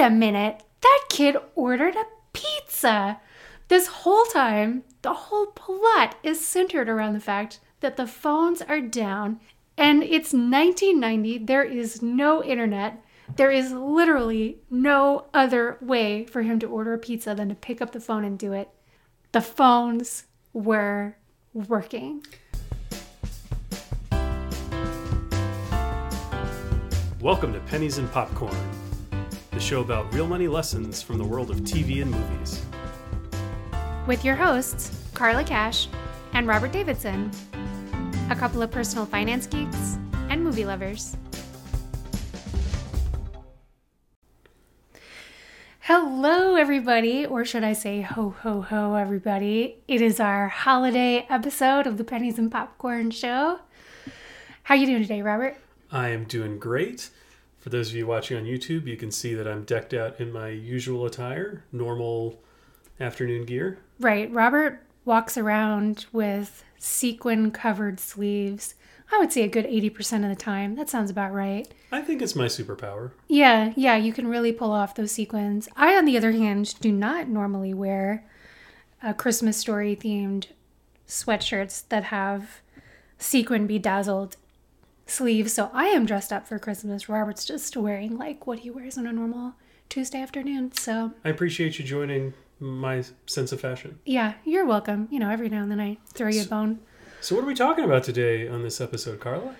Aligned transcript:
wait 0.00 0.06
a 0.06 0.10
minute, 0.10 0.62
that 0.80 1.04
kid 1.10 1.36
ordered 1.54 1.94
a 1.94 2.04
pizza. 2.32 3.20
This 3.68 3.86
whole 3.86 4.24
time, 4.24 4.82
the 5.02 5.12
whole 5.12 5.48
plot 5.48 6.16
is 6.22 6.42
centered 6.42 6.88
around 6.88 7.12
the 7.12 7.20
fact 7.20 7.60
that 7.80 7.98
the 7.98 8.06
phones 8.06 8.62
are 8.62 8.80
down 8.80 9.40
and 9.76 10.02
it's 10.02 10.32
1990. 10.32 11.44
There 11.44 11.64
is 11.64 12.00
no 12.00 12.42
internet. 12.42 13.04
There 13.36 13.50
is 13.50 13.72
literally 13.72 14.60
no 14.70 15.26
other 15.34 15.76
way 15.82 16.24
for 16.24 16.40
him 16.40 16.58
to 16.60 16.66
order 16.66 16.94
a 16.94 16.98
pizza 16.98 17.34
than 17.34 17.50
to 17.50 17.54
pick 17.54 17.82
up 17.82 17.92
the 17.92 18.00
phone 18.00 18.24
and 18.24 18.38
do 18.38 18.54
it. 18.54 18.70
The 19.32 19.42
phones 19.42 20.24
were 20.54 21.18
working. 21.52 22.24
Welcome 27.20 27.52
to 27.52 27.60
Pennies 27.66 27.98
and 27.98 28.10
Popcorn, 28.10 28.56
the 29.60 29.66
show 29.66 29.82
about 29.82 30.10
real 30.14 30.26
money 30.26 30.48
lessons 30.48 31.02
from 31.02 31.18
the 31.18 31.24
world 31.24 31.50
of 31.50 31.58
TV 31.60 32.00
and 32.00 32.10
movies. 32.10 32.64
With 34.06 34.24
your 34.24 34.34
hosts, 34.34 34.98
Carla 35.12 35.44
Cash 35.44 35.86
and 36.32 36.46
Robert 36.46 36.72
Davidson, 36.72 37.30
a 38.30 38.36
couple 38.36 38.62
of 38.62 38.70
personal 38.70 39.04
finance 39.04 39.46
geeks 39.46 39.98
and 40.30 40.42
movie 40.42 40.64
lovers. 40.64 41.14
Hello, 45.80 46.54
everybody, 46.54 47.26
or 47.26 47.44
should 47.44 47.62
I 47.62 47.74
say 47.74 48.00
ho, 48.00 48.34
ho, 48.40 48.62
ho, 48.62 48.94
everybody. 48.94 49.76
It 49.86 50.00
is 50.00 50.20
our 50.20 50.48
holiday 50.48 51.26
episode 51.28 51.86
of 51.86 51.98
the 51.98 52.04
Pennies 52.04 52.38
and 52.38 52.50
Popcorn 52.50 53.10
Show. 53.10 53.60
How 54.62 54.74
you 54.74 54.86
doing 54.86 55.02
today, 55.02 55.20
Robert? 55.20 55.58
I 55.92 56.08
am 56.08 56.24
doing 56.24 56.58
great. 56.58 57.10
For 57.60 57.68
those 57.68 57.90
of 57.90 57.96
you 57.96 58.06
watching 58.06 58.38
on 58.38 58.44
YouTube, 58.44 58.86
you 58.86 58.96
can 58.96 59.10
see 59.10 59.34
that 59.34 59.46
I'm 59.46 59.64
decked 59.64 59.92
out 59.92 60.18
in 60.18 60.32
my 60.32 60.48
usual 60.48 61.04
attire, 61.04 61.64
normal 61.72 62.42
afternoon 62.98 63.44
gear. 63.44 63.78
Right, 63.98 64.32
Robert 64.32 64.82
walks 65.04 65.36
around 65.36 66.06
with 66.10 66.64
sequin 66.78 67.50
covered 67.50 68.00
sleeves. 68.00 68.74
I 69.12 69.18
would 69.18 69.32
say 69.32 69.42
a 69.42 69.48
good 69.48 69.66
80% 69.66 70.22
of 70.22 70.30
the 70.30 70.42
time. 70.42 70.76
That 70.76 70.88
sounds 70.88 71.10
about 71.10 71.32
right. 71.32 71.68
I 71.92 72.00
think 72.00 72.22
it's 72.22 72.36
my 72.36 72.46
superpower. 72.46 73.10
Yeah, 73.28 73.74
yeah, 73.76 73.96
you 73.96 74.12
can 74.12 74.28
really 74.28 74.52
pull 74.52 74.72
off 74.72 74.94
those 74.94 75.12
sequins. 75.12 75.68
I, 75.76 75.96
on 75.96 76.06
the 76.06 76.16
other 76.16 76.32
hand, 76.32 76.80
do 76.80 76.90
not 76.90 77.28
normally 77.28 77.74
wear 77.74 78.24
a 79.02 79.12
Christmas 79.12 79.58
story 79.58 79.96
themed 79.96 80.46
sweatshirts 81.06 81.88
that 81.88 82.04
have 82.04 82.60
sequin 83.18 83.66
bedazzled 83.66 84.36
sleeves. 85.10 85.52
So 85.52 85.70
I 85.72 85.86
am 85.86 86.06
dressed 86.06 86.32
up 86.32 86.46
for 86.46 86.58
Christmas. 86.58 87.08
Robert's 87.08 87.44
just 87.44 87.76
wearing 87.76 88.16
like 88.16 88.46
what 88.46 88.60
he 88.60 88.70
wears 88.70 88.96
on 88.96 89.06
a 89.06 89.12
normal 89.12 89.54
Tuesday 89.88 90.20
afternoon. 90.20 90.72
So 90.72 91.12
I 91.24 91.28
appreciate 91.30 91.78
you 91.78 91.84
joining 91.84 92.34
my 92.58 93.02
sense 93.26 93.52
of 93.52 93.60
fashion. 93.60 93.98
yeah, 94.04 94.34
you're 94.44 94.66
welcome. 94.66 95.08
You 95.10 95.18
know, 95.18 95.30
every 95.30 95.48
now 95.48 95.62
and 95.62 95.70
then 95.70 95.80
I 95.80 95.98
throw 96.12 96.28
you 96.28 96.42
a 96.42 96.46
bone. 96.46 96.80
So, 97.22 97.34
what 97.34 97.44
are 97.44 97.46
we 97.46 97.54
talking 97.54 97.84
about 97.84 98.04
today 98.04 98.48
on 98.48 98.62
this 98.62 98.80
episode, 98.80 99.20
Carla? 99.20 99.54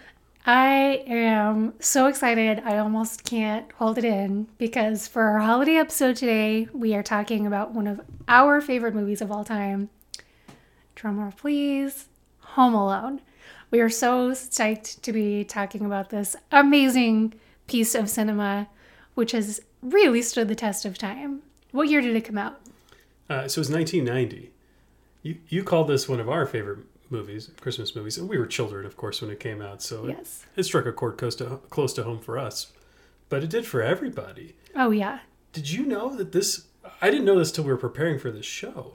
I 0.47 1.03
am 1.06 1.75
so 1.81 2.06
excited. 2.06 2.62
I 2.65 2.78
almost 2.78 3.25
can't 3.25 3.71
hold 3.73 3.98
it 3.98 4.05
in 4.05 4.48
because 4.56 5.06
for 5.06 5.23
our 5.25 5.41
holiday 5.41 5.77
episode 5.77 6.17
today, 6.17 6.69
we 6.73 6.95
are 6.95 7.03
talking 7.03 7.47
about 7.47 7.73
one 7.73 7.87
of 7.87 8.01
our 8.28 8.62
favorite 8.62 8.95
movies 8.95 9.21
of 9.21 9.31
all 9.31 9.45
time. 9.45 9.91
Drumroll, 10.97 11.37
please. 11.37 12.06
Home 12.41 12.75
Alone. 12.75 13.21
We 13.71 13.81
are 13.81 13.89
so 13.89 14.31
psyched 14.33 15.03
to 15.03 15.13
be 15.13 15.45
talking 15.45 15.85
about 15.87 16.11
this 16.11 16.35
amazing 16.51 17.35
piece 17.69 17.95
of 17.95 18.11
cinema, 18.11 18.69
which 19.15 19.33
has 19.33 19.61
really 19.83 20.23
stood 20.23 20.49
the 20.49 20.55
test 20.57 20.85
of 20.85 20.99
time. 20.99 21.43
What 21.71 21.89
year 21.89 22.01
did 22.01 22.17
it 22.17 22.25
come 22.25 22.39
out? 22.39 22.61
Uh, 23.29 23.47
so, 23.47 23.61
was 23.61 23.71
1990. 23.71 24.51
You, 25.23 25.37
you 25.49 25.62
called 25.62 25.87
this 25.89 26.09
one 26.09 26.19
of 26.19 26.29
our 26.29 26.47
favorite 26.47 26.81
movies, 27.11 27.51
Christmas 27.61 27.95
movies. 27.95 28.19
And 28.19 28.28
we 28.28 28.39
were 28.39 28.47
children, 28.47 28.84
of 28.87 28.97
course, 28.97 29.22
when 29.22 29.31
it 29.31 29.39
came 29.39 29.62
out. 29.62 29.83
So, 29.83 30.06
it- 30.06 30.17
Yes. 30.19 30.47
it, 30.56 30.65
struck 30.65 30.87
a 30.87 30.93
chord 30.93 31.17
close 31.19 31.37
to, 31.37 31.61
close 31.71 31.93
to 31.94 32.03
home 32.03 32.19
for 32.21 32.39
us. 32.39 32.73
But 33.28 33.44
it 33.44 33.50
did 33.50 33.67
for 33.67 33.83
everybody. 33.83 34.56
Oh, 34.75 34.91
yeah. 34.91 35.21
Did 35.53 35.71
you 35.71 35.87
know 35.87 36.15
that 36.17 36.33
this? 36.33 36.67
I 37.00 37.11
didn't 37.11 37.25
know 37.27 37.39
this 37.39 37.53
till 37.53 37.62
we 37.65 37.71
were 37.71 37.77
preparing 37.77 38.19
for 38.19 38.31
this 38.33 38.47
show. 38.47 38.94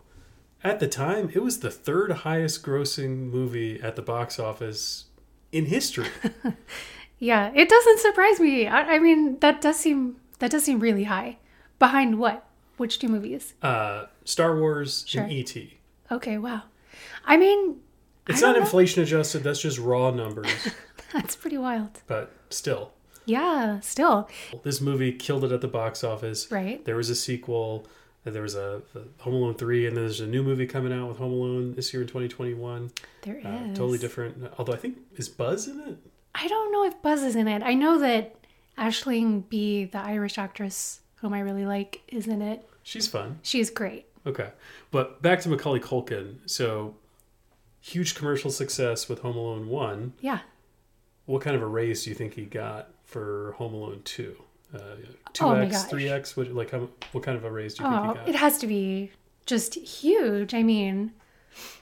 At 0.66 0.80
the 0.80 0.88
time, 0.88 1.30
it 1.34 1.42
was 1.44 1.60
the 1.60 1.70
third 1.72 2.12
highest 2.12 2.64
grossing 2.64 3.30
movie 3.32 3.80
at 3.82 3.96
the 3.96 4.02
box 4.02 4.40
office 4.40 5.06
in 5.52 5.66
history. 5.68 6.08
Yeah, 7.18 7.50
it 7.56 7.70
doesn't 7.70 8.00
surprise 8.00 8.42
me. 8.42 8.68
I, 8.68 8.96
I 8.96 9.00
mean, 9.00 9.40
that 9.40 9.62
does 9.62 9.78
seem 9.80 10.18
that 10.40 10.52
does 10.52 10.66
seem 10.66 10.82
really 10.82 11.06
high. 11.06 11.38
Behind 11.80 12.20
what? 12.20 12.46
Which 12.76 13.00
two 13.00 13.08
movies? 13.08 13.54
uh, 13.62 14.08
Star 14.26 14.60
Wars 14.60 15.06
Sure. 15.08 15.24
and 15.24 15.32
E.T. 15.32 15.78
Okay, 16.12 16.38
wow. 16.38 16.64
I 17.26 17.38
mean, 17.38 17.78
It's 18.28 18.44
I 18.44 18.48
not 18.48 18.54
don't 18.54 18.60
know. 18.62 18.66
inflation 18.66 19.02
adjusted, 19.02 19.44
that's 19.44 19.62
just 19.62 19.80
raw 19.80 20.12
numbers. 20.12 20.52
that's 21.14 21.38
pretty 21.38 21.58
wild. 21.58 22.02
but 22.06 22.34
still, 22.50 22.92
Yeah, 23.26 23.80
still. 23.80 24.28
this 24.64 24.82
movie 24.82 25.14
killed 25.14 25.46
it 25.46 25.54
at 25.54 25.62
the 25.62 25.70
box 25.70 26.04
office. 26.04 26.52
Right. 26.52 26.84
There 26.84 26.98
was 26.98 27.10
a 27.10 27.16
sequel. 27.16 27.88
There 28.26 28.42
was 28.42 28.56
a, 28.56 28.82
a 28.96 29.24
Home 29.24 29.36
Alone 29.36 29.54
3, 29.54 29.88
and 29.88 29.96
then 29.96 30.04
there's 30.04 30.20
a 30.20 30.26
new 30.26 30.42
movie 30.42 30.66
coming 30.66 30.92
out 30.92 31.08
with 31.08 31.18
Home 31.18 31.32
Alone 31.32 31.76
this 31.76 31.94
year 31.94 32.02
in 32.02 32.08
2021. 32.08 32.92
There 33.22 33.38
is. 33.38 33.46
Uh, 33.46 33.68
totally 33.76 34.00
different. 34.00 34.52
Although 34.58 34.74
I 34.74 34.78
think, 34.78 34.98
is 35.16 35.30
Buzz 35.30 35.68
in 35.68 35.80
it? 35.82 35.98
I 36.34 36.48
don't 36.48 36.72
know 36.72 36.86
if 36.86 37.00
Buzz 37.04 37.22
is 37.22 37.36
in 37.36 37.48
it. 37.48 37.62
I 37.62 37.76
know 37.76 38.00
that 38.00 38.36
Aisling 38.78 39.48
Bea, 39.48 39.86
the 39.86 40.00
Irish 40.00 40.38
actress 40.38 41.02
whom 41.18 41.34
I 41.34 41.40
really 41.40 41.66
like, 41.66 42.02
is 42.08 42.28
in 42.28 42.42
it. 42.42 42.68
She's 42.84 43.08
fun. 43.08 43.40
She's 43.42 43.70
great. 43.70 44.06
Okay. 44.26 44.50
But 44.92 45.22
back 45.22 45.42
to 45.42 45.50
Macaulay 45.50 45.80
Culkin. 45.80 46.38
So, 46.46 46.96
huge 47.80 48.16
commercial 48.16 48.52
success 48.52 49.08
with 49.08 49.20
Home 49.20 49.38
Alone 49.38 49.70
1. 49.70 50.14
Yeah. 50.22 50.40
What 51.26 51.42
kind 51.42 51.56
of 51.56 51.62
a 51.62 51.68
raise 51.68 52.04
do 52.04 52.10
you 52.10 52.16
think 52.16 52.34
he 52.34 52.46
got 52.46 52.90
for 53.04 53.54
Home 53.58 53.74
Alone 53.74 54.02
2? 54.04 54.36
Uh, 54.76 54.96
2x, 55.34 55.42
Oh 55.42 55.56
my 55.56 55.66
gosh. 55.66 55.86
3x? 55.90 56.38
What, 56.38 56.52
like, 56.52 56.72
how, 56.72 56.88
what 57.12 57.24
kind 57.24 57.38
of 57.38 57.44
a 57.44 57.52
raise 57.52 57.74
do 57.76 57.84
you 57.84 57.90
think 57.90 58.02
Oh, 58.02 58.08
he 58.10 58.14
got? 58.20 58.30
it 58.30 58.36
has 58.36 58.58
to 58.60 58.68
be 58.68 59.12
just 59.46 59.76
huge. 59.76 60.54
I 60.54 60.64
mean, 60.64 61.12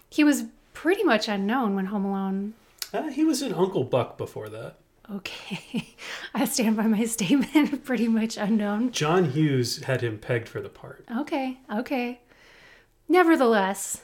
he 0.09 0.23
was 0.23 0.45
pretty 0.73 1.03
much 1.03 1.27
unknown 1.27 1.75
when 1.75 1.85
Home 1.87 2.05
Alone 2.05 2.53
Uh, 2.93 3.09
he 3.09 3.23
was 3.23 3.41
in 3.41 3.53
Uncle 3.53 3.83
Buck 3.83 4.17
before 4.17 4.49
that. 4.49 4.75
Okay. 5.11 5.93
I 6.33 6.45
stand 6.45 6.77
by 6.77 6.87
my 6.87 7.05
statement. 7.17 7.83
Pretty 7.85 8.07
much 8.07 8.37
unknown. 8.37 8.91
John 8.91 9.31
Hughes 9.31 9.83
had 9.83 10.01
him 10.01 10.17
pegged 10.17 10.47
for 10.47 10.61
the 10.61 10.69
part. 10.69 11.03
Okay. 11.19 11.59
Okay. 11.71 12.21
Nevertheless, 13.09 14.01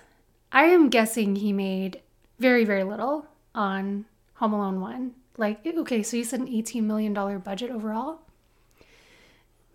I 0.52 0.66
am 0.66 0.90
guessing 0.90 1.38
he 1.38 1.54
made 1.54 2.02
very, 2.38 2.66
very 2.66 2.84
little 2.84 3.26
on 3.56 4.06
Home 4.36 4.54
Alone 4.54 4.82
1. 4.82 5.14
Like, 5.38 5.66
okay, 5.66 6.04
so 6.04 6.18
you 6.18 6.24
said 6.26 6.42
an 6.42 6.48
$18 6.48 6.84
million 6.84 7.14
budget 7.40 7.72
overall? 7.72 8.20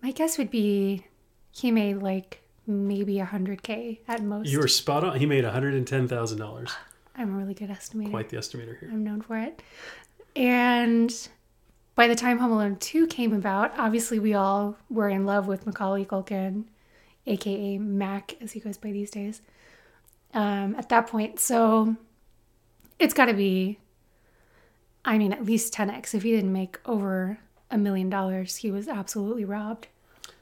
My 0.05 0.11
guess 0.11 0.37
would 0.37 0.51
be 0.51 1.03
he 1.49 1.71
made 1.71 1.95
like 1.95 2.43
maybe 2.67 3.15
100K 3.15 4.01
at 4.07 4.21
most. 4.21 4.47
You 4.47 4.59
were 4.59 4.67
spot 4.67 5.03
on. 5.03 5.19
He 5.19 5.25
made 5.25 5.43
$110,000. 5.43 6.71
I'm 7.15 7.33
a 7.33 7.37
really 7.39 7.55
good 7.55 7.71
estimator. 7.71 8.11
Quite 8.11 8.29
the 8.29 8.37
estimator 8.37 8.79
here. 8.79 8.87
I'm 8.91 9.03
known 9.03 9.23
for 9.23 9.35
it. 9.35 9.63
And 10.35 11.11
by 11.95 12.07
the 12.07 12.13
time 12.13 12.37
Home 12.37 12.51
Alone 12.51 12.75
2 12.75 13.07
came 13.07 13.33
about, 13.33 13.73
obviously 13.79 14.19
we 14.19 14.35
all 14.35 14.77
were 14.91 15.09
in 15.09 15.25
love 15.25 15.47
with 15.47 15.65
Macaulay 15.65 16.05
Culkin, 16.05 16.65
aka 17.25 17.79
Mac, 17.79 18.39
as 18.39 18.51
he 18.51 18.59
goes 18.59 18.77
by 18.77 18.91
these 18.91 19.09
days, 19.09 19.41
um, 20.35 20.75
at 20.75 20.87
that 20.89 21.07
point. 21.07 21.39
So 21.39 21.95
it's 22.99 23.15
got 23.15 23.25
to 23.25 23.33
be, 23.33 23.79
I 25.03 25.17
mean, 25.17 25.33
at 25.33 25.43
least 25.43 25.73
10x. 25.73 26.13
If 26.13 26.21
he 26.21 26.29
didn't 26.29 26.53
make 26.53 26.77
over 26.85 27.39
a 27.71 27.79
million 27.79 28.11
dollars, 28.11 28.57
he 28.57 28.69
was 28.69 28.87
absolutely 28.87 29.45
robbed. 29.45 29.87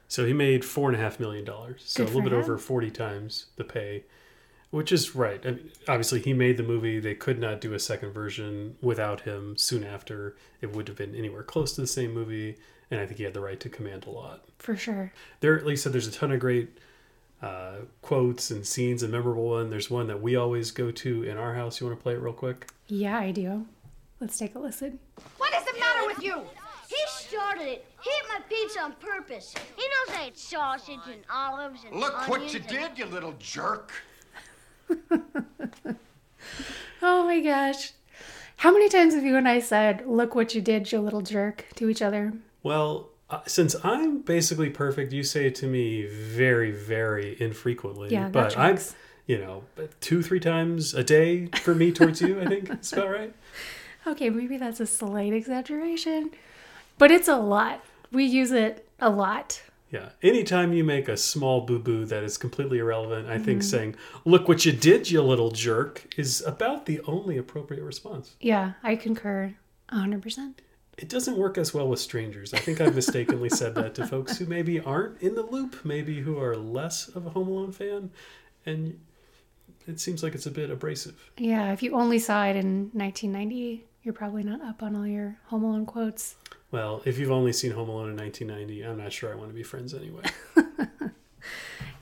So 0.08 0.24
he 0.26 0.32
made 0.32 0.62
$4.5 0.62 1.18
million. 1.20 1.44
So 1.46 1.52
Good 1.52 2.12
a 2.12 2.16
little 2.16 2.20
for 2.20 2.22
bit 2.22 2.32
him. 2.32 2.38
over 2.40 2.58
40 2.58 2.90
times 2.90 3.46
the 3.56 3.64
pay, 3.64 4.04
which 4.70 4.92
is 4.92 5.14
right. 5.14 5.40
I 5.44 5.50
mean, 5.52 5.70
obviously, 5.88 6.20
he 6.20 6.32
made 6.32 6.56
the 6.56 6.62
movie. 6.62 7.00
They 7.00 7.14
could 7.14 7.38
not 7.38 7.60
do 7.60 7.74
a 7.74 7.78
second 7.78 8.12
version 8.12 8.76
without 8.80 9.22
him 9.22 9.56
soon 9.56 9.82
after. 9.84 10.36
It 10.60 10.74
would 10.74 10.86
have 10.88 10.96
been 10.96 11.14
anywhere 11.14 11.42
close 11.42 11.74
to 11.74 11.80
the 11.80 11.86
same 11.86 12.12
movie. 12.14 12.56
And 12.90 13.00
I 13.00 13.06
think 13.06 13.18
he 13.18 13.24
had 13.24 13.34
the 13.34 13.40
right 13.40 13.58
to 13.60 13.68
command 13.68 14.06
a 14.06 14.10
lot. 14.10 14.44
For 14.58 14.76
sure. 14.76 15.12
there 15.40 15.58
like 15.60 15.72
I 15.72 15.74
said 15.74 15.92
there's 15.92 16.06
a 16.06 16.12
ton 16.12 16.30
of 16.32 16.38
great 16.40 16.78
uh, 17.42 17.78
quotes 18.02 18.50
and 18.50 18.66
scenes 18.66 19.02
a 19.02 19.08
memorable 19.08 19.48
one 19.50 19.68
there's 19.68 19.90
one 19.90 20.06
that 20.06 20.22
we 20.22 20.36
always 20.36 20.70
go 20.70 20.90
to 20.90 21.22
in 21.24 21.36
our 21.36 21.54
house 21.54 21.80
you 21.80 21.86
want 21.86 21.98
to 21.98 22.02
play 22.02 22.14
it 22.14 22.20
real 22.20 22.32
quick 22.32 22.68
Yeah, 22.86 23.18
I 23.18 23.30
do. 23.32 23.66
Let's 24.20 24.38
take 24.38 24.54
a 24.54 24.58
listen. 24.58 25.00
What 25.36 25.52
is 25.54 25.64
the 25.64 25.78
matter 25.78 26.06
with 26.06 26.22
you? 26.22 26.42
He 27.34 27.40
started 27.40 27.66
it. 27.66 27.84
He 28.00 28.10
ate 28.10 28.28
my 28.28 28.40
pizza 28.48 28.80
on 28.80 28.92
purpose. 28.92 29.54
He 29.76 29.82
knows 29.82 30.16
I 30.16 30.26
ate 30.26 30.38
sausage 30.38 31.00
and 31.06 31.22
olives 31.32 31.80
and 31.84 31.98
Look 31.98 32.28
what 32.28 32.52
you 32.52 32.60
and- 32.60 32.68
did, 32.68 32.98
you 32.98 33.06
little 33.06 33.34
jerk. 33.38 33.92
Oh 37.06 37.24
my 37.26 37.40
gosh. 37.40 37.92
How 38.56 38.72
many 38.72 38.88
times 38.88 39.14
have 39.14 39.24
you 39.24 39.36
and 39.36 39.46
I 39.46 39.58
said, 39.58 40.06
look 40.06 40.34
what 40.34 40.54
you 40.54 40.62
did, 40.62 40.90
you 40.90 41.00
little 41.00 41.20
jerk, 41.20 41.66
to 41.74 41.88
each 41.90 42.00
other? 42.00 42.32
well 42.62 43.10
Uh, 43.30 43.40
since 43.46 43.74
I'm 43.82 44.20
basically 44.20 44.70
perfect, 44.70 45.12
you 45.12 45.22
say 45.22 45.46
it 45.46 45.54
to 45.56 45.66
me 45.66 46.06
very, 46.06 46.70
very 46.70 47.36
infrequently. 47.40 48.10
Yeah, 48.10 48.24
that 48.24 48.32
but 48.32 48.56
I'm, 48.58 48.78
you 49.26 49.38
know, 49.38 49.64
two, 50.00 50.22
three 50.22 50.40
times 50.40 50.94
a 50.94 51.02
day 51.02 51.48
for 51.62 51.74
me 51.74 51.90
towards 51.92 52.20
you. 52.22 52.40
I 52.40 52.46
think 52.46 52.68
that's 52.68 52.92
about 52.92 53.10
right. 53.10 53.34
Okay, 54.06 54.28
maybe 54.28 54.58
that's 54.58 54.80
a 54.80 54.86
slight 54.86 55.32
exaggeration, 55.32 56.30
but 56.98 57.10
it's 57.10 57.28
a 57.28 57.36
lot. 57.36 57.84
We 58.12 58.24
use 58.24 58.52
it 58.52 58.88
a 59.00 59.10
lot. 59.10 59.62
Yeah. 59.90 60.08
Anytime 60.22 60.72
you 60.72 60.82
make 60.82 61.08
a 61.08 61.16
small 61.16 61.60
boo 61.60 61.78
boo 61.78 62.04
that 62.06 62.24
is 62.24 62.36
completely 62.36 62.78
irrelevant, 62.78 63.28
I 63.28 63.34
Mm-hmm. 63.36 63.44
think 63.44 63.62
saying, 63.62 63.96
look 64.24 64.48
what 64.48 64.64
you 64.64 64.72
did, 64.72 65.10
you 65.10 65.22
little 65.22 65.50
jerk, 65.50 66.14
is 66.16 66.40
about 66.42 66.86
the 66.86 67.00
only 67.06 67.36
appropriate 67.36 67.82
response. 67.82 68.34
Yeah, 68.40 68.72
I 68.82 68.96
concur 68.96 69.54
100%. 69.92 70.54
It 70.96 71.08
doesn't 71.08 71.36
work 71.36 71.58
as 71.58 71.74
well 71.74 71.88
with 71.88 71.98
strangers. 72.00 72.54
I 72.54 72.58
think 72.58 72.80
I've 72.80 72.94
mistakenly 72.94 73.48
said 73.50 73.74
that 73.76 73.94
to 73.96 74.06
folks 74.06 74.38
who 74.38 74.46
maybe 74.46 74.78
aren't 74.80 75.20
in 75.20 75.34
the 75.34 75.42
loop, 75.42 75.84
maybe 75.84 76.20
who 76.20 76.38
are 76.38 76.56
less 76.56 77.08
of 77.08 77.26
a 77.26 77.30
Home 77.30 77.48
Alone 77.48 77.72
fan. 77.72 78.10
And 78.64 79.00
it 79.88 79.98
seems 80.00 80.22
like 80.22 80.34
it's 80.36 80.46
a 80.46 80.50
bit 80.52 80.70
abrasive. 80.70 81.30
Yeah, 81.36 81.72
if 81.72 81.82
you 81.82 81.94
only 81.94 82.18
saw 82.20 82.44
it 82.46 82.54
in 82.56 82.90
1990, 82.92 83.84
you're 84.04 84.14
probably 84.14 84.42
not 84.44 84.60
up 84.62 84.82
on 84.84 84.94
all 84.96 85.06
your 85.06 85.36
Home 85.46 85.64
Alone 85.64 85.84
quotes. 85.86 86.36
Well, 86.74 87.02
if 87.04 87.18
you've 87.18 87.30
only 87.30 87.52
seen 87.52 87.70
Home 87.70 87.88
Alone 87.88 88.10
in 88.10 88.16
1990, 88.16 88.82
I'm 88.84 88.98
not 88.98 89.12
sure 89.12 89.32
I 89.32 89.36
want 89.36 89.48
to 89.50 89.54
be 89.54 89.62
friends 89.62 89.94
anyway. 89.94 90.24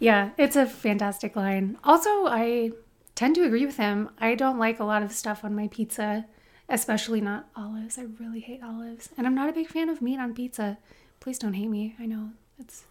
Yeah, 0.03 0.31
it's 0.37 0.57
a 0.57 0.67
fantastic 0.67 1.37
line. 1.37 1.79
Also, 1.85 2.27
I 2.27 2.73
tend 3.15 3.37
to 3.37 3.45
agree 3.45 3.65
with 3.65 3.77
him. 3.77 4.11
I 4.19 4.35
don't 4.35 4.59
like 4.59 4.81
a 4.81 4.85
lot 4.85 5.05
of 5.05 5.13
stuff 5.13 5.45
on 5.45 5.55
my 5.55 5.69
pizza, 5.69 6.27
especially 6.69 7.21
not 7.21 7.49
olives. 7.55 7.99
I 7.99 8.07
really 8.19 8.41
hate 8.41 8.65
olives. 8.65 9.11
And 9.17 9.29
I'm 9.29 9.35
not 9.37 9.49
a 9.49 9.53
big 9.53 9.69
fan 9.69 9.89
of 9.89 10.03
meat 10.03 10.19
on 10.19 10.35
pizza. 10.35 10.79
Please 11.21 11.39
don't 11.39 11.53
hate 11.53 11.69
me. 11.69 11.95
I 12.01 12.07
know 12.07 12.31
it's 12.59 12.83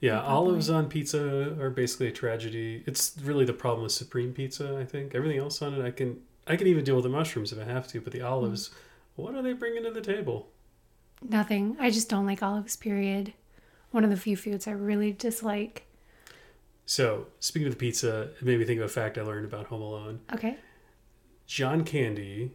Yeah, 0.00 0.20
olives 0.20 0.68
on 0.68 0.88
pizza 0.88 1.54
are 1.60 1.70
basically 1.70 2.08
a 2.08 2.12
tragedy. 2.12 2.82
It's 2.86 3.14
really 3.22 3.44
the 3.44 3.52
problem 3.52 3.84
with 3.84 3.92
supreme 3.92 4.32
pizza, 4.32 4.78
I 4.78 4.84
think. 4.84 5.14
Everything 5.14 5.38
else 5.38 5.62
on 5.62 5.74
it 5.74 5.84
I 5.84 5.92
can 5.92 6.22
I 6.48 6.56
can 6.56 6.66
even 6.66 6.82
deal 6.82 6.96
with 6.96 7.04
the 7.04 7.10
mushrooms 7.10 7.52
if 7.52 7.60
I 7.60 7.70
have 7.70 7.86
to, 7.88 8.00
but 8.00 8.12
the 8.12 8.18
hmm. 8.18 8.26
olives, 8.26 8.70
what 9.14 9.36
are 9.36 9.42
they 9.42 9.52
bringing 9.52 9.84
to 9.84 9.92
the 9.92 10.00
table? 10.00 10.48
Nothing. 11.22 11.76
I 11.78 11.90
just 11.90 12.08
don't 12.08 12.26
like 12.26 12.42
olives, 12.42 12.76
period. 12.76 13.32
One 13.90 14.04
of 14.04 14.10
the 14.10 14.16
few 14.16 14.36
foods 14.36 14.66
I 14.66 14.72
really 14.72 15.12
dislike. 15.12 15.86
So, 16.86 17.26
speaking 17.40 17.68
of 17.68 17.74
the 17.74 17.78
pizza, 17.78 18.30
it 18.40 18.42
made 18.42 18.58
me 18.58 18.64
think 18.64 18.80
of 18.80 18.86
a 18.86 18.88
fact 18.88 19.18
I 19.18 19.22
learned 19.22 19.44
about 19.44 19.66
Home 19.66 19.82
Alone. 19.82 20.20
Okay. 20.32 20.56
John 21.46 21.84
Candy, 21.84 22.52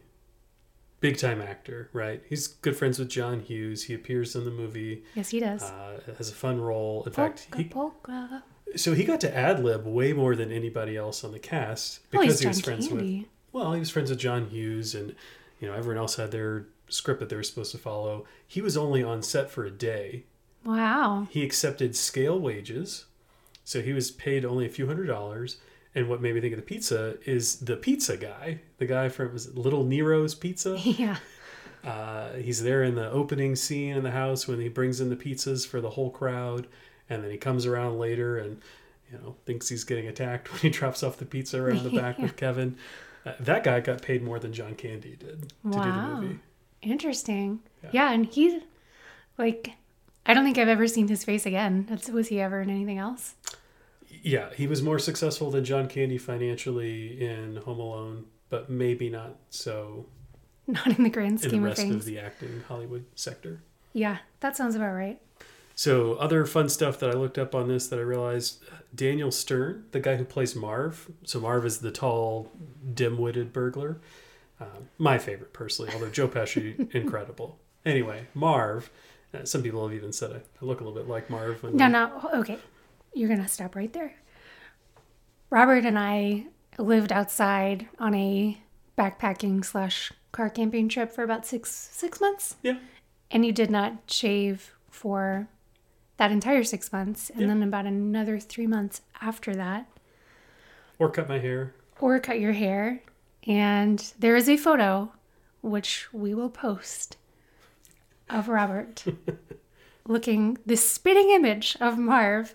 big 1.00 1.18
time 1.18 1.40
actor, 1.40 1.88
right? 1.92 2.22
He's 2.28 2.46
good 2.46 2.76
friends 2.76 2.98
with 2.98 3.08
John 3.08 3.40
Hughes. 3.40 3.84
He 3.84 3.94
appears 3.94 4.34
in 4.34 4.44
the 4.44 4.50
movie, 4.50 5.04
Yes, 5.14 5.30
he 5.30 5.40
does. 5.40 5.62
uh, 5.62 6.00
has 6.18 6.30
a 6.30 6.34
fun 6.34 6.60
role. 6.60 7.02
In 7.04 7.12
fact, 7.12 7.48
he, 7.56 7.64
polka. 7.64 8.42
so 8.76 8.94
he 8.94 9.04
got 9.04 9.20
to 9.20 9.36
ad 9.36 9.62
lib 9.62 9.84
way 9.86 10.12
more 10.12 10.34
than 10.34 10.50
anybody 10.50 10.96
else 10.96 11.22
on 11.24 11.32
the 11.32 11.38
cast 11.38 12.08
because 12.10 12.40
he 12.40 12.46
was 12.48 12.60
John 12.60 12.64
friends 12.64 12.88
with 12.88 13.24
well, 13.52 13.72
he 13.72 13.78
was 13.78 13.90
friends 13.90 14.10
with 14.10 14.18
John 14.18 14.48
Hughes, 14.48 14.96
and 14.96 15.14
you 15.60 15.68
know 15.68 15.74
everyone 15.74 15.98
else 15.98 16.16
had 16.16 16.32
their 16.32 16.66
script 16.88 17.20
that 17.20 17.28
they 17.28 17.36
were 17.36 17.42
supposed 17.42 17.72
to 17.72 17.78
follow. 17.78 18.24
He 18.46 18.60
was 18.60 18.76
only 18.76 19.02
on 19.02 19.22
set 19.22 19.50
for 19.50 19.64
a 19.64 19.70
day. 19.70 20.24
Wow. 20.64 21.26
He 21.30 21.42
accepted 21.42 21.94
scale 21.96 22.38
wages, 22.38 23.06
so 23.64 23.82
he 23.82 23.92
was 23.92 24.10
paid 24.10 24.44
only 24.44 24.66
a 24.66 24.70
few 24.70 24.86
hundred 24.86 25.06
dollars. 25.06 25.58
And 25.94 26.08
what 26.08 26.20
made 26.20 26.34
me 26.34 26.40
think 26.40 26.54
of 26.54 26.58
the 26.58 26.66
pizza 26.66 27.16
is 27.24 27.56
the 27.56 27.76
pizza 27.76 28.16
guy, 28.16 28.60
the 28.78 28.86
guy 28.86 29.08
from 29.08 29.32
was 29.32 29.46
it 29.46 29.56
Little 29.56 29.84
Nero's 29.84 30.34
Pizza. 30.34 30.78
Yeah. 30.84 31.16
Uh, 31.84 32.32
he's 32.36 32.62
there 32.62 32.82
in 32.82 32.94
the 32.94 33.10
opening 33.10 33.54
scene 33.54 33.94
in 33.94 34.02
the 34.04 34.10
house 34.10 34.48
when 34.48 34.58
he 34.58 34.68
brings 34.70 35.02
in 35.02 35.10
the 35.10 35.16
pizzas 35.16 35.66
for 35.66 35.82
the 35.82 35.90
whole 35.90 36.10
crowd, 36.10 36.66
and 37.10 37.22
then 37.22 37.30
he 37.30 37.36
comes 37.36 37.66
around 37.66 37.98
later 37.98 38.38
and 38.38 38.62
you 39.12 39.18
know 39.18 39.36
thinks 39.44 39.68
he's 39.68 39.84
getting 39.84 40.06
attacked 40.08 40.50
when 40.52 40.60
he 40.60 40.70
drops 40.70 41.02
off 41.02 41.18
the 41.18 41.26
pizza 41.26 41.62
around 41.62 41.82
the 41.82 41.90
back 41.90 42.18
with 42.20 42.36
Kevin. 42.36 42.76
Uh, 43.26 43.32
that 43.38 43.64
guy 43.64 43.80
got 43.80 44.00
paid 44.00 44.22
more 44.22 44.38
than 44.38 44.52
John 44.52 44.74
Candy 44.74 45.16
did 45.16 45.42
to 45.42 45.46
do 45.62 45.70
the 45.70 46.08
movie. 46.20 46.38
Interesting. 46.84 47.60
Yeah. 47.82 47.90
Yeah. 47.92 48.12
and 48.12 48.26
he, 48.26 48.60
like, 49.38 49.72
I 50.26 50.34
don't 50.34 50.44
think 50.44 50.58
I've 50.58 50.68
ever 50.68 50.86
seen 50.86 51.08
his 51.08 51.24
face 51.24 51.46
again. 51.46 51.86
That's, 51.88 52.08
was 52.08 52.28
he 52.28 52.40
ever 52.40 52.60
in 52.60 52.70
anything 52.70 52.98
else? 52.98 53.34
Yeah, 54.22 54.52
he 54.54 54.66
was 54.66 54.82
more 54.82 54.98
successful 54.98 55.50
than 55.50 55.64
John 55.64 55.88
Candy 55.88 56.16
financially 56.18 57.20
in 57.22 57.56
Home 57.56 57.78
Alone, 57.78 58.24
but 58.48 58.70
maybe 58.70 59.10
not 59.10 59.36
so 59.50 60.06
Not 60.66 60.86
in 60.98 61.04
the 61.04 61.10
grand 61.10 61.32
in 61.32 61.36
the 61.36 61.48
scheme 61.48 61.62
of 61.62 61.68
rest 61.70 61.80
things. 61.82 61.94
of 61.94 62.04
the 62.04 62.18
acting 62.18 62.62
Hollywood 62.68 63.04
sector. 63.14 63.60
Yeah, 63.92 64.18
that 64.40 64.56
sounds 64.56 64.74
about 64.74 64.94
right. 64.94 65.20
So, 65.76 66.14
other 66.14 66.46
fun 66.46 66.68
stuff 66.68 66.98
that 67.00 67.10
I 67.10 67.14
looked 67.14 67.36
up 67.36 67.54
on 67.54 67.68
this 67.68 67.88
that 67.88 67.98
I 67.98 68.02
realized 68.02 68.62
Daniel 68.94 69.30
Stern, 69.32 69.84
the 69.90 69.98
guy 70.00 70.16
who 70.16 70.24
plays 70.24 70.54
Marv. 70.54 71.10
So, 71.24 71.40
Marv 71.40 71.66
is 71.66 71.78
the 71.78 71.90
tall, 71.90 72.50
dim 72.94 73.18
witted 73.18 73.52
burglar. 73.52 74.00
Uh, 74.60 74.66
my 74.98 75.18
favorite, 75.18 75.52
personally, 75.52 75.90
although 75.92 76.10
Joe 76.10 76.28
Pesci, 76.28 76.92
incredible. 76.94 77.58
Anyway, 77.84 78.26
Marv, 78.34 78.88
uh, 79.34 79.44
some 79.44 79.62
people 79.62 79.86
have 79.86 79.94
even 79.96 80.12
said 80.12 80.30
I, 80.32 80.36
I 80.36 80.64
look 80.64 80.80
a 80.80 80.84
little 80.84 80.98
bit 80.98 81.08
like 81.08 81.28
Marv. 81.28 81.62
When 81.62 81.76
No, 81.76 81.88
no, 81.88 82.30
okay. 82.34 82.58
You're 83.12 83.28
going 83.28 83.42
to 83.42 83.48
stop 83.48 83.74
right 83.76 83.92
there. 83.92 84.14
Robert 85.50 85.84
and 85.84 85.98
I 85.98 86.46
lived 86.78 87.12
outside 87.12 87.86
on 87.98 88.14
a 88.14 88.58
backpacking 88.98 89.64
slash 89.64 90.12
car 90.32 90.50
camping 90.50 90.88
trip 90.88 91.12
for 91.12 91.22
about 91.22 91.46
six 91.46 91.70
six 91.92 92.20
months, 92.20 92.56
Yeah. 92.62 92.78
and 93.30 93.44
you 93.46 93.52
did 93.52 93.70
not 93.70 93.92
shave 94.08 94.72
for 94.90 95.48
that 96.16 96.32
entire 96.32 96.64
six 96.64 96.92
months, 96.92 97.30
and 97.30 97.42
Yeah. 97.42 97.46
then 97.48 97.62
about 97.62 97.86
another 97.86 98.38
three 98.40 98.66
months 98.66 99.00
after 99.20 99.54
that, 99.54 99.86
Or 100.98 101.08
cut 101.10 101.28
my 101.28 101.38
hair. 101.38 101.74
or 102.00 102.18
cut 102.18 102.40
your 102.40 102.52
hair. 102.52 103.02
And 103.46 104.12
there 104.18 104.36
is 104.36 104.48
a 104.48 104.56
photo, 104.56 105.12
which 105.62 106.08
we 106.12 106.34
will 106.34 106.50
post, 106.50 107.16
of 108.30 108.48
Robert 108.48 109.04
looking 110.06 110.58
the 110.64 110.76
spitting 110.76 111.30
image 111.30 111.76
of 111.80 111.98
Marv 111.98 112.54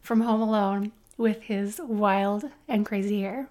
from 0.00 0.22
Home 0.22 0.40
Alone 0.40 0.92
with 1.16 1.42
his 1.42 1.80
wild 1.84 2.44
and 2.66 2.86
crazy 2.86 3.20
hair. 3.20 3.48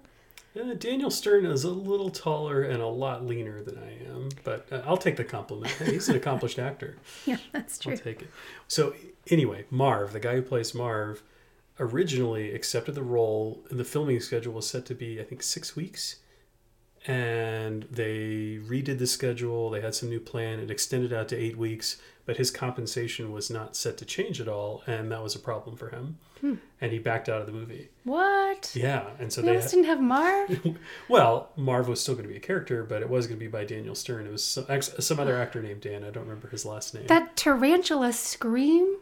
Uh, 0.60 0.74
Daniel 0.74 1.10
Stern 1.10 1.46
is 1.46 1.62
a 1.62 1.70
little 1.70 2.10
taller 2.10 2.62
and 2.62 2.82
a 2.82 2.86
lot 2.86 3.24
leaner 3.24 3.62
than 3.62 3.78
I 3.78 4.04
am, 4.08 4.30
but 4.42 4.66
uh, 4.72 4.82
I'll 4.84 4.96
take 4.96 5.16
the 5.16 5.24
compliment. 5.24 5.72
Hey, 5.74 5.92
he's 5.92 6.08
an 6.08 6.16
accomplished 6.16 6.58
actor. 6.70 6.96
Yeah, 7.24 7.36
that's 7.52 7.78
true. 7.78 7.92
I'll 7.92 7.98
take 7.98 8.22
it. 8.22 8.30
So 8.66 8.94
anyway, 9.28 9.66
Marv, 9.70 10.12
the 10.12 10.18
guy 10.18 10.34
who 10.34 10.42
plays 10.42 10.74
Marv, 10.74 11.22
originally 11.78 12.52
accepted 12.52 12.96
the 12.96 13.02
role, 13.02 13.62
and 13.70 13.78
the 13.78 13.84
filming 13.84 14.18
schedule 14.18 14.52
was 14.52 14.66
set 14.66 14.86
to 14.86 14.94
be, 14.94 15.20
I 15.20 15.24
think, 15.24 15.44
six 15.44 15.76
weeks. 15.76 16.16
And 17.06 17.84
they 17.90 18.58
redid 18.62 18.98
the 18.98 19.06
schedule. 19.06 19.70
They 19.70 19.80
had 19.80 19.94
some 19.94 20.10
new 20.10 20.20
plan. 20.20 20.60
It 20.60 20.70
extended 20.70 21.12
out 21.12 21.28
to 21.28 21.36
eight 21.36 21.56
weeks, 21.56 21.96
but 22.26 22.36
his 22.36 22.50
compensation 22.50 23.32
was 23.32 23.50
not 23.50 23.74
set 23.74 23.96
to 23.98 24.04
change 24.04 24.40
at 24.40 24.48
all, 24.48 24.82
and 24.86 25.10
that 25.10 25.22
was 25.22 25.34
a 25.34 25.38
problem 25.38 25.76
for 25.76 25.88
him. 25.88 26.18
Hmm. 26.40 26.54
And 26.80 26.92
he 26.92 26.98
backed 26.98 27.28
out 27.28 27.40
of 27.40 27.46
the 27.46 27.52
movie. 27.52 27.88
What? 28.04 28.72
Yeah, 28.74 29.04
and 29.18 29.32
so 29.32 29.40
they 29.42 29.48
almost 29.48 29.70
didn't 29.70 29.86
have 29.86 30.00
Marv? 30.00 30.60
well, 31.08 31.50
Marv 31.56 31.88
was 31.88 32.00
still 32.00 32.14
going 32.14 32.26
to 32.26 32.30
be 32.30 32.36
a 32.36 32.40
character, 32.40 32.82
but 32.84 33.02
it 33.02 33.08
was 33.10 33.26
going 33.26 33.38
to 33.38 33.44
be 33.44 33.50
by 33.50 33.64
Daniel 33.64 33.94
Stern. 33.94 34.26
It 34.26 34.32
was 34.32 34.44
some, 34.44 34.66
some 34.82 35.20
other 35.20 35.36
actor 35.36 35.62
named 35.62 35.80
Dan. 35.82 36.04
I 36.04 36.10
don't 36.10 36.24
remember 36.24 36.48
his 36.48 36.64
last 36.64 36.94
name. 36.94 37.06
that 37.06 37.36
tarantula 37.36 38.12
scream? 38.12 38.96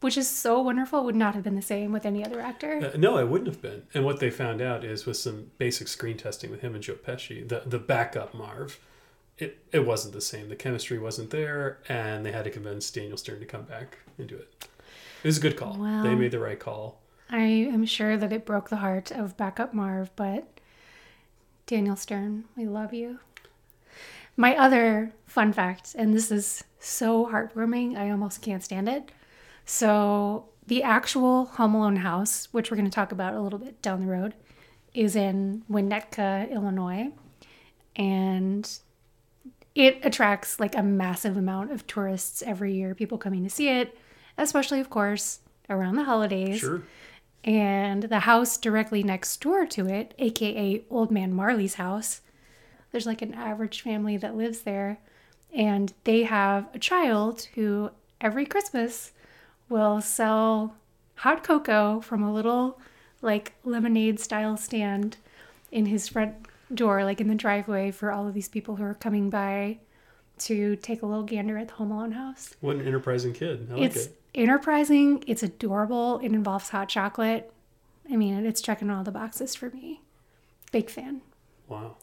Which 0.00 0.18
is 0.18 0.28
so 0.28 0.60
wonderful, 0.60 1.04
would 1.04 1.16
not 1.16 1.34
have 1.34 1.42
been 1.42 1.56
the 1.56 1.62
same 1.62 1.90
with 1.90 2.04
any 2.04 2.24
other 2.24 2.40
actor. 2.40 2.92
Uh, 2.92 2.96
no, 2.98 3.16
it 3.18 3.28
wouldn't 3.28 3.48
have 3.48 3.62
been. 3.62 3.84
And 3.94 4.04
what 4.04 4.20
they 4.20 4.30
found 4.30 4.60
out 4.60 4.84
is 4.84 5.06
with 5.06 5.16
some 5.16 5.50
basic 5.56 5.88
screen 5.88 6.18
testing 6.18 6.50
with 6.50 6.60
him 6.60 6.74
and 6.74 6.84
Joe 6.84 6.94
Pesci, 6.94 7.48
the 7.48 7.62
the 7.64 7.78
backup 7.78 8.34
Marv, 8.34 8.78
it, 9.38 9.58
it 9.72 9.86
wasn't 9.86 10.14
the 10.14 10.20
same. 10.20 10.48
The 10.48 10.56
chemistry 10.56 10.98
wasn't 10.98 11.30
there, 11.30 11.78
and 11.88 12.24
they 12.24 12.32
had 12.32 12.44
to 12.44 12.50
convince 12.50 12.90
Daniel 12.90 13.16
Stern 13.16 13.40
to 13.40 13.46
come 13.46 13.62
back 13.62 13.98
and 14.18 14.26
do 14.26 14.36
it. 14.36 14.68
It 15.22 15.28
was 15.28 15.38
a 15.38 15.40
good 15.40 15.56
call. 15.56 15.76
Wow. 15.78 16.02
They 16.02 16.14
made 16.14 16.30
the 16.30 16.38
right 16.38 16.58
call. 16.58 17.00
I 17.28 17.40
am 17.40 17.84
sure 17.86 18.16
that 18.16 18.32
it 18.32 18.46
broke 18.46 18.68
the 18.68 18.76
heart 18.76 19.10
of 19.10 19.36
backup 19.36 19.74
Marv, 19.74 20.10
but 20.14 20.46
Daniel 21.66 21.96
Stern, 21.96 22.44
we 22.56 22.66
love 22.66 22.94
you. 22.94 23.18
My 24.36 24.56
other 24.56 25.12
fun 25.26 25.52
fact, 25.52 25.94
and 25.98 26.14
this 26.14 26.30
is 26.30 26.62
so 26.78 27.26
heartwarming, 27.26 27.96
I 27.96 28.10
almost 28.10 28.42
can't 28.42 28.62
stand 28.62 28.88
it. 28.88 29.10
So, 29.66 30.48
the 30.66 30.82
actual 30.82 31.44
Home 31.44 31.74
Alone 31.74 31.96
house, 31.96 32.48
which 32.52 32.70
we're 32.70 32.76
going 32.76 32.88
to 32.88 32.94
talk 32.94 33.12
about 33.12 33.34
a 33.34 33.40
little 33.40 33.58
bit 33.58 33.82
down 33.82 34.00
the 34.00 34.06
road, 34.06 34.34
is 34.94 35.14
in 35.14 35.64
Winnetka, 35.70 36.50
Illinois. 36.50 37.12
And 37.96 38.68
it 39.74 39.98
attracts 40.02 40.58
like 40.58 40.76
a 40.76 40.82
massive 40.82 41.36
amount 41.36 41.72
of 41.72 41.86
tourists 41.86 42.42
every 42.42 42.74
year, 42.74 42.94
people 42.94 43.18
coming 43.18 43.42
to 43.44 43.50
see 43.50 43.68
it, 43.68 43.96
especially, 44.38 44.80
of 44.80 44.88
course, 44.88 45.40
around 45.68 45.96
the 45.96 46.04
holidays. 46.04 46.60
Sure. 46.60 46.82
And 47.44 48.04
the 48.04 48.20
house 48.20 48.56
directly 48.56 49.02
next 49.02 49.40
door 49.40 49.66
to 49.66 49.86
it, 49.86 50.14
aka 50.18 50.82
Old 50.90 51.10
Man 51.10 51.32
Marley's 51.32 51.74
house, 51.74 52.22
There's 52.90 53.06
like 53.06 53.22
an 53.22 53.34
average 53.34 53.82
family 53.82 54.16
that 54.16 54.36
lives 54.36 54.60
there, 54.60 54.98
and 55.54 55.92
they 56.04 56.22
have 56.22 56.68
a 56.72 56.78
child 56.78 57.48
who 57.54 57.90
every 58.20 58.46
Christmas 58.46 59.12
will 59.68 60.00
sell 60.00 60.76
hot 61.16 61.42
cocoa 61.42 62.00
from 62.00 62.22
a 62.22 62.32
little 62.32 62.78
like 63.22 63.54
lemonade 63.64 64.20
style 64.20 64.56
stand 64.56 65.16
in 65.72 65.86
his 65.86 66.08
front 66.08 66.34
door, 66.72 67.04
like 67.04 67.20
in 67.20 67.28
the 67.28 67.34
driveway 67.34 67.90
for 67.90 68.12
all 68.12 68.26
of 68.26 68.34
these 68.34 68.48
people 68.48 68.76
who 68.76 68.84
are 68.84 68.94
coming 68.94 69.30
by 69.30 69.78
to 70.38 70.76
take 70.76 71.02
a 71.02 71.06
little 71.06 71.24
gander 71.24 71.56
at 71.56 71.68
the 71.68 71.74
Home 71.74 71.90
Alone 71.90 72.12
house. 72.12 72.54
What 72.60 72.76
an 72.76 72.86
enterprising 72.86 73.32
kid. 73.32 73.68
I 73.70 73.74
like 73.74 73.82
it's 73.82 74.06
it. 74.06 74.20
enterprising, 74.34 75.24
it's 75.26 75.42
adorable, 75.42 76.18
it 76.18 76.32
involves 76.32 76.68
hot 76.68 76.88
chocolate. 76.88 77.52
I 78.10 78.16
mean, 78.16 78.44
it's 78.46 78.60
checking 78.60 78.90
all 78.90 79.02
the 79.02 79.10
boxes 79.10 79.54
for 79.54 79.70
me. 79.70 80.02
Big 80.72 80.90
fan. 80.90 81.22
Wow. 81.68 81.96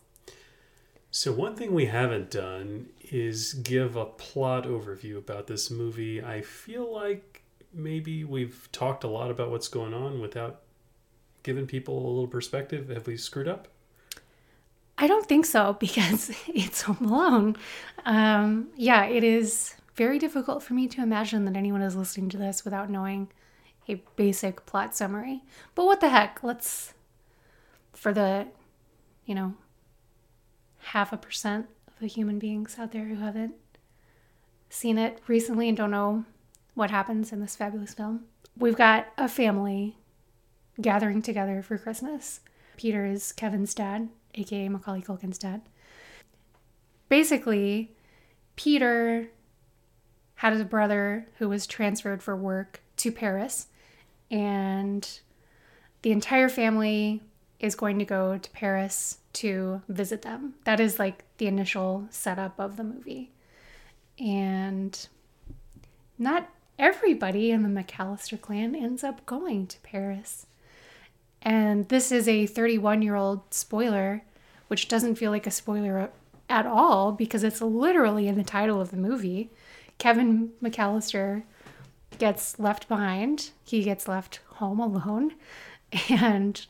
So, 1.12 1.32
one 1.32 1.56
thing 1.56 1.74
we 1.74 1.86
haven't 1.86 2.32
done 2.32 2.90
is 3.12 3.54
give 3.54 3.96
a 3.96 4.06
plot 4.06 4.66
overview 4.66 5.18
about 5.18 5.46
this 5.48 5.70
movie. 5.70 6.24
I 6.24 6.42
feel 6.42 6.92
like 6.92 7.33
maybe 7.74 8.24
we've 8.24 8.70
talked 8.72 9.04
a 9.04 9.08
lot 9.08 9.32
about 9.32 9.50
what's 9.50 9.68
going 9.68 9.94
on 9.94 10.22
without 10.22 10.62
giving 11.42 11.68
people 11.68 11.98
a 11.98 12.08
little 12.08 12.28
perspective. 12.28 12.90
Have 12.90 13.08
we 13.08 13.18
screwed 13.18 13.48
up? 13.48 13.68
I 14.98 15.08
don't 15.08 15.26
think 15.26 15.46
so 15.46 15.74
because 15.80 16.32
it's 16.48 16.82
Home 16.84 17.06
Alone. 17.06 17.56
Um, 18.06 18.70
yeah, 18.76 19.06
it 19.06 19.24
is 19.24 19.76
very 19.96 20.20
difficult 20.20 20.64
for 20.64 20.74
me 20.74 20.88
to 20.88 21.02
imagine 21.02 21.46
that 21.46 21.56
anyone 21.56 21.82
is 21.82 21.96
listening 21.96 22.30
to 22.30 22.38
this 22.38 22.64
without 22.64 22.90
knowing 22.90 23.30
a 23.90 23.96
basic 24.16 24.66
plot 24.66 24.96
summary. 24.96 25.44
But 25.76 25.86
what 25.86 26.00
the 26.00 26.10
heck? 26.10 26.42
Let's, 26.42 26.94
for 27.94 28.14
the, 28.14 28.48
you 29.26 29.36
know, 29.36 29.54
half 30.80 31.14
a 31.14 31.18
percent 31.18 31.68
of 31.88 32.00
the 32.00 32.08
human 32.08 32.40
beings 32.40 32.78
out 32.80 32.92
there 32.92 33.06
who 33.06 33.16
haven't 33.16 33.56
seen 34.70 34.98
it 34.98 35.20
recently 35.28 35.68
and 35.68 35.78
don't 35.78 35.92
know 35.92 36.26
what 36.76 36.92
happens 36.92 37.32
in 37.32 37.40
this 37.40 37.56
fabulous 37.56 37.94
film. 37.94 38.26
We've 38.58 38.76
got 38.76 39.08
a 39.18 39.28
family 39.28 39.98
gathering 40.82 41.22
together 41.22 41.62
for 41.62 41.78
Christmas. 41.78 42.40
Peter 42.78 43.06
is 43.06 43.32
Kevin's 43.32 43.74
dad, 43.74 44.10
aka 44.36 44.70
Macaulay 44.70 45.02
Culkin's 45.02 45.38
dad. 45.38 45.62
Basically, 47.10 47.92
Peter 48.56 49.30
had 50.36 50.54
a 50.54 50.66
brother 50.66 51.28
who 51.38 51.50
was 51.50 51.68
transferred 51.68 52.24
for 52.24 52.36
work 52.36 52.82
to 52.98 53.12
Paris, 53.12 53.68
and 54.32 55.20
the 56.02 56.12
entire 56.12 56.50
family 56.50 57.22
is 57.60 57.76
going 57.76 57.98
to 58.00 58.06
go 58.06 58.38
to 58.38 58.50
Paris 58.52 59.20
to 59.34 59.82
visit 59.88 60.22
them. 60.24 60.56
That 60.66 60.80
is 60.80 61.00
like 61.00 61.24
the 61.38 61.48
initial 61.48 62.08
setup 62.10 62.60
of 62.60 62.78
the 62.78 62.84
movie. 62.84 63.32
And 64.20 65.08
not 66.18 66.50
everybody 66.78 67.52
in 67.52 67.64
the 67.64 67.84
McCallister 67.84 68.40
clan 68.40 68.76
ends 68.76 69.04
up 69.04 69.26
going 69.26 69.68
to 69.68 69.80
Paris. 69.82 70.46
And 71.42 71.88
this 71.90 72.12
is 72.12 72.28
a 72.28 72.46
31 72.46 73.02
year 73.02 73.16
old 73.16 73.42
spoiler, 73.54 74.24
which 74.68 74.88
doesn't 74.88 75.16
feel 75.16 75.32
like 75.32 75.48
a 75.48 75.52
spoiler 75.52 76.10
at 76.50 76.66
all 76.66 77.12
because 77.12 77.44
it's 77.44 77.62
literally 77.62 78.28
in 78.28 78.36
the 78.36 78.44
title 78.44 78.80
of 78.80 78.92
the 78.92 78.98
movie. 78.98 79.50
Kevin 79.98 80.52
McCallister 80.62 81.44
gets 82.18 82.60
left 82.60 82.88
behind, 82.88 83.52
he 83.64 83.84
gets 83.84 84.08
left 84.08 84.40
home 84.56 84.80
alone, 84.80 85.34
and 86.10 86.66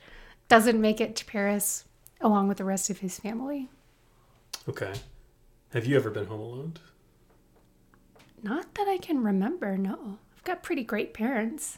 doesn't 0.47 0.79
make 0.79 0.99
it 1.01 1.15
to 1.17 1.25
Paris 1.25 1.85
along 2.21 2.47
with 2.47 2.57
the 2.57 2.63
rest 2.63 2.89
of 2.89 2.99
his 2.99 3.19
family. 3.19 3.69
Okay. 4.67 4.93
Have 5.73 5.85
you 5.85 5.95
ever 5.95 6.09
been 6.09 6.25
home 6.25 6.39
alone? 6.39 6.73
Not 8.43 8.73
that 8.75 8.87
I 8.87 8.97
can 8.97 9.23
remember, 9.23 9.77
no. 9.77 10.17
I've 10.35 10.43
got 10.43 10.63
pretty 10.63 10.83
great 10.83 11.13
parents. 11.13 11.77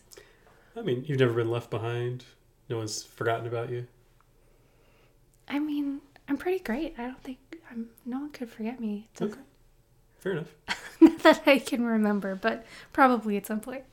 I 0.75 0.81
mean, 0.81 1.05
you've 1.07 1.19
never 1.19 1.34
been 1.34 1.51
left 1.51 1.69
behind. 1.69 2.25
No 2.69 2.77
one's 2.77 3.03
forgotten 3.03 3.45
about 3.48 3.69
you. 3.69 3.88
I 5.48 5.60
mean, 5.60 6.01
I'm 6.27 6.38
pretty 6.38 6.60
great. 6.60 6.95
I 6.98 7.03
don't 7.03 7.22
think 7.22 7.38
I'm. 7.69 7.89
No 8.05 8.19
one 8.22 8.31
could 8.31 8.50
forget 8.50 8.79
me. 8.79 9.07
It's 9.13 9.22
Okay. 9.22 9.39
Fair 10.17 10.31
enough. 10.34 10.55
Not 11.00 11.19
that 11.19 11.43
I 11.45 11.60
can 11.60 11.86
remember, 11.86 12.36
but 12.36 12.65
probably 12.91 13.38
at 13.38 13.45
some 13.45 13.60
point. 13.60 13.84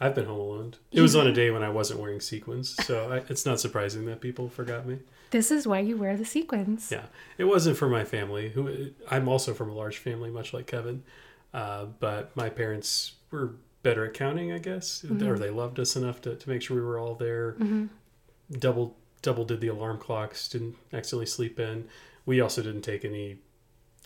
I've 0.00 0.14
been 0.14 0.24
home 0.24 0.40
alone. 0.40 0.74
It 0.90 1.02
was 1.02 1.14
on 1.14 1.26
a 1.26 1.32
day 1.32 1.50
when 1.50 1.62
I 1.62 1.68
wasn't 1.68 2.00
wearing 2.00 2.20
sequins, 2.20 2.74
so 2.86 3.12
I, 3.12 3.16
it's 3.30 3.46
not 3.46 3.60
surprising 3.60 4.06
that 4.06 4.20
people 4.20 4.48
forgot 4.48 4.86
me. 4.86 4.98
This 5.32 5.50
is 5.50 5.66
why 5.66 5.80
you 5.80 5.96
wear 5.96 6.16
the 6.16 6.24
sequins. 6.26 6.90
Yeah, 6.92 7.06
it 7.38 7.44
wasn't 7.44 7.78
for 7.78 7.88
my 7.88 8.04
family. 8.04 8.50
Who 8.50 8.90
I'm 9.10 9.28
also 9.28 9.54
from 9.54 9.70
a 9.70 9.74
large 9.74 9.96
family, 9.96 10.30
much 10.30 10.52
like 10.52 10.66
Kevin. 10.66 11.02
Uh, 11.52 11.86
but 11.86 12.36
my 12.36 12.48
parents 12.48 13.14
were 13.30 13.54
better 13.82 14.04
at 14.04 14.14
counting, 14.14 14.52
I 14.52 14.58
guess, 14.58 15.04
or 15.04 15.38
they 15.38 15.50
loved 15.50 15.80
us 15.80 15.96
enough 15.96 16.20
to, 16.22 16.36
to 16.36 16.48
make 16.48 16.62
sure 16.62 16.76
we 16.76 16.82
were 16.82 16.98
all 16.98 17.14
there. 17.14 17.56
Double 18.50 18.96
double 19.22 19.44
did 19.44 19.60
the 19.60 19.68
alarm 19.68 19.98
clocks. 19.98 20.48
Didn't 20.48 20.76
accidentally 20.92 21.26
sleep 21.26 21.58
in. 21.58 21.88
We 22.26 22.40
also 22.40 22.62
didn't 22.62 22.82
take 22.82 23.04
any 23.04 23.38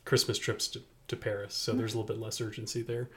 Christmas 0.04 0.38
trips 0.38 0.68
to, 0.68 0.82
to 1.08 1.16
Paris, 1.16 1.54
so 1.54 1.72
there's 1.72 1.94
a 1.94 1.98
little 1.98 2.14
bit 2.14 2.22
less 2.22 2.40
urgency 2.40 2.82
there. 2.82 3.10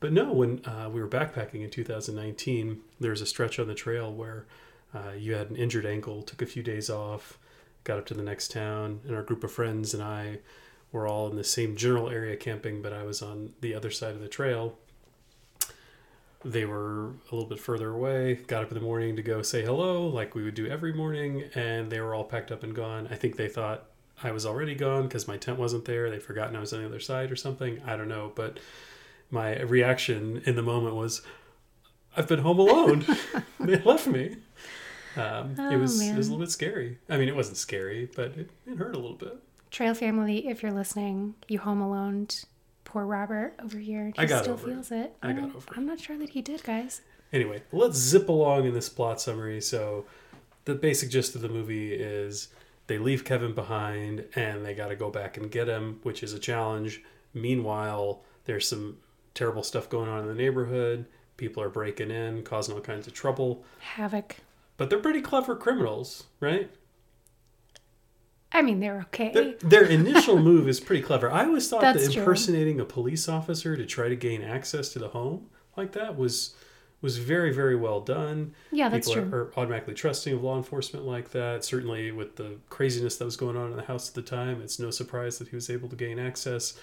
But 0.00 0.12
no, 0.12 0.32
when 0.32 0.64
uh, 0.64 0.90
we 0.92 1.00
were 1.00 1.08
backpacking 1.08 1.62
in 1.62 1.70
2019, 1.70 2.80
there 2.98 3.12
was 3.12 3.20
a 3.20 3.26
stretch 3.26 3.60
on 3.60 3.68
the 3.68 3.74
trail 3.74 4.12
where 4.12 4.46
uh, 4.92 5.12
you 5.16 5.34
had 5.34 5.50
an 5.50 5.56
injured 5.56 5.86
ankle, 5.86 6.22
took 6.22 6.42
a 6.42 6.46
few 6.46 6.62
days 6.62 6.90
off, 6.90 7.38
got 7.84 7.98
up 7.98 8.06
to 8.06 8.14
the 8.14 8.22
next 8.22 8.50
town, 8.50 9.00
and 9.06 9.14
our 9.14 9.22
group 9.22 9.44
of 9.44 9.52
friends 9.52 9.94
and 9.94 10.02
I 10.02 10.38
were 10.92 11.06
all 11.06 11.28
in 11.28 11.36
the 11.36 11.44
same 11.44 11.76
general 11.76 12.10
area 12.10 12.36
camping, 12.36 12.82
but 12.82 12.92
I 12.92 13.02
was 13.02 13.22
on 13.22 13.54
the 13.60 13.74
other 13.74 13.90
side 13.90 14.14
of 14.14 14.20
the 14.20 14.28
trail. 14.28 14.78
They 16.44 16.64
were 16.64 17.06
a 17.06 17.34
little 17.34 17.48
bit 17.48 17.60
further 17.60 17.90
away, 17.90 18.40
got 18.46 18.64
up 18.64 18.70
in 18.70 18.74
the 18.74 18.84
morning 18.84 19.16
to 19.16 19.22
go 19.22 19.42
say 19.42 19.64
hello, 19.64 20.06
like 20.06 20.34
we 20.34 20.42
would 20.42 20.54
do 20.54 20.66
every 20.66 20.92
morning, 20.92 21.44
and 21.54 21.90
they 21.90 22.00
were 22.00 22.14
all 22.14 22.24
packed 22.24 22.50
up 22.50 22.62
and 22.62 22.74
gone. 22.74 23.08
I 23.10 23.14
think 23.14 23.36
they 23.36 23.48
thought 23.48 23.86
I 24.22 24.32
was 24.32 24.44
already 24.44 24.74
gone 24.74 25.04
because 25.04 25.26
my 25.26 25.36
tent 25.36 25.58
wasn't 25.58 25.84
there. 25.84 26.10
They'd 26.10 26.22
forgotten 26.22 26.56
I 26.56 26.60
was 26.60 26.72
on 26.72 26.80
the 26.80 26.86
other 26.86 27.00
side 27.00 27.30
or 27.30 27.36
something. 27.36 27.80
I 27.86 27.96
don't 27.96 28.08
know, 28.08 28.32
but 28.34 28.58
my 29.30 29.60
reaction 29.62 30.42
in 30.44 30.56
the 30.56 30.62
moment 30.62 30.94
was, 30.94 31.22
"I've 32.16 32.28
been 32.28 32.40
home 32.40 32.58
alone. 32.58 33.06
they 33.60 33.78
left 33.78 34.06
me." 34.06 34.36
Um, 35.16 35.52
it 35.52 35.58
Oh, 35.58 35.78
was 35.78 36.00
it 36.00 36.16
was 36.16 36.28
a 36.28 36.30
little 36.30 36.44
bit 36.44 36.50
scary. 36.50 36.98
I 37.08 37.16
mean, 37.16 37.28
it 37.28 37.36
wasn't 37.36 37.56
scary, 37.56 38.08
but 38.16 38.36
it, 38.36 38.50
it 38.66 38.76
hurt 38.78 38.94
a 38.94 38.98
little 38.98 39.16
bit. 39.16 39.36
Trail 39.70 39.94
family, 39.94 40.46
if 40.48 40.62
you're 40.62 40.72
listening, 40.72 41.34
you 41.48 41.58
home 41.58 41.80
alone. 41.80 42.28
Poor 42.84 43.06
Robert 43.06 43.54
over 43.62 43.78
here. 43.78 44.06
He 44.08 44.12
I 44.18 44.26
got 44.26 44.42
still 44.42 44.54
over 44.54 44.68
it. 44.70 44.74
feels 44.74 44.90
it. 44.90 45.16
I 45.22 45.32
got 45.32 45.44
over 45.54 45.58
it. 45.72 45.76
I'm 45.78 45.86
not 45.86 45.98
sure 46.00 46.18
that 46.18 46.30
he 46.30 46.42
did, 46.42 46.62
guys. 46.62 47.00
Anyway, 47.32 47.62
let's 47.72 47.96
zip 47.96 48.28
along 48.28 48.66
in 48.66 48.74
this 48.74 48.88
plot 48.90 49.20
summary. 49.20 49.60
So, 49.62 50.04
the 50.66 50.74
basic 50.74 51.10
gist 51.10 51.34
of 51.34 51.40
the 51.40 51.48
movie 51.48 51.94
is 51.94 52.48
they 52.88 52.98
leave 52.98 53.24
Kevin 53.24 53.54
behind 53.54 54.24
and 54.34 54.64
they 54.66 54.74
got 54.74 54.88
to 54.88 54.96
go 54.96 55.08
back 55.10 55.36
and 55.38 55.50
get 55.50 55.68
him, 55.68 56.00
which 56.02 56.22
is 56.22 56.34
a 56.34 56.38
challenge. 56.38 57.02
Meanwhile, 57.32 58.20
there's 58.44 58.68
some 58.68 58.98
terrible 59.34 59.62
stuff 59.62 59.88
going 59.88 60.10
on 60.10 60.20
in 60.20 60.28
the 60.28 60.34
neighborhood. 60.34 61.06
People 61.38 61.62
are 61.62 61.70
breaking 61.70 62.10
in, 62.10 62.42
causing 62.42 62.74
all 62.74 62.80
kinds 62.82 63.06
of 63.06 63.14
trouble. 63.14 63.64
Havoc. 63.78 64.36
But 64.82 64.90
they're 64.90 64.98
pretty 64.98 65.20
clever 65.20 65.54
criminals, 65.54 66.24
right? 66.40 66.68
I 68.50 68.62
mean, 68.62 68.80
they're 68.80 68.98
okay. 69.02 69.30
Their, 69.30 69.52
their 69.60 69.84
initial 69.84 70.36
move 70.42 70.68
is 70.68 70.80
pretty 70.80 71.04
clever. 71.04 71.30
I 71.30 71.44
always 71.44 71.68
thought 71.68 71.82
That's 71.82 72.04
that 72.04 72.12
true. 72.14 72.22
impersonating 72.22 72.80
a 72.80 72.84
police 72.84 73.28
officer 73.28 73.76
to 73.76 73.86
try 73.86 74.08
to 74.08 74.16
gain 74.16 74.42
access 74.42 74.88
to 74.94 74.98
the 74.98 75.10
home 75.10 75.50
like 75.76 75.92
that 75.92 76.18
was 76.18 76.56
was 77.00 77.18
very 77.18 77.54
very 77.54 77.76
well 77.76 78.00
done. 78.00 78.56
Yeah, 78.72 78.88
that's 78.88 79.06
People 79.06 79.22
true. 79.22 79.38
Are, 79.38 79.42
are 79.44 79.52
automatically 79.56 79.94
trusting 79.94 80.34
of 80.34 80.42
law 80.42 80.56
enforcement 80.56 81.06
like 81.06 81.30
that. 81.30 81.64
Certainly, 81.64 82.10
with 82.10 82.34
the 82.34 82.56
craziness 82.68 83.18
that 83.18 83.24
was 83.24 83.36
going 83.36 83.56
on 83.56 83.70
in 83.70 83.76
the 83.76 83.84
house 83.84 84.08
at 84.08 84.16
the 84.16 84.22
time, 84.22 84.60
it's 84.60 84.80
no 84.80 84.90
surprise 84.90 85.38
that 85.38 85.46
he 85.46 85.54
was 85.54 85.70
able 85.70 85.88
to 85.90 85.94
gain 85.94 86.18
access, 86.18 86.76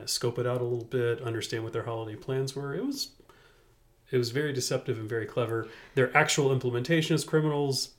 uh, 0.00 0.06
scope 0.06 0.38
it 0.38 0.46
out 0.46 0.62
a 0.62 0.64
little 0.64 0.86
bit, 0.86 1.20
understand 1.20 1.64
what 1.64 1.74
their 1.74 1.82
holiday 1.82 2.16
plans 2.16 2.56
were. 2.56 2.74
It 2.74 2.86
was 2.86 3.10
it 4.12 4.18
was 4.18 4.30
very 4.30 4.52
deceptive 4.52 4.98
and 4.98 5.08
very 5.08 5.26
clever. 5.26 5.66
Their 5.94 6.16
actual 6.16 6.52
implementation 6.52 7.14
as 7.14 7.24
criminals 7.24 7.90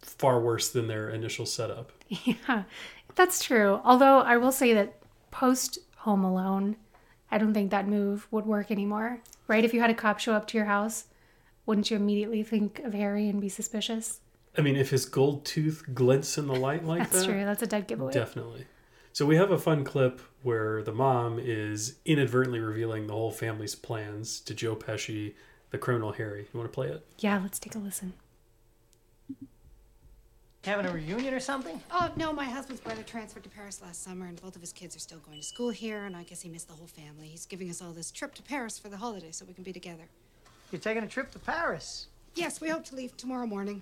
far 0.00 0.38
worse 0.40 0.68
than 0.68 0.86
their 0.86 1.08
initial 1.10 1.46
setup. 1.46 1.90
Yeah, 2.24 2.62
that's 3.16 3.42
true. 3.42 3.80
Although 3.82 4.20
I 4.20 4.36
will 4.36 4.52
say 4.52 4.72
that 4.74 4.94
post 5.32 5.78
Home 5.98 6.22
Alone, 6.22 6.76
I 7.30 7.38
don't 7.38 7.52
think 7.54 7.70
that 7.72 7.88
move 7.88 8.28
would 8.30 8.46
work 8.46 8.70
anymore. 8.70 9.20
Right? 9.48 9.64
If 9.64 9.74
you 9.74 9.80
had 9.80 9.90
a 9.90 9.94
cop 9.94 10.20
show 10.20 10.32
up 10.34 10.46
to 10.48 10.56
your 10.58 10.66
house, 10.66 11.06
wouldn't 11.64 11.90
you 11.90 11.96
immediately 11.96 12.42
think 12.44 12.78
of 12.80 12.94
Harry 12.94 13.28
and 13.28 13.40
be 13.40 13.48
suspicious? 13.48 14.20
I 14.56 14.60
mean, 14.60 14.76
if 14.76 14.90
his 14.90 15.04
gold 15.06 15.44
tooth 15.44 15.82
glints 15.94 16.38
in 16.38 16.46
the 16.46 16.54
light 16.54 16.84
like 16.84 17.00
That's 17.10 17.20
that, 17.26 17.32
true. 17.32 17.44
That's 17.44 17.62
a 17.62 17.66
dead 17.66 17.86
giveaway. 17.88 18.12
definitely. 18.12 18.66
So 19.16 19.24
we 19.24 19.36
have 19.36 19.50
a 19.50 19.56
fun 19.56 19.82
clip 19.82 20.20
where 20.42 20.82
the 20.82 20.92
mom 20.92 21.38
is 21.38 21.94
inadvertently 22.04 22.60
revealing 22.60 23.06
the 23.06 23.14
whole 23.14 23.30
family's 23.30 23.74
plans 23.74 24.40
to 24.40 24.52
Joe 24.52 24.76
Pesci, 24.76 25.32
the 25.70 25.78
criminal 25.78 26.12
Harry. 26.12 26.40
You 26.52 26.60
want 26.60 26.70
to 26.70 26.74
play 26.74 26.88
it? 26.88 27.02
yeah, 27.20 27.40
let's 27.42 27.58
take 27.58 27.74
a 27.74 27.78
listen. 27.78 28.12
Having 30.64 30.84
a 30.84 30.92
reunion 30.92 31.32
or 31.32 31.40
something? 31.40 31.80
Oh, 31.90 32.10
no, 32.16 32.30
my 32.30 32.44
husband's 32.44 32.82
brother 32.82 33.02
transferred 33.02 33.44
to 33.44 33.48
Paris 33.48 33.80
last 33.80 34.02
summer, 34.02 34.26
and 34.26 34.38
both 34.42 34.54
of 34.54 34.60
his 34.60 34.74
kids 34.74 34.94
are 34.94 34.98
still 34.98 35.20
going 35.20 35.40
to 35.40 35.46
school 35.46 35.70
here, 35.70 36.04
and 36.04 36.14
I 36.14 36.22
guess 36.24 36.42
he 36.42 36.50
missed 36.50 36.68
the 36.68 36.74
whole 36.74 36.86
family. 36.86 37.28
He's 37.28 37.46
giving 37.46 37.70
us 37.70 37.80
all 37.80 37.92
this 37.92 38.10
trip 38.10 38.34
to 38.34 38.42
Paris 38.42 38.78
for 38.78 38.90
the 38.90 38.98
holiday 38.98 39.30
so 39.30 39.46
we 39.46 39.54
can 39.54 39.64
be 39.64 39.72
together. 39.72 40.10
You're 40.70 40.82
taking 40.82 41.04
a 41.04 41.08
trip 41.08 41.30
to 41.30 41.38
Paris. 41.38 42.08
Yes, 42.34 42.60
we 42.60 42.68
hope 42.68 42.84
to 42.84 42.94
leave 42.94 43.16
tomorrow 43.16 43.46
morning. 43.46 43.80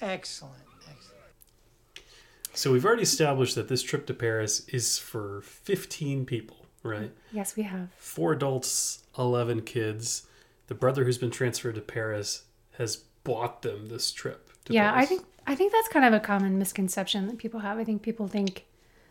Excellent. 0.00 0.62
So 2.56 2.72
we've 2.72 2.84
already 2.86 3.02
established 3.02 3.54
that 3.56 3.68
this 3.68 3.82
trip 3.82 4.06
to 4.06 4.14
Paris 4.14 4.66
is 4.68 4.98
for 4.98 5.42
15 5.42 6.24
people, 6.24 6.56
right? 6.82 7.12
Yes, 7.30 7.54
we 7.54 7.64
have. 7.64 7.90
Four 7.98 8.32
adults, 8.32 9.04
11 9.18 9.62
kids. 9.62 10.26
The 10.68 10.74
brother 10.74 11.04
who's 11.04 11.18
been 11.18 11.30
transferred 11.30 11.74
to 11.74 11.80
Paris 11.82 12.44
has 12.78 12.96
bought 13.24 13.60
them 13.62 13.88
this 13.88 14.10
trip. 14.10 14.50
To 14.64 14.72
yeah, 14.72 14.92
I 14.94 15.04
think 15.04 15.24
I 15.46 15.54
think 15.54 15.70
that's 15.72 15.88
kind 15.88 16.04
of 16.04 16.12
a 16.12 16.18
common 16.18 16.58
misconception 16.58 17.26
that 17.28 17.38
people 17.38 17.60
have. 17.60 17.78
I 17.78 17.84
think 17.84 18.02
people 18.02 18.26
think 18.26 18.64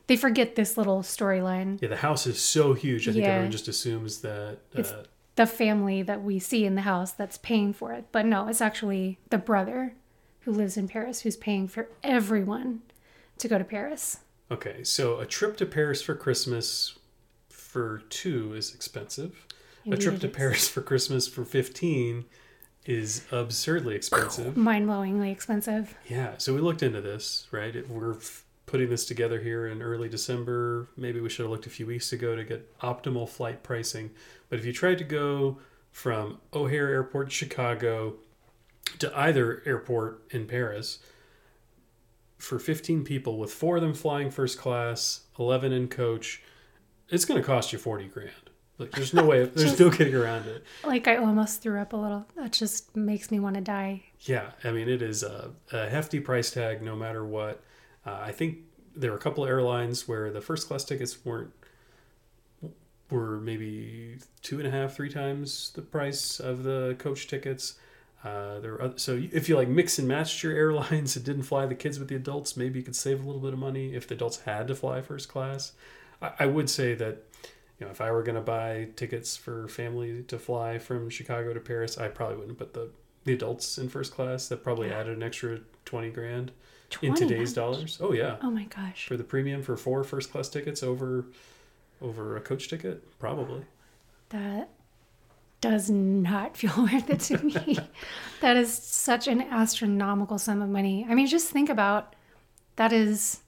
they 0.08 0.18
forget 0.18 0.56
this 0.56 0.76
little 0.78 1.02
storyline. 1.02 1.82
Yeah, 1.82 1.90
the 1.90 1.96
house 1.98 2.28
is 2.28 2.40
so 2.40 2.74
huge. 2.74 3.08
I 3.08 3.14
think 3.14 3.24
Yeah. 3.26 3.32
everyone 3.32 3.52
just 3.52 3.68
assumes 3.68 4.22
that. 4.22 4.58
It's 4.74 4.92
Uh, 4.92 5.06
the 5.36 5.46
family 5.46 6.02
that 6.02 6.24
we 6.24 6.40
see 6.40 6.66
in 6.66 6.76
the 6.76 6.82
house 6.82 7.12
that's 7.12 7.38
paying 7.38 7.74
for 7.74 7.94
it. 7.94 8.06
But 8.12 8.26
no, 8.26 8.48
it's 8.48 8.62
actually 8.62 9.18
the 9.30 9.38
brother 9.38 9.94
who 10.42 10.52
lives 10.52 10.78
in 10.78 10.88
Paris 10.88 11.22
who's 11.22 11.38
paying 11.38 11.68
for 11.68 11.88
everyone 12.04 12.82
to 13.40 13.48
go 13.48 13.58
to 13.58 13.64
Paris. 13.64 14.18
okay, 14.52 14.84
so 14.84 15.20
a 15.20 15.26
trip 15.26 15.58
to 15.58 15.66
Paris 15.66 16.02
for 16.02 16.16
Christmas 16.16 16.98
for 17.50 18.02
two 18.10 18.54
is 18.54 18.74
expensive. 18.74 19.46
a 19.92 19.98
trip 19.98 20.20
to. 20.20 20.28
Paris 20.28 20.68
for 20.68 20.82
Christmas 20.82 21.28
for 21.28 21.44
15 21.46 22.26
is 22.86 23.26
absurdly 23.32 23.96
expensive. 23.96 24.56
Mind 24.56 24.88
blowingly 24.88 25.32
expensive. 25.32 25.96
Yeah, 26.08 26.36
so 26.38 26.54
we 26.54 26.62
looked 26.62 26.84
into 26.84 27.02
this, 27.02 27.48
right? 27.52 27.76
It- 27.76 27.90
We're 27.90 28.16
f- 28.18 28.44
putting 28.68 28.90
this 28.90 29.06
together 29.06 29.40
here 29.40 29.68
in 29.68 29.82
early 29.82 30.08
December. 30.10 30.88
Maybe 30.96 31.20
we 31.20 31.30
should 31.30 31.44
have 31.44 31.52
looked 31.52 31.66
a 31.68 31.72
few 31.72 31.86
weeks 31.88 32.12
ago 32.14 32.36
to 32.36 32.44
get 32.44 32.78
optimal 32.80 33.28
flight 33.28 33.62
pricing. 33.64 34.12
But 34.50 34.60
if 34.60 34.66
you 34.66 34.74
tried 34.74 34.98
to 35.00 35.04
go 35.04 35.60
from 35.92 36.40
O'Hare 36.54 36.90
Airport, 36.90 37.32
Chicago, 37.32 38.16
to 39.00 39.12
either 39.20 39.62
airport 39.66 40.22
in 40.32 40.46
Paris, 40.48 41.00
for 42.38 42.60
15 42.60 43.04
people, 43.04 43.38
with 43.38 43.52
four 43.52 43.78
of 43.78 43.82
them 43.82 43.94
flying 43.94 44.30
first 44.30 44.58
class, 44.58 45.22
11 45.40 45.72
in 45.72 45.88
coach, 45.88 46.42
it's 47.10 47.26
going 47.26 47.40
to 47.40 47.46
cost 47.46 47.72
you 47.72 47.80
40 47.80 48.08
grand. 48.08 48.32
Like, 48.78 48.92
there's 48.92 49.14
no 49.14 49.26
way, 49.26 49.46
there's 49.46 49.80
no 49.80 49.90
getting 49.90 50.16
around 50.16 50.48
it. 50.48 50.64
Like 50.84 51.08
I 51.08 51.16
almost 51.16 51.62
threw 51.62 51.80
up 51.80 51.94
a 51.94 51.98
little. 51.98 52.26
That 52.36 52.52
just 52.52 52.96
makes 52.96 53.32
me 53.32 53.40
want 53.40 53.56
to 53.56 53.62
die. 53.62 54.04
Yeah, 54.22 54.52
I 54.64 54.72
mean 54.72 54.90
it 54.90 55.02
is 55.02 55.24
a, 55.24 55.52
a 55.72 55.90
hefty 55.90 56.20
price 56.20 56.52
tag, 56.52 56.82
no 56.82 56.96
matter 56.96 57.24
what. 57.24 57.64
Uh, 58.06 58.20
I 58.22 58.32
think 58.32 58.58
there 58.96 59.12
were 59.12 59.18
a 59.18 59.22
couple 59.22 59.44
of 59.44 59.50
airlines 59.50 60.08
where 60.08 60.30
the 60.32 60.42
first 60.42 60.68
class 60.68 60.84
tickets 60.84 61.24
weren't 61.24 61.52
were 63.10 63.40
maybe 63.40 64.18
two 64.42 64.58
and 64.58 64.68
a 64.68 64.72
half, 64.72 64.96
three 64.96 65.10
times 65.10 65.72
the 65.76 65.82
price 65.82 66.40
of 66.40 66.64
the 66.64 66.96
coach 67.00 67.28
tickets. 67.28 67.76
Uh, 68.26 68.60
there 68.60 68.72
were 68.72 68.82
oth- 68.82 69.00
so 69.00 69.22
if 69.32 69.48
you 69.48 69.56
like 69.56 69.68
mix 69.68 70.00
and 70.00 70.08
matched 70.08 70.42
your 70.44 70.54
airlines 70.64 71.16
and 71.16 71.24
didn't 71.24 71.44
fly 71.44 71.66
the 71.68 71.76
kids 71.76 72.00
with 72.00 72.08
the 72.10 72.16
adults, 72.16 72.58
maybe 72.58 72.80
you 72.80 72.86
could 72.86 72.96
save 72.96 73.22
a 73.24 73.26
little 73.26 73.42
bit 73.42 73.54
of 73.54 73.60
money 73.60 73.94
if 73.94 74.08
the 74.08 74.16
adults 74.16 74.42
had 74.42 74.68
to 74.68 74.76
fly 74.76 75.02
first 75.02 75.30
class. 75.30 75.74
I, 76.22 76.32
I 76.40 76.46
would 76.48 76.70
say 76.70 76.96
that 76.96 77.24
you 77.80 77.86
know 77.86 77.92
if 77.92 78.02
I 78.02 78.10
were 78.12 78.24
going 78.24 78.36
to 78.36 78.42
buy 78.42 78.88
tickets 78.96 79.38
for 79.38 79.68
family 79.68 80.24
to 80.24 80.40
fly 80.40 80.80
from 80.80 81.10
Chicago 81.10 81.54
to 81.54 81.60
Paris, 81.60 81.98
I 82.00 82.08
probably 82.08 82.38
wouldn't 82.38 82.58
put 82.58 82.74
the 82.74 82.90
the 83.26 83.34
adults 83.34 83.78
in 83.78 83.90
first 83.90 84.14
class. 84.14 84.48
That 84.48 84.64
probably 84.64 84.92
added 84.92 85.16
an 85.18 85.22
extra 85.24 85.60
twenty 85.86 86.10
grand 86.10 86.52
in 87.04 87.14
today's 87.14 87.54
dollars. 87.54 88.00
Oh 88.02 88.14
yeah, 88.14 88.38
Oh 88.42 88.50
my 88.50 88.64
gosh. 88.66 89.08
for 89.08 89.18
the 89.18 89.24
premium 89.24 89.62
for 89.62 89.76
four 89.78 90.04
first 90.04 90.32
class 90.32 90.50
tickets 90.50 90.82
over 90.82 91.26
over 92.02 92.38
a 92.38 92.42
coach 92.42 92.70
ticket, 92.70 93.20
probably. 93.20 93.62
That 94.30 94.70
does 95.62 95.90
not 95.90 96.58
feel 96.58 96.74
worth 96.78 97.10
it 97.10 97.20
to 97.22 97.38
me. 97.44 97.78
that 98.42 98.58
is 98.58 98.74
such 98.74 99.28
an 99.28 99.42
astronomical 99.42 100.38
sum 100.38 100.62
of 100.62 100.70
money. 100.70 101.06
I 101.10 101.16
mean, 101.16 101.28
just 101.28 101.50
think 101.50 101.70
about 101.70 102.16
that 102.76 102.92
is 102.92 103.42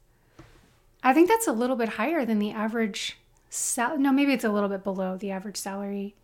I 1.03 1.13
think 1.13 1.29
that's 1.29 1.47
a 1.47 1.53
little 1.53 1.75
bit 1.75 1.89
higher 1.89 2.25
than 2.25 2.39
the 2.39 2.51
average 2.51 3.17
sal- 3.49 3.97
no, 3.97 4.11
maybe 4.11 4.33
it's 4.33 4.43
a 4.43 4.51
little 4.51 4.69
bit 4.69 4.83
below 4.83 5.17
the 5.17 5.31
average 5.31 5.57
salary 5.57 6.15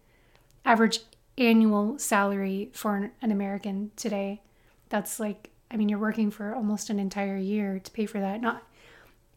average 0.66 1.00
annual 1.38 1.98
salary 2.00 2.70
for 2.74 2.96
an, 2.96 3.12
an 3.22 3.32
American 3.32 3.92
today. 3.96 4.42
That's 4.90 5.20
like 5.20 5.50
I 5.72 5.76
mean, 5.76 5.90
you're 5.90 6.00
working 6.00 6.30
for 6.30 6.54
almost 6.54 6.92
an 6.92 7.00
entire 7.00 7.38
year 7.38 7.80
to 7.80 7.92
pay 7.92 8.06
for 8.06 8.20
that. 8.20 8.42
Not 8.42 8.64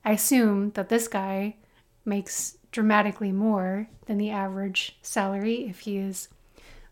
I 0.04 0.12
assume 0.12 0.70
that 0.72 0.88
this 0.88 1.08
guy 1.08 1.56
makes 2.04 2.58
dramatically 2.70 3.32
more 3.32 3.88
than 4.06 4.18
the 4.18 4.30
average 4.30 4.96
salary 5.02 5.66
if 5.68 5.80
he 5.80 5.96
is 5.96 6.28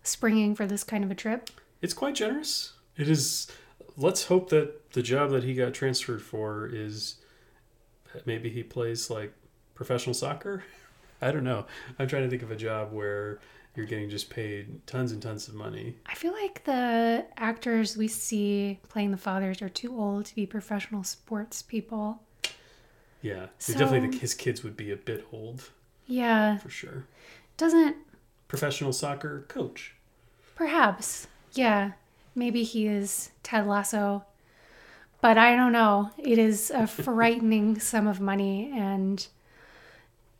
springing 0.04 0.54
for 0.54 0.66
this 0.66 0.84
kind 0.84 1.02
of 1.04 1.10
a 1.10 1.14
trip. 1.14 1.50
It's 1.82 1.94
quite 1.94 2.14
generous. 2.14 2.74
It 2.96 3.08
is. 3.08 3.48
Let's 3.96 4.24
hope 4.24 4.48
that 4.50 4.92
the 4.92 5.02
job 5.02 5.30
that 5.30 5.44
he 5.44 5.54
got 5.54 5.74
transferred 5.74 6.22
for 6.22 6.66
is 6.66 7.16
maybe 8.26 8.48
he 8.50 8.62
plays 8.62 9.10
like 9.10 9.32
professional 9.74 10.14
soccer. 10.14 10.64
I 11.22 11.30
don't 11.30 11.44
know. 11.44 11.66
I'm 11.98 12.06
trying 12.08 12.24
to 12.24 12.30
think 12.30 12.42
of 12.42 12.50
a 12.50 12.56
job 12.56 12.92
where 12.92 13.38
you're 13.76 13.86
getting 13.86 14.10
just 14.10 14.30
paid 14.30 14.86
tons 14.86 15.10
and 15.12 15.20
tons 15.22 15.48
of 15.48 15.54
money. 15.54 15.96
I 16.06 16.14
feel 16.14 16.32
like 16.32 16.64
the 16.64 17.24
actors 17.36 17.96
we 17.96 18.08
see 18.08 18.78
playing 18.88 19.10
the 19.10 19.16
fathers 19.16 19.62
are 19.62 19.68
too 19.68 19.98
old 19.98 20.26
to 20.26 20.34
be 20.34 20.46
professional 20.46 21.02
sports 21.02 21.62
people. 21.62 22.20
Yeah, 23.22 23.46
So- 23.58 23.72
definitely 23.78 24.10
the, 24.10 24.18
his 24.18 24.34
kids 24.34 24.62
would 24.62 24.76
be 24.76 24.90
a 24.90 24.96
bit 24.96 25.26
old 25.32 25.70
Yeah, 26.06 26.58
for 26.58 26.68
sure. 26.68 27.06
doesn't 27.56 27.96
Professional 28.54 28.92
soccer 28.92 29.44
coach. 29.48 29.96
perhaps. 30.54 31.26
Yeah, 31.54 31.92
maybe 32.36 32.62
he 32.62 32.86
is 32.86 33.32
Ted 33.42 33.66
Lasso. 33.66 34.22
But 35.20 35.36
I 35.38 35.56
don't 35.56 35.72
know. 35.72 36.12
It 36.18 36.38
is 36.38 36.70
a 36.70 36.86
frightening 37.04 37.80
sum 37.80 38.06
of 38.06 38.20
money 38.20 38.70
and 38.72 39.26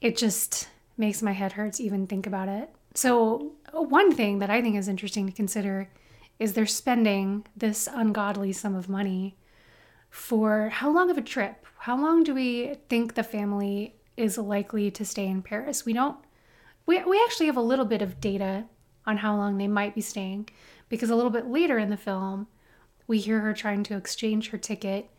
it 0.00 0.16
just 0.16 0.68
makes 0.96 1.22
my 1.22 1.33
head 1.33 1.55
hurt 1.55 1.72
to 1.72 1.83
even 1.83 2.07
think 2.07 2.24
about 2.24 2.48
it. 2.48 2.70
So, 2.94 3.55
one 3.72 4.14
thing 4.14 4.38
that 4.38 4.48
I 4.48 4.62
think 4.62 4.77
is 4.77 4.87
interesting 4.87 5.27
to 5.27 5.33
consider 5.33 5.90
is 6.38 6.53
they're 6.53 6.66
spending 6.66 7.44
this 7.57 7.88
ungodly 7.92 8.53
sum 8.53 8.77
of 8.77 8.88
money 8.88 9.35
for 10.09 10.68
how 10.68 10.88
long 10.88 11.11
of 11.11 11.18
a 11.18 11.22
trip? 11.22 11.66
How 11.79 12.00
long 12.00 12.22
do 12.22 12.33
we 12.33 12.77
think 12.88 13.14
the 13.14 13.24
family 13.24 13.96
is 14.16 14.38
likely 14.38 14.92
to 14.92 15.05
stay 15.05 15.27
in 15.27 15.42
Paris? 15.42 15.85
We 15.85 15.92
don't 15.92 16.16
we, 16.87 17.03
we 17.05 17.20
actually 17.25 17.47
have 17.47 17.57
a 17.57 17.62
little 17.62 17.85
bit 17.85 18.03
of 18.03 18.20
data 18.20 18.64
on 19.07 19.18
how 19.18 19.37
long 19.37 19.59
they 19.59 19.68
might 19.68 19.94
be 19.94 20.01
staying 20.01 20.49
because 20.88 21.11
a 21.11 21.16
little 21.16 21.31
bit 21.31 21.47
later 21.47 21.79
in 21.79 21.90
the 21.90 21.97
film 21.97 22.47
we 23.07 23.18
hear 23.18 23.40
her 23.40 23.53
trying 23.53 23.83
to 23.85 23.97
exchange 23.97 24.51
her 24.51 24.59
ticket 24.59 25.11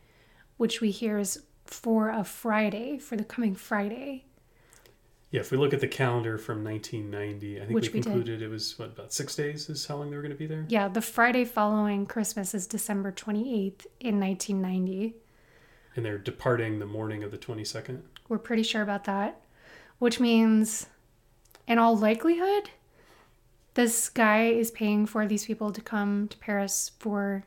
which 0.57 0.81
we 0.81 0.89
hear 0.91 1.17
is 1.17 1.43
for 1.65 2.09
a 2.09 2.23
Friday 2.23 2.97
for 2.97 3.15
the 3.15 3.23
coming 3.23 3.55
Friday 3.55 4.25
Yeah, 5.31 5.41
if 5.41 5.51
we 5.51 5.57
look 5.57 5.73
at 5.73 5.81
the 5.81 5.87
calendar 5.87 6.37
from 6.37 6.63
1990, 6.63 7.57
I 7.61 7.65
think 7.65 7.75
Which 7.75 7.91
we 7.91 8.01
concluded 8.01 8.41
it 8.41 8.47
was 8.47 8.77
what 8.79 8.89
about 8.89 9.11
six 9.13 9.35
days 9.35 9.69
is 9.69 9.85
how 9.85 9.97
long 9.97 10.09
they 10.09 10.15
were 10.15 10.21
going 10.21 10.31
to 10.31 10.37
be 10.37 10.45
there. 10.47 10.65
yeah 10.69 10.87
the 10.87 11.01
Friday 11.01 11.43
following 11.45 12.05
Christmas 12.05 12.53
is 12.53 12.67
December 12.67 13.11
28th 13.11 13.85
in 13.99 14.19
1990 14.19 15.15
And 15.95 16.05
they're 16.05 16.17
departing 16.17 16.79
the 16.79 16.85
morning 16.85 17.23
of 17.23 17.31
the 17.31 17.37
22nd. 17.37 18.01
We're 18.29 18.37
pretty 18.39 18.63
sure 18.63 18.81
about 18.81 19.03
that. 19.05 19.41
Which 19.99 20.19
means, 20.19 20.87
in 21.67 21.77
all 21.79 21.97
likelihood, 21.97 22.69
this 23.73 24.09
guy 24.09 24.45
is 24.47 24.71
paying 24.71 25.05
for 25.05 25.27
these 25.27 25.45
people 25.45 25.71
to 25.71 25.81
come 25.81 26.27
to 26.29 26.37
Paris 26.37 26.91
for, 26.99 27.43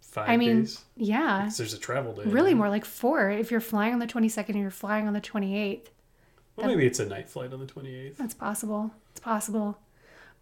Five 0.00 0.28
I 0.30 0.36
mean, 0.36 0.60
days. 0.62 0.84
yeah, 0.96 1.42
'Cause 1.44 1.58
there's 1.58 1.74
a 1.74 1.78
travel 1.78 2.14
day. 2.14 2.24
really 2.24 2.54
more 2.54 2.68
like 2.70 2.84
four. 2.84 3.30
If 3.30 3.50
you're 3.50 3.60
flying 3.60 3.92
on 3.92 3.98
the 3.98 4.06
22nd 4.06 4.48
and 4.54 4.58
you're 4.62 4.70
flying 4.70 5.06
on 5.06 5.12
the 5.12 5.20
28th, 5.20 5.90
Well, 6.56 6.66
maybe 6.66 6.86
it's 6.86 6.98
a 6.98 7.06
night 7.06 7.28
flight 7.28 7.52
on 7.52 7.60
the 7.60 7.66
28th. 7.66 8.16
that's 8.16 8.34
possible. 8.34 8.90
It's 9.10 9.20
possible. 9.20 9.78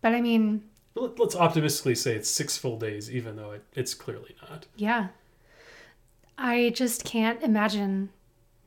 But 0.03 0.15
I 0.15 0.21
mean, 0.21 0.63
let- 0.95 1.19
Let's 1.19 1.35
optimistically 1.37 1.95
say 1.97 2.15
it's 2.15 2.31
six 2.31 2.57
full 2.57 2.79
days, 2.79 3.11
even 3.11 3.37
though 3.37 3.51
it, 3.53 3.65
it's 3.75 3.93
clearly 3.95 4.37
not. 4.49 4.67
yeah. 4.77 5.09
I 6.39 6.71
just 6.75 7.05
can't 7.05 7.43
imagine 7.43 8.11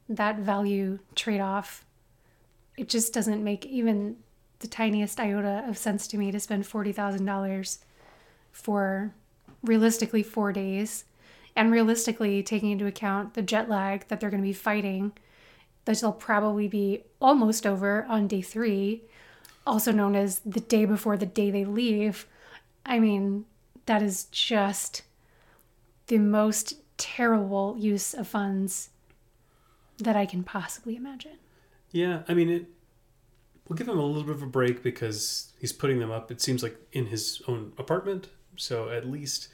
that 0.09 0.39
value 0.39 0.99
trade 1.15 1.39
off. 1.39 1.85
It 2.79 2.87
just 2.87 3.11
doesn't 3.11 3.43
make 3.43 3.65
even 3.65 4.15
the 4.59 4.67
tiniest 4.67 5.19
iota 5.19 5.65
of 5.67 5.77
sense 5.77 6.07
to 6.07 6.17
me 6.17 6.31
to 6.31 6.39
spend 6.39 6.63
$40,000 6.63 7.77
for 8.53 9.13
realistically 9.61 10.23
four 10.23 10.53
days 10.53 11.03
and 11.57 11.73
realistically 11.73 12.41
taking 12.41 12.71
into 12.71 12.85
account 12.85 13.33
the 13.33 13.41
jet 13.41 13.67
lag 13.67 14.07
that 14.07 14.21
they're 14.21 14.29
going 14.29 14.41
to 14.41 14.47
be 14.47 14.53
fighting. 14.53 15.11
that 15.83 15.99
they'll 15.99 16.13
probably 16.13 16.69
be 16.69 17.03
almost 17.19 17.67
over 17.67 18.05
on 18.07 18.27
day 18.27 18.41
three, 18.41 19.03
also 19.67 19.91
known 19.91 20.15
as 20.15 20.39
the 20.45 20.61
day 20.61 20.85
before 20.85 21.17
the 21.17 21.25
day 21.25 21.51
they 21.51 21.65
leave. 21.65 22.27
I 22.85 22.99
mean, 22.99 23.43
that 23.87 24.01
is 24.01 24.23
just 24.31 25.01
the 26.07 26.17
most 26.17 26.75
terrible 26.95 27.75
use 27.77 28.13
of 28.13 28.29
funds 28.29 28.91
that 29.97 30.15
I 30.15 30.25
can 30.25 30.45
possibly 30.45 30.95
imagine. 30.95 31.39
Yeah, 31.91 32.23
I 32.27 32.33
mean, 32.33 32.49
it. 32.49 32.65
We'll 33.67 33.77
give 33.77 33.87
him 33.87 33.99
a 33.99 34.03
little 34.03 34.23
bit 34.23 34.35
of 34.35 34.41
a 34.41 34.47
break 34.47 34.81
because 34.81 35.53
he's 35.59 35.71
putting 35.71 35.99
them 35.99 36.09
up. 36.09 36.31
It 36.31 36.41
seems 36.41 36.63
like 36.63 36.75
in 36.91 37.05
his 37.05 37.41
own 37.47 37.73
apartment, 37.77 38.29
so 38.55 38.89
at 38.89 39.07
least 39.07 39.49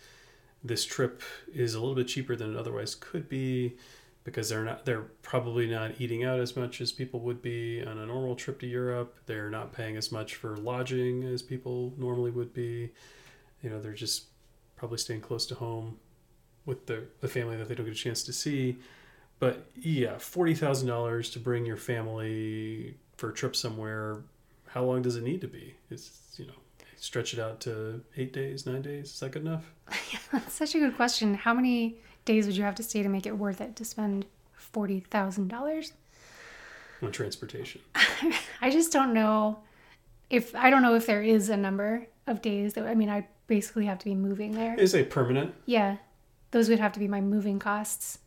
this 0.63 0.85
trip 0.85 1.21
is 1.53 1.75
a 1.75 1.79
little 1.79 1.95
bit 1.95 2.07
cheaper 2.07 2.35
than 2.35 2.53
it 2.53 2.57
otherwise 2.57 2.95
could 2.95 3.27
be 3.27 3.75
because 4.23 4.49
they're 4.49 4.63
not 4.63 4.85
they're 4.85 5.05
probably 5.21 5.67
not 5.67 6.01
eating 6.01 6.23
out 6.23 6.39
as 6.39 6.55
much 6.55 6.81
as 6.81 6.91
people 6.91 7.19
would 7.21 7.41
be 7.41 7.83
on 7.85 7.99
a 7.99 8.05
normal 8.05 8.35
trip 8.35 8.59
to 8.59 8.67
Europe. 8.67 9.15
They're 9.27 9.49
not 9.49 9.71
paying 9.71 9.95
as 9.95 10.11
much 10.11 10.35
for 10.35 10.57
lodging 10.57 11.23
as 11.23 11.41
people 11.41 11.93
normally 11.97 12.31
would 12.31 12.53
be. 12.53 12.91
You 13.61 13.69
know, 13.69 13.79
they're 13.79 13.93
just 13.93 14.25
probably 14.75 14.97
staying 14.97 15.21
close 15.21 15.45
to 15.47 15.55
home 15.55 15.99
with 16.65 16.87
the 16.87 17.05
the 17.21 17.27
family 17.27 17.55
that 17.57 17.69
they 17.69 17.75
don't 17.75 17.85
get 17.85 17.93
a 17.93 17.97
chance 17.97 18.23
to 18.23 18.33
see. 18.33 18.77
But 19.39 19.67
yeah, 19.75 20.17
forty 20.17 20.53
thousand 20.53 20.87
dollars 20.87 21.29
to 21.31 21.39
bring 21.39 21.65
your 21.65 21.77
family 21.77 22.97
for 23.17 23.29
a 23.29 23.33
trip 23.33 23.55
somewhere. 23.55 24.23
How 24.67 24.83
long 24.83 25.01
does 25.01 25.15
it 25.15 25.23
need 25.23 25.41
to 25.41 25.47
be? 25.47 25.75
It's 25.89 26.35
you 26.37 26.45
know 26.45 26.53
stretch 26.97 27.33
it 27.33 27.39
out 27.39 27.59
to 27.61 28.01
eight 28.17 28.33
days, 28.33 28.65
nine 28.65 28.81
days. 28.81 29.13
Is 29.13 29.19
that 29.19 29.31
good 29.31 29.43
enough? 29.43 29.71
That's 30.31 30.53
such 30.53 30.75
a 30.75 30.79
good 30.79 30.95
question. 30.95 31.33
How 31.33 31.53
many 31.53 31.97
days 32.23 32.45
would 32.45 32.57
you 32.57 32.63
have 32.63 32.75
to 32.75 32.83
stay 32.83 33.03
to 33.03 33.09
make 33.09 33.25
it 33.25 33.37
worth 33.37 33.61
it 33.61 33.75
to 33.75 33.85
spend 33.85 34.25
forty 34.53 35.01
thousand 35.01 35.49
dollars? 35.49 35.93
on 37.01 37.11
transportation. 37.11 37.81
I 38.61 38.69
just 38.69 38.91
don't 38.91 39.13
know 39.13 39.59
if 40.29 40.55
I 40.55 40.69
don't 40.69 40.81
know 40.81 40.95
if 40.95 41.05
there 41.05 41.21
is 41.21 41.49
a 41.49 41.57
number 41.57 42.07
of 42.27 42.41
days 42.41 42.73
that 42.73 42.85
I 42.85 42.95
mean 42.95 43.09
I 43.09 43.27
basically 43.47 43.85
have 43.85 43.99
to 43.99 44.05
be 44.05 44.15
moving 44.15 44.53
there. 44.53 44.75
Is 44.75 44.95
a 44.95 45.03
permanent? 45.03 45.53
Yeah. 45.65 45.97
Those 46.51 46.69
would 46.69 46.79
have 46.79 46.93
to 46.93 46.99
be 46.99 47.07
my 47.07 47.21
moving 47.21 47.59
costs. 47.59 48.19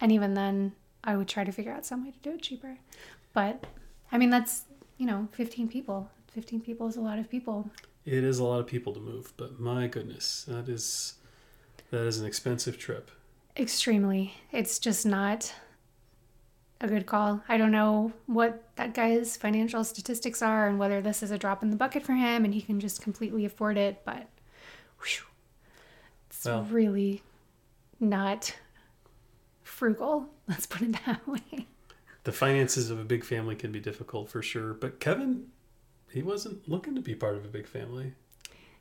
And 0.00 0.12
even 0.12 0.34
then 0.34 0.72
I 1.04 1.16
would 1.16 1.28
try 1.28 1.44
to 1.44 1.52
figure 1.52 1.72
out 1.72 1.86
some 1.86 2.04
way 2.04 2.10
to 2.12 2.18
do 2.18 2.30
it 2.36 2.42
cheaper. 2.42 2.78
But 3.32 3.64
I 4.12 4.18
mean 4.18 4.30
that's, 4.30 4.64
you 4.96 5.06
know, 5.06 5.28
15 5.32 5.68
people. 5.68 6.10
15 6.32 6.60
people 6.60 6.86
is 6.88 6.96
a 6.96 7.00
lot 7.00 7.18
of 7.18 7.28
people. 7.30 7.70
It 8.04 8.24
is 8.24 8.38
a 8.38 8.44
lot 8.44 8.60
of 8.60 8.66
people 8.66 8.92
to 8.94 9.00
move, 9.00 9.32
but 9.36 9.58
my 9.60 9.86
goodness, 9.86 10.44
that 10.48 10.68
is 10.68 11.14
that 11.90 12.06
is 12.06 12.20
an 12.20 12.26
expensive 12.26 12.78
trip. 12.78 13.10
Extremely. 13.56 14.34
It's 14.52 14.78
just 14.78 15.04
not 15.04 15.52
a 16.80 16.86
good 16.86 17.06
call. 17.06 17.42
I 17.48 17.56
don't 17.56 17.72
know 17.72 18.12
what 18.26 18.62
that 18.76 18.94
guy's 18.94 19.36
financial 19.36 19.82
statistics 19.82 20.42
are 20.42 20.68
and 20.68 20.78
whether 20.78 21.00
this 21.00 21.22
is 21.24 21.32
a 21.32 21.38
drop 21.38 21.62
in 21.62 21.70
the 21.70 21.76
bucket 21.76 22.04
for 22.04 22.12
him 22.12 22.44
and 22.44 22.54
he 22.54 22.60
can 22.62 22.78
just 22.78 23.02
completely 23.02 23.44
afford 23.44 23.76
it, 23.76 24.02
but 24.04 24.28
whew, 25.02 25.26
it's 26.30 26.44
Well. 26.44 26.62
really 26.70 27.22
not 27.98 28.54
frugal. 29.78 30.28
Let's 30.48 30.66
put 30.66 30.82
it 30.82 30.96
that 31.06 31.26
way. 31.26 31.66
The 32.24 32.32
finances 32.32 32.90
of 32.90 32.98
a 32.98 33.04
big 33.04 33.24
family 33.24 33.54
can 33.54 33.72
be 33.72 33.80
difficult 33.80 34.28
for 34.28 34.42
sure, 34.42 34.74
but 34.74 35.00
Kevin, 35.00 35.46
he 36.10 36.22
wasn't 36.22 36.68
looking 36.68 36.94
to 36.96 37.00
be 37.00 37.14
part 37.14 37.36
of 37.36 37.44
a 37.44 37.48
big 37.48 37.66
family. 37.66 38.12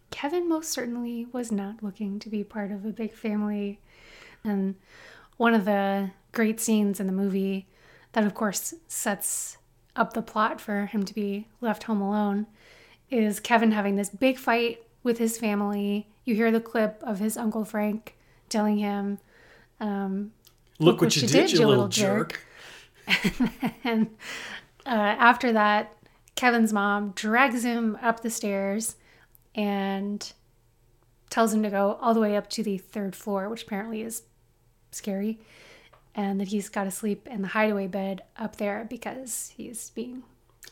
Kevin 0.10 0.50
most 0.50 0.72
certainly 0.72 1.28
was 1.32 1.52
not 1.52 1.84
looking 1.84 2.20
to 2.20 2.30
be 2.30 2.44
part 2.44 2.72
of 2.72 2.84
a 2.84 2.90
big 2.90 3.14
family. 3.14 3.80
And 4.44 4.76
one 5.38 5.54
of 5.54 5.66
the 5.66 6.12
great 6.32 6.60
scenes 6.60 7.00
in 7.00 7.08
the 7.08 7.14
movie 7.14 7.68
that, 8.14 8.26
of 8.26 8.34
course, 8.34 8.74
sets 8.88 9.58
up 9.96 10.14
the 10.14 10.22
plot 10.22 10.60
for 10.60 10.88
him 10.88 11.04
to 11.04 11.14
be 11.14 11.48
left 11.62 11.84
home 11.84 12.02
alone 12.02 12.48
is 13.10 13.40
Kevin 13.40 13.72
having 13.72 13.96
this 13.96 14.10
big 14.10 14.38
fight 14.38 14.84
with 15.04 15.18
his 15.18 15.38
family. 15.38 16.08
You 16.26 16.36
hear 16.36 16.52
the 16.52 16.60
clip 16.60 17.02
of 17.04 17.20
his 17.20 17.38
Uncle 17.38 17.66
Frank 17.66 18.16
telling 18.50 18.78
him, 18.78 19.20
um, 19.80 20.32
Look, 20.80 21.02
what, 21.02 21.16
you 21.16 21.28
did, 21.28 21.52
you 21.52 21.66
little 21.66 21.88
jerk. 21.88 22.46
and 23.84 24.08
uh, 24.86 24.90
after 24.90 25.54
that, 25.54 25.94
Kevin's 26.36 26.72
mom 26.72 27.12
drags 27.16 27.64
him 27.64 27.98
up 28.02 28.22
the 28.22 28.30
stairs 28.30 28.96
and 29.56 30.32
tells 31.30 31.54
him 31.54 31.64
to 31.64 31.70
go 31.70 31.98
all 32.00 32.14
the 32.14 32.20
way 32.20 32.38
up 32.38 32.50
to 32.52 32.64
the 32.64 32.78
third 32.78 33.16
floor, 33.16 33.50
which 33.50 33.64
apparently 33.64 34.02
is 34.02 34.24
scary, 34.92 35.40
and 36.14 36.40
that 36.40 36.50
he's 36.50 36.70
got 36.70 36.84
to 36.84 36.92
sleep 36.92 37.28
in 37.28 37.42
the 37.42 37.50
hideaway 37.50 37.88
bed 37.88 38.22
up 38.38 38.58
there 38.58 38.86
because 38.90 39.54
he's 39.56 39.90
being 39.92 40.24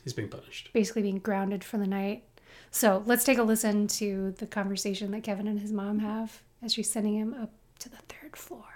He's 0.04 0.14
being 0.14 0.30
punished. 0.30 0.70
basically 0.72 1.02
being 1.02 1.18
grounded 1.18 1.64
for 1.64 1.78
the 1.78 1.88
night. 1.88 2.24
So 2.70 3.02
let's 3.08 3.24
take 3.24 3.38
a 3.40 3.44
listen 3.44 3.88
to 3.88 4.36
the 4.38 4.46
conversation 4.46 5.12
that 5.12 5.24
Kevin 5.24 5.48
and 5.48 5.60
his 5.60 5.72
mom 5.72 6.00
have 6.00 6.42
as 6.62 6.74
she's 6.74 6.92
sending 6.92 7.16
him 7.16 7.34
up 7.34 7.52
to 7.80 7.90
the 7.90 7.98
third 8.10 8.36
floor. 8.36 8.75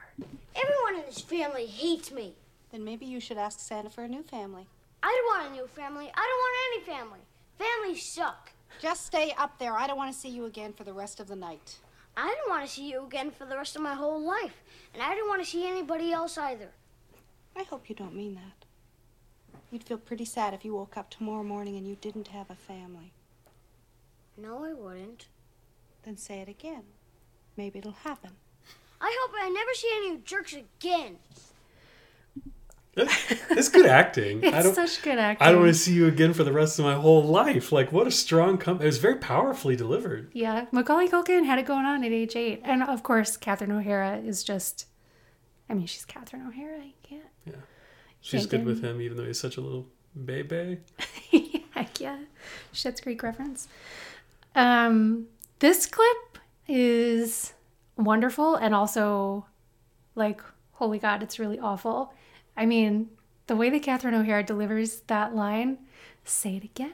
Everyone 0.56 0.96
in 0.96 1.06
this 1.06 1.22
family 1.22 1.66
hates 1.66 2.12
me. 2.12 2.34
Then 2.72 2.84
maybe 2.84 3.06
you 3.06 3.20
should 3.20 3.38
ask 3.38 3.60
Santa 3.60 3.90
for 3.90 4.04
a 4.04 4.08
new 4.08 4.24
family. 4.24 4.68
I 5.02 5.08
don't 5.08 5.42
want 5.42 5.52
a 5.52 5.56
new 5.56 5.68
family. 5.68 6.12
I 6.14 6.78
don't 6.78 6.86
want 6.86 6.94
any 6.94 7.00
family. 7.00 7.20
Families 7.58 8.04
suck. 8.04 8.52
Just 8.82 9.06
stay 9.06 9.34
up 9.38 9.58
there. 9.60 9.74
I 9.74 9.88
don't 9.88 9.98
want 9.98 10.14
to 10.14 10.20
see 10.20 10.30
you 10.30 10.46
again 10.46 10.74
for 10.74 10.84
the 10.84 10.94
rest 10.94 11.20
of 11.20 11.28
the 11.28 11.36
night. 11.36 11.78
I 12.16 12.36
don't 12.38 12.50
want 12.50 12.66
to 12.66 12.72
see 12.72 12.90
you 12.90 13.06
again 13.06 13.32
for 13.32 13.46
the 13.46 13.56
rest 13.56 13.76
of 13.76 13.82
my 13.82 13.96
whole 13.96 14.22
life. 14.22 14.64
And 14.94 15.02
I 15.02 15.16
don't 15.16 15.28
want 15.28 15.44
to 15.44 15.50
see 15.50 15.68
anybody 15.68 16.12
else 16.12 16.38
either. 16.38 16.70
I 17.56 17.64
hope 17.64 17.90
you 17.90 17.96
don't 17.96 18.16
mean 18.16 18.36
that. 18.36 18.66
You'd 19.72 19.84
feel 19.84 19.98
pretty 19.98 20.26
sad 20.26 20.54
if 20.54 20.66
you 20.66 20.74
woke 20.74 20.98
up 20.98 21.10
tomorrow 21.10 21.44
morning 21.44 21.78
and 21.78 21.88
you 21.88 21.96
didn't 22.00 22.30
have 22.30 22.50
a 22.50 22.56
family. 22.56 23.12
No, 24.38 24.64
I 24.64 24.74
wouldn't. 24.74 25.28
Then 26.04 26.18
say 26.18 26.40
it 26.40 26.50
again. 26.50 26.84
Maybe 27.56 27.80
it'll 27.80 27.92
happen. 27.92 28.32
I 29.02 29.18
hope 29.22 29.36
I 29.42 29.50
never 29.50 29.74
see 29.74 29.92
any 29.96 30.18
jerks 30.24 30.54
again. 30.54 31.18
It's 32.96 33.70
good 33.70 33.86
acting. 33.86 34.44
I 34.44 34.48
It's 34.58 34.64
don't. 34.66 34.76
such 34.76 35.02
good 35.04 35.18
acting. 35.18 35.48
I 35.48 35.52
don't 35.52 35.62
want 35.62 35.74
to 35.74 35.80
see 35.80 35.94
you 35.94 36.08
again 36.08 36.34
for 36.34 36.44
the 36.44 36.52
rest 36.52 36.80
of 36.80 36.86
my 36.86 36.96
whole 36.96 37.24
life. 37.24 37.72
Like, 37.72 37.92
what 37.94 38.08
a 38.08 38.12
strong 38.12 38.58
com 38.58 38.82
It 38.82 38.86
was 38.86 38.98
very 38.98 39.16
powerfully 39.16 39.76
delivered. 39.78 40.32
Yeah, 40.34 40.66
Macaulay 40.72 41.08
Culkin 41.08 41.46
had 41.46 41.60
it 41.60 41.66
going 41.66 41.86
on 41.86 42.04
at 42.04 42.12
age 42.12 42.36
eight, 42.36 42.62
and 42.66 42.84
of 42.84 43.04
course, 43.04 43.38
Catherine 43.38 43.72
O'Hara 43.72 44.18
is 44.18 44.44
just. 44.44 44.88
I 45.70 45.76
mean, 45.76 45.86
she's 45.86 46.04
Catherine 46.04 46.46
O'Hara. 46.48 46.84
You 46.84 46.94
can't. 47.04 47.24
She's 48.22 48.42
Can't 48.42 48.50
good 48.52 48.66
with 48.66 48.84
him, 48.84 49.00
even 49.00 49.16
though 49.16 49.24
he's 49.26 49.40
such 49.40 49.56
a 49.56 49.62
little 49.62 49.88
baby. 50.26 50.80
Heck 51.72 52.00
yeah, 52.02 52.18
Schitt's 52.74 53.00
Creek 53.00 53.24
reference. 53.24 53.70
Um, 54.56 55.28
this 55.60 55.86
clip 55.86 56.38
is 56.68 57.54
wonderful 58.06 58.56
and 58.56 58.74
also, 58.74 59.46
like, 60.16 60.42
holy 60.74 61.00
God, 61.00 61.24
it's 61.24 61.40
really 61.40 61.60
awful. 61.60 62.14
I 62.56 62.66
mean, 62.66 63.10
the 63.48 63.56
way 63.56 63.70
that 63.70 63.84
Catherine 63.84 64.16
O'Hara 64.16 64.44
delivers 64.44 65.02
that 65.08 65.36
line, 65.36 65.80
say 66.24 66.58
it 66.58 66.64
again, 66.64 66.94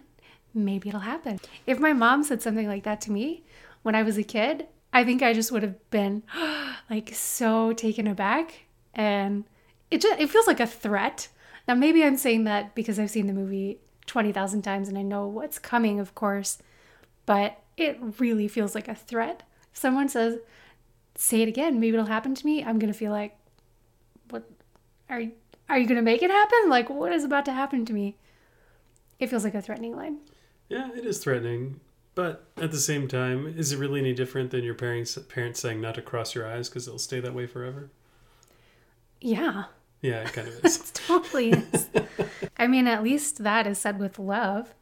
maybe 0.53 0.89
it'll 0.89 1.01
happen. 1.01 1.39
If 1.67 1.79
my 1.79 1.93
mom 1.93 2.23
said 2.23 2.41
something 2.41 2.67
like 2.67 2.83
that 2.83 3.01
to 3.01 3.11
me 3.11 3.43
when 3.83 3.95
I 3.95 4.03
was 4.03 4.17
a 4.17 4.23
kid, 4.23 4.67
I 4.93 5.03
think 5.03 5.21
I 5.21 5.33
just 5.33 5.51
would 5.51 5.63
have 5.63 5.89
been 5.89 6.23
like 6.89 7.13
so 7.13 7.73
taken 7.73 8.07
aback 8.07 8.61
and 8.93 9.43
it 9.91 10.01
just 10.01 10.19
it 10.19 10.29
feels 10.29 10.47
like 10.47 10.59
a 10.61 10.67
threat. 10.67 11.27
Now 11.67 11.75
maybe 11.75 12.03
I'm 12.03 12.17
saying 12.17 12.45
that 12.45 12.73
because 12.75 12.97
I've 12.97 13.11
seen 13.11 13.27
the 13.27 13.33
movie 13.33 13.79
20,000 14.05 14.61
times 14.61 14.87
and 14.87 14.97
I 14.97 15.01
know 15.01 15.27
what's 15.27 15.59
coming, 15.59 15.99
of 15.99 16.15
course, 16.15 16.59
but 17.25 17.61
it 17.75 17.99
really 18.19 18.47
feels 18.47 18.75
like 18.75 18.87
a 18.87 18.95
threat. 18.95 19.43
If 19.73 19.79
someone 19.79 20.07
says, 20.07 20.37
"Say 21.15 21.41
it 21.41 21.47
again, 21.47 21.79
maybe 21.79 21.95
it'll 21.95 22.05
happen 22.07 22.35
to 22.35 22.45
me," 22.45 22.63
I'm 22.63 22.79
going 22.79 22.91
to 22.91 22.97
feel 22.97 23.11
like 23.11 23.37
what 24.29 24.49
are 25.09 25.19
you, 25.19 25.31
are 25.69 25.77
you 25.77 25.85
going 25.87 25.97
to 25.97 26.01
make 26.01 26.21
it 26.23 26.31
happen? 26.31 26.69
Like 26.69 26.89
what 26.89 27.11
is 27.13 27.23
about 27.23 27.45
to 27.45 27.53
happen 27.53 27.85
to 27.85 27.93
me? 27.93 28.15
It 29.19 29.29
feels 29.29 29.43
like 29.43 29.55
a 29.55 29.61
threatening 29.61 29.95
line. 29.95 30.17
Yeah, 30.69 30.89
it 30.95 31.05
is 31.05 31.19
threatening. 31.19 31.79
But 32.15 32.45
at 32.57 32.71
the 32.71 32.79
same 32.79 33.07
time, 33.09 33.45
is 33.57 33.71
it 33.73 33.77
really 33.77 33.99
any 33.99 34.13
different 34.13 34.51
than 34.51 34.63
your 34.63 34.73
parents 34.73 35.17
parents 35.29 35.59
saying 35.59 35.81
not 35.81 35.95
to 35.95 36.01
cross 36.01 36.33
your 36.33 36.47
eyes 36.47 36.69
because 36.69 36.87
it'll 36.87 36.97
stay 36.99 37.19
that 37.19 37.33
way 37.33 37.45
forever? 37.45 37.89
Yeah. 39.21 39.65
Yeah, 40.01 40.21
it 40.21 40.33
kind 40.33 40.47
of 40.47 40.59
is. 40.63 40.77
It 40.77 40.91
totally 40.93 41.49
is. 41.51 41.89
I 42.57 42.67
mean, 42.67 42.87
at 42.87 43.03
least 43.03 43.43
that 43.43 43.67
is 43.67 43.79
said 43.79 43.99
with 43.99 44.17
love. 44.19 44.73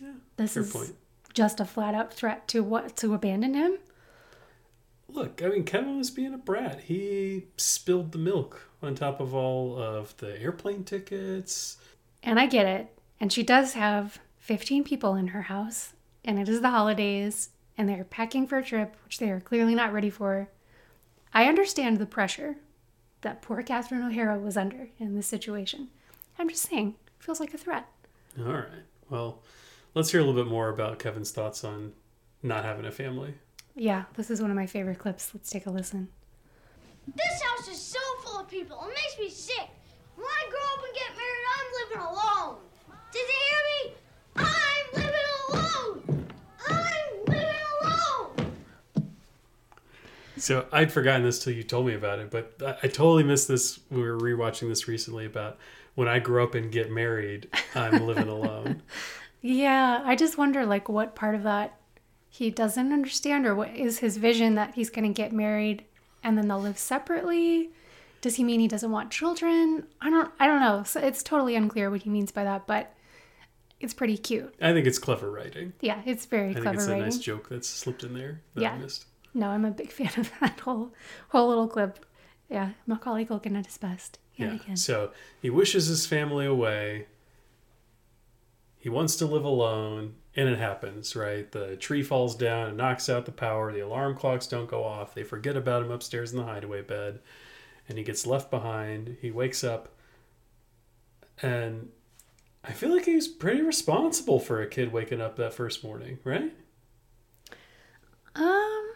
Yeah, 0.00 0.12
This 0.36 0.54
fair 0.54 0.62
is 0.62 0.72
point. 0.72 0.94
just 1.34 1.60
a 1.60 1.64
flat 1.64 1.94
out 1.94 2.12
threat 2.12 2.48
to 2.48 2.62
what 2.62 2.96
to 2.98 3.12
abandon 3.14 3.54
him. 3.54 3.78
Look, 5.12 5.42
I 5.42 5.48
mean, 5.48 5.64
Kevin 5.64 5.98
was 5.98 6.10
being 6.10 6.32
a 6.32 6.38
brat. 6.38 6.80
He 6.80 7.46
spilled 7.56 8.12
the 8.12 8.18
milk 8.18 8.68
on 8.82 8.94
top 8.94 9.20
of 9.20 9.34
all 9.34 9.78
of 9.78 10.16
the 10.16 10.40
airplane 10.40 10.84
tickets. 10.84 11.76
And 12.22 12.40
I 12.40 12.46
get 12.46 12.66
it. 12.66 12.88
And 13.20 13.32
she 13.32 13.42
does 13.42 13.74
have 13.74 14.18
15 14.38 14.84
people 14.84 15.14
in 15.14 15.28
her 15.28 15.42
house, 15.42 15.92
and 16.24 16.38
it 16.38 16.48
is 16.48 16.60
the 16.60 16.70
holidays, 16.70 17.50
and 17.78 17.88
they're 17.88 18.04
packing 18.04 18.46
for 18.46 18.58
a 18.58 18.64
trip, 18.64 18.96
which 19.04 19.18
they 19.18 19.30
are 19.30 19.40
clearly 19.40 19.74
not 19.74 19.92
ready 19.92 20.10
for. 20.10 20.48
I 21.32 21.46
understand 21.46 21.98
the 21.98 22.06
pressure 22.06 22.56
that 23.20 23.42
poor 23.42 23.62
Catherine 23.62 24.02
O'Hara 24.02 24.38
was 24.38 24.56
under 24.56 24.88
in 24.98 25.14
this 25.14 25.26
situation. 25.26 25.88
I'm 26.38 26.48
just 26.48 26.68
saying, 26.68 26.96
it 27.06 27.22
feels 27.22 27.38
like 27.38 27.54
a 27.54 27.58
threat. 27.58 27.86
All 28.38 28.52
right. 28.52 28.66
Well, 29.08 29.42
let's 29.94 30.10
hear 30.10 30.20
a 30.20 30.24
little 30.24 30.42
bit 30.42 30.50
more 30.50 30.68
about 30.68 30.98
Kevin's 30.98 31.30
thoughts 31.30 31.62
on 31.64 31.92
not 32.42 32.64
having 32.64 32.84
a 32.84 32.90
family. 32.90 33.34
Yeah, 33.74 34.04
this 34.16 34.30
is 34.30 34.40
one 34.40 34.50
of 34.50 34.56
my 34.56 34.66
favorite 34.66 34.98
clips. 34.98 35.30
Let's 35.34 35.50
take 35.50 35.66
a 35.66 35.70
listen. 35.70 36.08
This 37.14 37.42
house 37.42 37.68
is 37.68 37.80
so 37.80 37.98
full 38.22 38.40
of 38.40 38.48
people. 38.48 38.78
It 38.84 38.88
makes 38.88 39.18
me 39.18 39.30
sick. 39.30 39.68
When 40.14 40.26
I 40.26 40.50
grow 40.50 40.60
up 40.74 40.84
and 40.84 40.94
get 40.94 41.16
married, 41.16 41.46
I'm 41.56 41.66
living 41.80 42.06
alone. 42.12 42.56
Did 43.12 43.26
you 43.28 43.34
hear 43.48 43.60
me? 43.74 43.94
I'm 44.36 45.02
living 45.02 45.28
alone. 45.48 46.26
I'm 46.68 47.24
living 47.26 47.54
alone. 47.82 48.52
So 50.36 50.66
I'd 50.70 50.92
forgotten 50.92 51.24
this 51.24 51.42
till 51.42 51.54
you 51.54 51.62
told 51.62 51.86
me 51.86 51.94
about 51.94 52.18
it, 52.18 52.30
but 52.30 52.54
I, 52.64 52.86
I 52.86 52.88
totally 52.88 53.24
missed 53.24 53.48
this. 53.48 53.80
We 53.90 54.02
were 54.02 54.18
rewatching 54.18 54.68
this 54.68 54.86
recently 54.86 55.24
about 55.24 55.58
when 55.94 56.08
I 56.08 56.18
grow 56.18 56.44
up 56.44 56.54
and 56.54 56.70
get 56.70 56.90
married, 56.90 57.48
I'm 57.74 58.06
living 58.06 58.28
alone. 58.28 58.82
Yeah, 59.44 60.02
I 60.04 60.14
just 60.14 60.38
wonder 60.38 60.64
like 60.64 60.88
what 60.88 61.16
part 61.16 61.34
of 61.34 61.42
that 61.42 61.74
he 62.34 62.50
doesn't 62.50 62.92
understand 62.94 63.44
or 63.46 63.54
what 63.54 63.76
is 63.76 63.98
his 63.98 64.16
vision 64.16 64.54
that 64.54 64.74
he's 64.74 64.88
going 64.88 65.04
to 65.06 65.14
get 65.14 65.32
married 65.32 65.84
and 66.24 66.38
then 66.38 66.48
they'll 66.48 66.58
live 66.58 66.78
separately? 66.78 67.68
Does 68.22 68.36
he 68.36 68.42
mean 68.44 68.58
he 68.58 68.68
doesn't 68.68 68.90
want 68.90 69.10
children? 69.10 69.86
I 70.00 70.08
don't 70.08 70.30
I 70.40 70.46
don't 70.46 70.60
know. 70.60 70.82
So 70.82 70.98
it's 71.00 71.22
totally 71.22 71.54
unclear 71.56 71.90
what 71.90 72.02
he 72.02 72.08
means 72.10 72.32
by 72.32 72.44
that, 72.44 72.66
but 72.66 72.94
it's 73.80 73.92
pretty 73.92 74.16
cute. 74.16 74.54
I 74.62 74.72
think 74.72 74.86
it's 74.86 74.98
clever 74.98 75.30
writing. 75.30 75.74
Yeah, 75.80 76.00
it's 76.06 76.24
very 76.24 76.50
I 76.50 76.52
think 76.54 76.62
clever 76.64 76.78
it's 76.78 76.86
a 76.88 76.96
nice 76.98 77.18
joke 77.18 77.48
that's 77.50 77.68
slipped 77.68 78.02
in 78.02 78.14
there 78.14 78.40
that 78.54 78.60
I 78.60 78.62
Yeah. 78.62 78.78
missed. 78.78 79.04
No, 79.34 79.48
I'm 79.48 79.66
a 79.66 79.70
big 79.70 79.92
fan 79.98 80.10
of 80.16 80.30
that 80.40 80.58
whole 80.60 80.94
whole 81.28 81.48
little 81.48 81.68
clip. 81.68 82.06
Yeah, 82.48 82.70
Macaulay 82.86 83.26
Culkin 83.26 83.58
at 83.58 83.66
his 83.66 83.76
best. 83.76 84.18
Yeah. 84.36 84.54
again. 84.54 84.76
So 84.78 85.10
he 85.42 85.50
wishes 85.50 85.86
his 85.88 86.06
family 86.06 86.46
away. 86.46 87.06
He 88.78 88.88
wants 88.88 89.16
to 89.16 89.26
live 89.26 89.44
alone, 89.44 90.14
and 90.34 90.48
it 90.48 90.58
happens, 90.58 91.14
right? 91.14 91.50
The 91.50 91.76
tree 91.76 92.02
falls 92.02 92.34
down 92.34 92.68
and 92.68 92.76
knocks 92.76 93.08
out 93.08 93.26
the 93.26 93.32
power. 93.32 93.72
The 93.72 93.80
alarm 93.80 94.16
clocks 94.16 94.46
don't 94.46 94.68
go 94.68 94.82
off. 94.82 95.14
They 95.14 95.24
forget 95.24 95.56
about 95.56 95.82
him 95.82 95.90
upstairs 95.90 96.32
in 96.32 96.38
the 96.38 96.44
hideaway 96.44 96.82
bed, 96.82 97.20
and 97.88 97.98
he 97.98 98.04
gets 98.04 98.26
left 98.26 98.50
behind. 98.50 99.16
He 99.20 99.30
wakes 99.30 99.62
up, 99.62 99.90
and 101.42 101.90
I 102.64 102.72
feel 102.72 102.94
like 102.94 103.04
he's 103.04 103.28
pretty 103.28 103.62
responsible 103.62 104.40
for 104.40 104.62
a 104.62 104.66
kid 104.66 104.92
waking 104.92 105.20
up 105.20 105.36
that 105.36 105.52
first 105.52 105.84
morning, 105.84 106.18
right? 106.24 106.52
Um, 108.34 108.92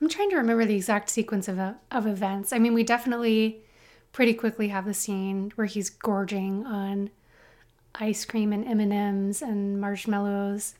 I'm 0.00 0.08
trying 0.08 0.30
to 0.30 0.36
remember 0.36 0.66
the 0.66 0.76
exact 0.76 1.08
sequence 1.08 1.48
of 1.48 1.58
of 1.90 2.06
events. 2.06 2.52
I 2.52 2.58
mean, 2.58 2.74
we 2.74 2.82
definitely 2.82 3.62
pretty 4.12 4.34
quickly 4.34 4.68
have 4.68 4.84
the 4.84 4.94
scene 4.94 5.52
where 5.56 5.66
he's 5.66 5.88
gorging 5.88 6.66
on 6.66 7.10
ice 8.00 8.24
cream 8.24 8.52
and 8.52 8.64
M 8.64 8.80
and 8.80 8.92
M's 8.92 9.42
and 9.42 9.80
marshmallows. 9.80 10.74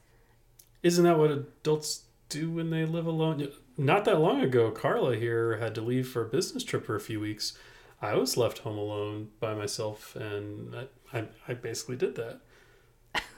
Isn't 0.82 1.04
that 1.04 1.18
what 1.18 1.30
adults 1.30 2.02
do 2.28 2.50
when 2.50 2.70
they 2.70 2.84
live 2.84 3.06
alone? 3.06 3.48
Not 3.76 4.04
that 4.04 4.20
long 4.20 4.40
ago, 4.40 4.70
Carla 4.70 5.16
here 5.16 5.58
had 5.58 5.74
to 5.74 5.80
leave 5.80 6.08
for 6.08 6.22
a 6.22 6.28
business 6.28 6.64
trip 6.64 6.86
for 6.86 6.96
a 6.96 7.00
few 7.00 7.20
weeks. 7.20 7.58
I 8.00 8.14
was 8.14 8.36
left 8.36 8.58
home 8.58 8.78
alone 8.78 9.28
by 9.40 9.54
myself, 9.54 10.14
and 10.16 10.74
I, 10.74 10.86
I, 11.12 11.24
I 11.48 11.54
basically 11.54 11.96
did 11.96 12.14
that. 12.16 12.40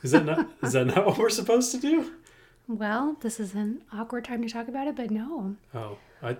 Is 0.02 0.12
that 0.12 0.24
not 0.24 0.48
is 0.62 0.72
that 0.72 0.86
not 0.86 1.06
what 1.06 1.18
we're 1.18 1.30
supposed 1.30 1.70
to 1.72 1.78
do? 1.78 2.12
Well, 2.66 3.16
this 3.20 3.40
is 3.40 3.54
an 3.54 3.82
awkward 3.92 4.24
time 4.24 4.42
to 4.42 4.48
talk 4.48 4.68
about 4.68 4.86
it, 4.86 4.96
but 4.96 5.10
no. 5.10 5.56
Oh, 5.74 5.98
I. 6.22 6.36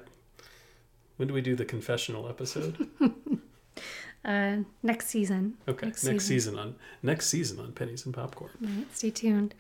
When 1.17 1.29
do 1.29 1.35
we 1.35 1.41
do 1.41 1.57
the 1.57 1.65
confessional 1.65 2.29
episode? 2.29 2.89
Uh, 4.29 4.59
next 4.83 5.09
season. 5.09 5.57
Okay, 5.67 5.87
next, 5.87 6.03
season. 6.27 6.59
on 6.59 6.75
next 7.03 7.29
season 7.29 7.59
on 7.61 7.73
pennies 7.73 8.05
and 8.05 8.13
popcorn. 8.13 8.51
Right, 8.61 8.87
stay 8.95 9.09
tuned. 9.09 9.55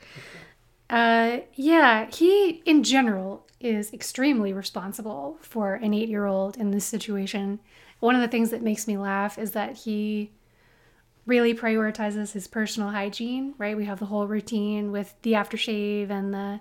Uh, 0.90 1.38
yeah, 1.54 2.10
he 2.10 2.62
in 2.66 2.82
general 2.82 3.46
is 3.60 3.90
extremely 3.94 4.52
responsible 4.52 5.38
for 5.40 5.74
an 5.76 5.94
eight 5.94 6.10
year 6.10 6.26
old 6.26 6.58
in 6.58 6.70
this 6.70 6.84
situation. 6.84 7.60
One 8.00 8.14
of 8.14 8.20
the 8.20 8.28
things 8.28 8.50
that 8.50 8.60
makes 8.60 8.86
me 8.86 8.98
laugh 8.98 9.38
is 9.38 9.52
that 9.52 9.74
he 9.78 10.32
really 11.24 11.54
prioritizes 11.54 12.32
his 12.32 12.46
personal 12.46 12.90
hygiene, 12.90 13.54
right? 13.56 13.74
We 13.74 13.86
have 13.86 13.98
the 13.98 14.06
whole 14.06 14.26
routine 14.26 14.92
with 14.92 15.14
the 15.22 15.32
aftershave 15.32 16.10
and 16.10 16.34
the 16.34 16.60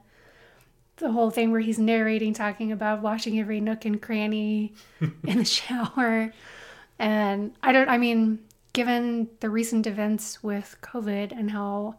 the 0.96 1.12
whole 1.12 1.30
thing 1.30 1.52
where 1.52 1.60
he's 1.60 1.78
narrating 1.78 2.34
talking 2.34 2.72
about 2.72 3.02
washing 3.02 3.38
every 3.38 3.60
nook 3.60 3.84
and 3.84 4.02
cranny 4.02 4.74
in 5.02 5.40
the 5.40 5.46
shower. 5.46 6.32
And 7.00 7.54
I 7.62 7.72
don't 7.72 7.90
I 7.90 7.98
mean, 7.98 8.40
given 8.74 9.30
the 9.40 9.50
recent 9.50 9.88
events 9.88 10.44
with 10.44 10.78
COVID 10.82 11.32
and 11.32 11.52
how 11.52 11.96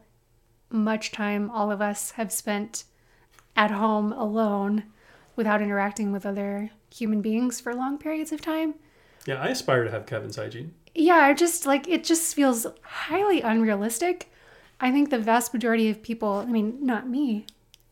much 0.70 1.12
time 1.12 1.50
all 1.50 1.70
of 1.70 1.80
us 1.80 2.12
have 2.12 2.30
spent 2.32 2.84
at 3.56 3.70
home 3.70 4.12
alone 4.12 4.84
without 5.36 5.62
interacting 5.62 6.12
with 6.12 6.26
other 6.26 6.70
human 6.94 7.20
beings 7.22 7.60
for 7.60 7.74
long 7.74 7.98
periods 7.98 8.32
of 8.32 8.40
time. 8.40 8.74
Yeah, 9.26 9.36
I 9.42 9.48
aspire 9.48 9.84
to 9.84 9.90
have 9.90 10.06
Kevin's 10.06 10.36
hygiene. 10.36 10.74
Yeah, 10.94 11.16
I 11.16 11.34
just 11.34 11.66
like 11.66 11.88
it 11.88 12.04
just 12.04 12.34
feels 12.34 12.66
highly 12.82 13.40
unrealistic. 13.40 14.30
I 14.80 14.90
think 14.92 15.10
the 15.10 15.18
vast 15.18 15.52
majority 15.52 15.90
of 15.90 16.02
people, 16.02 16.34
I 16.34 16.44
mean, 16.46 16.78
not 16.84 17.08
me, 17.08 17.46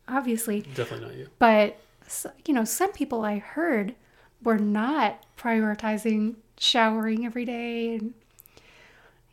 obviously, 0.07 0.61
Definitely 0.73 1.07
not 1.07 1.15
you. 1.17 1.27
but 1.39 1.79
you 2.45 2.53
know, 2.53 2.63
some 2.63 2.91
people 2.93 3.25
I 3.25 3.39
heard 3.39 3.95
were 4.41 4.57
not 4.57 5.25
prioritizing 5.37 6.35
showering 6.59 7.25
every 7.25 7.45
day 7.45 7.95
and 7.95 8.13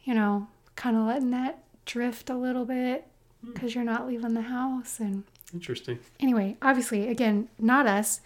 you 0.05 0.15
know, 0.15 0.47
kind 0.77 0.97
of 0.97 1.07
letting 1.07 1.31
that 1.31 1.63
drift 1.87 2.31
a 2.31 2.37
little 2.37 2.65
bit 2.65 3.07
hmm. 3.45 3.53
because 3.53 3.75
you're 3.75 3.85
not 3.85 4.07
leaving 4.07 4.35
the 4.35 4.43
house 4.43 5.01
and 5.01 5.25
Interesting. 5.53 5.99
anyway, 6.21 6.57
obviously, 6.63 7.09
again, 7.09 7.49
not 7.59 7.87
us, 7.87 8.21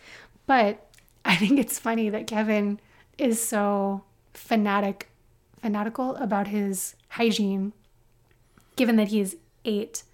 but 0.47 0.85
I 1.25 1.37
think 1.37 1.59
it's 1.59 1.79
funny 1.79 2.09
that 2.11 2.27
Kevin 2.27 2.81
is 3.17 3.43
so 3.43 4.05
fanatic, 4.33 5.09
fanatical 5.61 6.17
about 6.17 6.49
his 6.49 6.95
hygiene, 7.11 7.73
given 8.77 8.97
that 8.97 9.09
he's 9.09 9.37
eight 9.65 10.05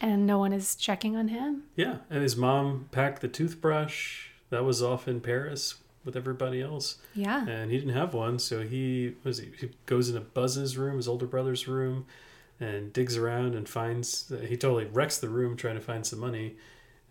and 0.00 0.26
no 0.26 0.38
one 0.38 0.52
is 0.52 0.74
checking 0.74 1.16
on 1.16 1.28
him. 1.28 1.64
Yeah, 1.76 1.98
and 2.10 2.22
his 2.22 2.36
mom 2.36 2.88
packed 2.90 3.22
the 3.22 3.28
toothbrush 3.28 4.28
that 4.50 4.64
was 4.64 4.82
off 4.82 5.06
in 5.06 5.20
Paris 5.20 5.76
with 6.04 6.16
everybody 6.16 6.60
else. 6.60 6.98
Yeah, 7.14 7.46
and 7.46 7.70
he 7.70 7.78
didn't 7.78 7.94
have 7.94 8.14
one, 8.14 8.38
so 8.38 8.62
he 8.62 9.14
was 9.24 9.38
he, 9.38 9.50
he 9.58 9.70
goes 9.86 10.08
into 10.08 10.20
Buzz's 10.20 10.76
room, 10.76 10.96
his 10.96 11.08
older 11.08 11.26
brother's 11.26 11.68
room, 11.68 12.06
and 12.60 12.92
digs 12.92 13.16
around 13.16 13.54
and 13.54 13.68
finds 13.68 14.32
he 14.46 14.56
totally 14.56 14.86
wrecks 14.86 15.18
the 15.18 15.28
room 15.28 15.56
trying 15.56 15.74
to 15.76 15.80
find 15.80 16.06
some 16.06 16.18
money, 16.20 16.56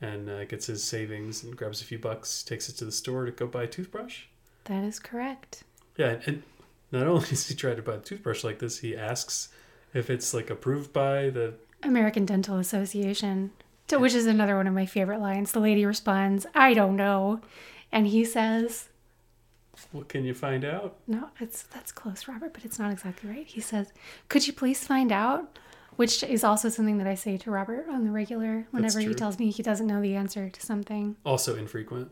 and 0.01 0.29
uh, 0.29 0.45
gets 0.45 0.65
his 0.67 0.83
savings 0.83 1.43
and 1.43 1.55
grabs 1.55 1.81
a 1.81 1.85
few 1.85 1.99
bucks, 1.99 2.43
takes 2.43 2.69
it 2.69 2.73
to 2.77 2.85
the 2.85 2.91
store 2.91 3.25
to 3.25 3.31
go 3.31 3.47
buy 3.47 3.63
a 3.63 3.67
toothbrush. 3.67 4.23
that 4.65 4.83
is 4.83 4.99
correct. 4.99 5.63
Yeah, 5.97 6.19
and 6.25 6.43
not 6.91 7.07
only 7.07 7.25
does 7.29 7.47
he 7.47 7.55
try 7.55 7.73
to 7.75 7.81
buy 7.81 7.95
a 7.95 7.99
toothbrush 7.99 8.43
like 8.43 8.59
this, 8.59 8.79
he 8.79 8.95
asks 8.95 9.49
if 9.93 10.09
it's 10.09 10.33
like 10.33 10.49
approved 10.49 10.93
by 10.93 11.29
the 11.29 11.53
American 11.83 12.25
Dental 12.25 12.57
Association, 12.57 13.51
to 13.87 13.97
which 13.97 14.13
is 14.13 14.25
another 14.25 14.55
one 14.55 14.67
of 14.67 14.73
my 14.73 14.85
favorite 14.85 15.19
lines. 15.19 15.51
The 15.51 15.59
lady 15.59 15.85
responds, 15.85 16.45
I 16.55 16.73
don't 16.73 16.95
know. 16.95 17.41
And 17.91 18.07
he 18.07 18.23
says, 18.23 18.89
what 19.91 20.07
can 20.07 20.23
you 20.23 20.33
find 20.33 20.63
out? 20.63 20.97
No, 21.07 21.29
it's 21.39 21.63
that's 21.63 21.91
close, 21.91 22.27
Robert, 22.27 22.53
but 22.53 22.63
it's 22.65 22.79
not 22.79 22.91
exactly 22.91 23.29
right. 23.29 23.47
He 23.47 23.61
says, 23.61 23.91
"Could 24.29 24.45
you 24.47 24.53
please 24.53 24.85
find 24.85 25.11
out?" 25.11 25.57
Which 25.97 26.23
is 26.23 26.43
also 26.43 26.69
something 26.69 26.97
that 26.99 27.07
I 27.07 27.15
say 27.15 27.37
to 27.37 27.51
Robert 27.51 27.87
on 27.89 28.05
the 28.05 28.11
regular 28.11 28.65
whenever 28.71 28.99
he 28.99 29.13
tells 29.13 29.37
me 29.37 29.51
he 29.51 29.61
doesn't 29.61 29.87
know 29.87 30.01
the 30.01 30.15
answer 30.15 30.49
to 30.49 30.61
something 30.61 31.17
Also 31.25 31.55
infrequent. 31.55 32.11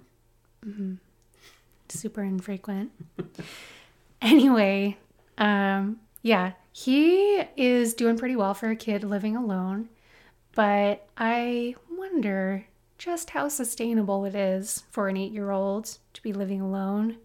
super 1.88 2.22
infrequent. 2.22 2.92
anyway, 4.22 4.98
um, 5.38 6.00
yeah, 6.22 6.52
he 6.72 7.42
is 7.56 7.94
doing 7.94 8.18
pretty 8.18 8.36
well 8.36 8.54
for 8.54 8.70
a 8.70 8.76
kid 8.76 9.04
living 9.04 9.36
alone, 9.36 9.89
but 10.54 11.08
I 11.18 11.76
wonder 11.89 12.65
just 13.00 13.32
how 13.32 13.48
sustainable 13.48 14.26
it 14.26 14.36
is 14.36 14.84
for 14.92 15.08
an 15.08 15.18
eight-year-old 15.18 15.98
to 16.14 16.22
be 16.22 16.34
living 16.34 16.62
alone 16.62 17.18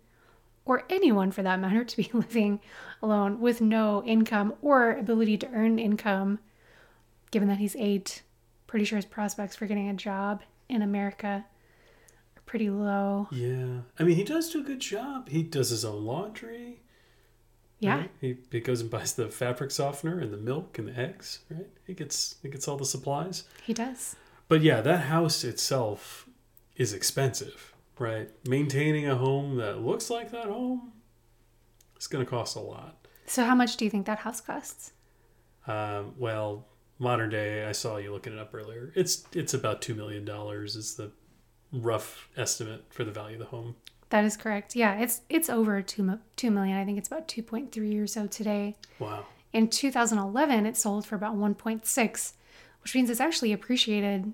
or 0.64 0.84
anyone 0.88 1.30
for 1.30 1.42
that 1.42 1.60
matter 1.60 1.84
to 1.84 1.96
be 1.96 2.08
living 2.14 2.60
alone 3.02 3.40
with 3.40 3.60
no 3.60 4.02
income 4.04 4.54
or 4.62 4.92
ability 4.92 5.36
to 5.38 5.48
earn 5.52 5.78
income, 5.78 6.38
given 7.30 7.48
that 7.48 7.58
he's 7.58 7.76
eight. 7.76 8.22
Pretty 8.66 8.86
sure 8.86 8.96
his 8.96 9.04
prospects 9.04 9.54
for 9.54 9.66
getting 9.66 9.88
a 9.88 9.94
job 9.94 10.42
in 10.68 10.82
America 10.82 11.44
are 12.36 12.42
pretty 12.46 12.70
low. 12.70 13.28
Yeah, 13.30 13.80
I 13.98 14.04
mean 14.04 14.16
he 14.16 14.24
does 14.24 14.50
do 14.50 14.60
a 14.60 14.64
good 14.64 14.80
job. 14.80 15.28
He 15.28 15.42
does 15.42 15.70
his 15.70 15.84
own 15.84 16.04
laundry. 16.04 16.80
Yeah. 17.78 17.98
Right? 17.98 18.10
He, 18.20 18.36
he 18.50 18.60
goes 18.60 18.80
and 18.80 18.88
buys 18.88 19.12
the 19.12 19.28
fabric 19.28 19.70
softener 19.70 20.18
and 20.18 20.32
the 20.32 20.38
milk 20.38 20.78
and 20.78 20.88
the 20.88 20.98
eggs, 20.98 21.40
right? 21.50 21.68
He 21.86 21.92
gets 21.92 22.36
he 22.42 22.48
gets 22.48 22.66
all 22.66 22.76
the 22.76 22.86
supplies. 22.86 23.44
He 23.64 23.74
does. 23.74 24.16
But 24.54 24.62
yeah, 24.62 24.82
that 24.82 25.06
house 25.06 25.42
itself 25.42 26.28
is 26.76 26.92
expensive, 26.92 27.74
right? 27.98 28.30
Maintaining 28.48 29.04
a 29.04 29.16
home 29.16 29.56
that 29.56 29.80
looks 29.80 30.10
like 30.10 30.30
that 30.30 30.44
home 30.44 30.92
is 31.98 32.06
going 32.06 32.24
to 32.24 32.30
cost 32.30 32.54
a 32.54 32.60
lot. 32.60 33.04
So, 33.26 33.44
how 33.44 33.56
much 33.56 33.76
do 33.76 33.84
you 33.84 33.90
think 33.90 34.06
that 34.06 34.20
house 34.20 34.40
costs? 34.40 34.92
Um, 35.66 36.14
well, 36.16 36.68
modern 37.00 37.30
day, 37.30 37.64
I 37.64 37.72
saw 37.72 37.96
you 37.96 38.12
looking 38.12 38.32
it 38.32 38.38
up 38.38 38.54
earlier. 38.54 38.92
It's 38.94 39.24
it's 39.32 39.54
about 39.54 39.82
two 39.82 39.96
million 39.96 40.24
dollars 40.24 40.76
is 40.76 40.94
the 40.94 41.10
rough 41.72 42.28
estimate 42.36 42.84
for 42.90 43.02
the 43.02 43.10
value 43.10 43.34
of 43.34 43.40
the 43.40 43.46
home. 43.46 43.74
That 44.10 44.24
is 44.24 44.36
correct. 44.36 44.76
Yeah, 44.76 45.00
it's 45.00 45.22
it's 45.28 45.50
over 45.50 45.82
two 45.82 46.20
two 46.36 46.52
million. 46.52 46.78
I 46.78 46.84
think 46.84 46.98
it's 46.98 47.08
about 47.08 47.26
two 47.26 47.42
point 47.42 47.72
three 47.72 47.96
or 47.96 48.06
so 48.06 48.28
today. 48.28 48.76
Wow. 49.00 49.26
In 49.52 49.66
2011, 49.66 50.64
it 50.64 50.76
sold 50.76 51.06
for 51.06 51.16
about 51.16 51.36
1.6, 51.36 52.32
which 52.82 52.94
means 52.94 53.10
it's 53.10 53.20
actually 53.20 53.52
appreciated 53.52 54.32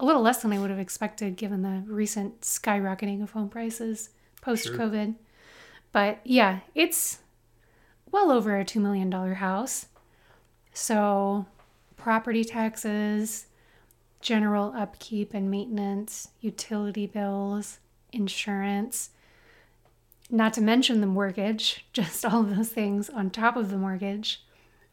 a 0.00 0.04
little 0.04 0.22
less 0.22 0.42
than 0.42 0.52
I 0.52 0.58
would 0.58 0.70
have 0.70 0.78
expected 0.78 1.36
given 1.36 1.60
the 1.60 1.84
recent 1.86 2.40
skyrocketing 2.40 3.22
of 3.22 3.32
home 3.32 3.50
prices 3.50 4.08
post 4.40 4.68
COVID. 4.68 5.14
But 5.92 6.20
yeah, 6.24 6.60
it's 6.74 7.18
well 8.10 8.32
over 8.32 8.58
a 8.58 8.64
$2 8.64 8.80
million 8.80 9.12
house. 9.12 9.86
So, 10.72 11.46
property 11.96 12.44
taxes, 12.44 13.46
general 14.20 14.72
upkeep 14.74 15.34
and 15.34 15.50
maintenance, 15.50 16.28
utility 16.40 17.06
bills, 17.06 17.78
insurance, 18.10 19.10
not 20.30 20.54
to 20.54 20.62
mention 20.62 21.02
the 21.02 21.06
mortgage, 21.06 21.84
just 21.92 22.24
all 22.24 22.40
of 22.40 22.56
those 22.56 22.70
things 22.70 23.10
on 23.10 23.28
top 23.28 23.56
of 23.56 23.70
the 23.70 23.76
mortgage. 23.76 24.42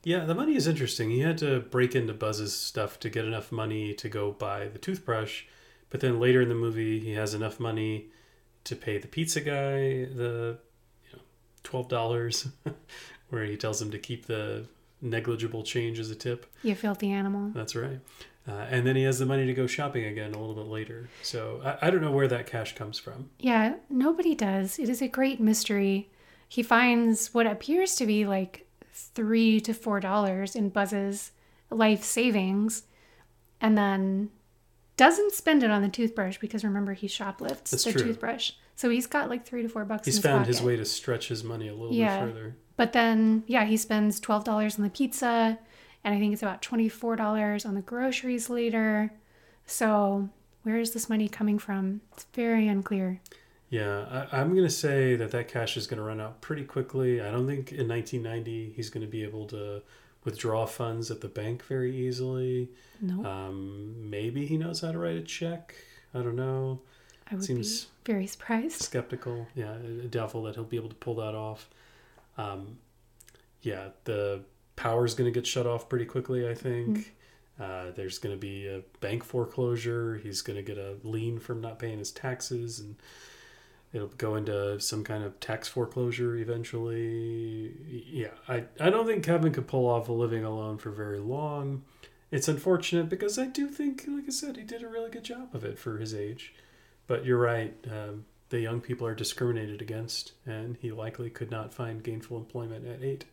Yeah, 0.04 0.26
the 0.26 0.36
money 0.36 0.56
is 0.56 0.68
interesting. 0.68 1.10
He 1.10 1.22
had 1.22 1.38
to 1.40 1.60
break 1.60 1.96
into 1.96 2.14
Buzz's 2.14 2.54
stuff 2.54 3.00
to 3.02 3.10
get 3.10 3.26
enough 3.26 3.52
money 3.52 3.94
to 3.96 4.08
go 4.08 4.32
buy 4.32 4.68
the 4.68 4.80
toothbrush, 4.80 5.44
but 5.90 6.00
then 6.00 6.20
later 6.20 6.42
in 6.42 6.50
the 6.50 6.56
movie, 6.56 7.00
he 7.00 7.12
has 7.14 7.34
enough 7.34 7.60
money 7.60 8.08
to 8.64 8.76
pay 8.76 8.98
the 8.98 9.08
pizza 9.08 9.42
guy 9.42 10.06
the 10.14 10.60
you 11.04 11.14
know 11.14 11.22
twelve 11.64 11.88
dollars, 11.90 12.48
where 13.30 13.46
he 13.46 13.58
tells 13.58 13.82
him 13.82 13.92
to 13.92 14.00
keep 14.00 14.28
the 14.28 14.66
negligible 15.02 15.64
change 15.64 16.00
as 16.00 16.10
a 16.10 16.16
tip. 16.16 16.46
You 16.64 16.76
filthy 16.76 17.12
animal. 17.12 17.52
That's 17.54 17.76
right. 17.76 18.00
Uh, 18.48 18.66
and 18.70 18.88
then 18.88 18.96
he 18.96 19.04
has 19.04 19.20
the 19.20 19.26
money 19.26 19.46
to 19.46 19.54
go 19.54 19.68
shopping 19.68 20.06
again 20.06 20.34
a 20.34 20.40
little 20.40 20.56
bit 20.56 20.68
later. 20.68 21.10
So 21.22 21.62
I, 21.64 21.88
I 21.88 21.90
don't 21.90 22.02
know 22.02 22.12
where 22.12 22.30
that 22.30 22.48
cash 22.48 22.76
comes 22.76 22.98
from. 22.98 23.30
Yeah, 23.40 23.76
nobody 23.90 24.36
does. 24.36 24.80
It 24.80 24.88
is 24.88 25.02
a 25.02 25.08
great 25.08 25.42
mystery. 25.42 26.10
He 26.48 26.64
finds 26.64 27.34
what 27.34 27.46
appears 27.46 27.96
to 27.96 28.06
be 28.06 28.26
like 28.26 28.66
three 29.14 29.60
to 29.62 29.74
four 29.74 30.00
dollars 30.00 30.56
in 30.56 30.70
Buzz's 30.70 31.32
life 31.70 32.04
savings 32.04 32.84
and 33.62 33.78
then 33.78 34.30
doesn't 34.96 35.34
spend 35.34 35.64
it 35.64 35.70
on 35.72 35.82
the 35.82 35.90
toothbrush 35.90 36.38
because 36.40 36.64
remember 36.64 36.94
he 36.94 37.08
shoplifts 37.08 37.72
That's 37.72 37.84
the 37.84 37.92
true. 37.94 38.02
toothbrush. 38.04 38.52
So 38.76 38.90
he's 38.90 39.08
got 39.08 39.30
like 39.30 39.46
three 39.46 39.62
to 39.64 39.70
four 39.70 39.86
bucks 39.86 40.06
He's 40.06 40.16
in 40.16 40.18
his 40.20 40.24
found 40.24 40.40
pocket. 40.42 40.48
his 40.56 40.62
way 40.62 40.76
to 40.76 40.86
stretch 40.86 41.28
his 41.30 41.44
money 41.44 41.68
a 41.68 41.74
little 41.74 41.94
Yeah. 41.94 42.26
bit 42.26 42.34
further. 42.34 42.56
But 42.76 42.94
then, 42.94 43.44
yeah, 43.48 43.66
he 43.66 43.76
spends 43.78 44.20
twelve 44.20 44.44
dollars 44.44 44.78
on 44.78 44.84
the 44.84 44.90
pizza, 44.92 45.58
and 46.04 46.14
I 46.16 46.20
think 46.20 46.34
it's 46.34 46.44
about 46.44 46.62
twenty 46.62 46.88
four 46.90 47.16
dollars 47.16 47.66
on 47.66 47.74
the 47.76 47.82
groceries 47.82 48.50
later. 48.50 49.12
So 49.66 50.30
where 50.64 50.80
is 50.80 50.94
this 50.94 51.10
money 51.10 51.28
coming 51.28 51.58
from? 51.60 52.02
It's 52.14 52.26
very 52.34 52.68
unclear. 52.68 53.20
Yeah, 53.70 54.26
I, 54.32 54.40
I'm 54.42 54.52
going 54.54 54.66
to 54.66 54.70
say 54.74 55.16
that 55.16 55.32
that 55.32 55.48
cash 55.50 55.76
is 55.78 55.88
going 55.88 55.98
to 55.98 56.04
run 56.04 56.22
out 56.22 56.40
pretty 56.42 56.64
quickly. 56.64 57.22
I 57.22 57.30
don't 57.32 57.48
think 57.48 57.72
in 57.72 57.88
1990 57.88 58.74
he's 58.76 58.90
going 58.90 59.06
to 59.06 59.12
be 59.12 59.24
able 59.24 59.46
to 59.48 59.82
withdraw 60.24 60.66
funds 60.66 61.12
at 61.12 61.22
the 61.22 61.28
bank 61.28 61.64
very 61.66 61.96
easily. 61.96 62.70
No, 63.02 63.26
Um, 63.26 64.10
maybe 64.10 64.46
he 64.46 64.58
knows 64.58 64.82
how 64.82 64.92
to 64.92 64.98
write 64.98 65.16
a 65.18 65.22
check. 65.22 65.76
I 66.14 66.20
don't 66.20 66.36
know. 66.36 66.82
I 67.30 67.36
would 67.36 67.44
seems- 67.44 67.86
be 67.86 68.14
very 68.14 68.28
surprised. 68.28 68.82
Skeptical. 68.82 69.48
Yeah, 69.54 69.76
doubtful 70.10 70.44
that 70.44 70.56
he'll 70.56 70.64
be 70.64 70.78
able 70.78 70.90
to 70.90 70.96
pull 70.96 71.16
that 71.16 71.36
off. 71.36 71.70
Um, 72.38 72.78
yeah, 73.62 73.90
the 74.06 74.42
power's 74.78 75.14
going 75.14 75.32
to 75.32 75.38
get 75.38 75.46
shut 75.46 75.66
off 75.68 75.90
pretty 75.90 76.06
quickly, 76.06 76.48
I 76.48 76.54
think. 76.54 77.16
Uh, 77.60 77.92
there's 77.96 78.18
going 78.20 78.34
to 78.36 78.40
be 78.40 78.68
a 78.68 78.82
bank 79.02 79.24
foreclosure. 79.24 80.16
He's 80.24 80.42
going 80.42 80.56
to 80.58 80.62
get 80.64 80.78
a 80.78 80.96
lien 81.04 81.40
from 81.40 81.60
not 81.60 81.80
paying 81.80 81.98
his 82.00 82.12
taxes, 82.12 82.80
and 82.80 82.96
it'll 83.94 84.08
go 84.08 84.36
into 84.36 84.80
some 84.80 85.04
kind 85.04 85.24
of 85.24 85.40
tax 85.40 85.68
foreclosure 85.68 86.36
eventually. 86.36 87.74
Yeah, 88.10 88.34
I, 88.48 88.66
I 88.80 88.90
don't 88.90 89.06
think 89.06 89.24
Kevin 89.24 89.54
could 89.54 89.68
pull 89.68 89.88
off 89.88 90.10
a 90.10 90.14
living 90.14 90.44
alone 90.44 90.78
for 90.78 90.92
very 90.92 91.20
long. 91.20 91.84
It's 92.30 92.48
unfortunate 92.48 93.10
because 93.10 93.40
I 93.40 93.46
do 93.46 93.70
think, 93.70 94.04
like 94.08 94.26
I 94.28 94.32
said, 94.32 94.58
he 94.58 94.64
did 94.64 94.84
a 94.84 94.88
really 94.88 95.10
good 95.10 95.24
job 95.24 95.56
of 95.56 95.64
it 95.64 95.80
for 95.80 95.98
his 95.98 96.14
age. 96.14 96.54
But 97.08 97.26
you're 97.26 97.40
right. 97.40 97.74
Um, 97.90 98.26
the 98.50 98.60
young 98.60 98.82
people 98.82 99.08
are 99.08 99.16
discriminated 99.16 99.82
against, 99.82 100.34
and 100.46 100.78
he 100.82 100.92
likely 100.92 101.30
could 101.30 101.52
not 101.52 101.74
find 101.74 102.04
gainful 102.04 102.38
employment 102.38 102.86
at 102.86 103.02
eight. 103.02 103.26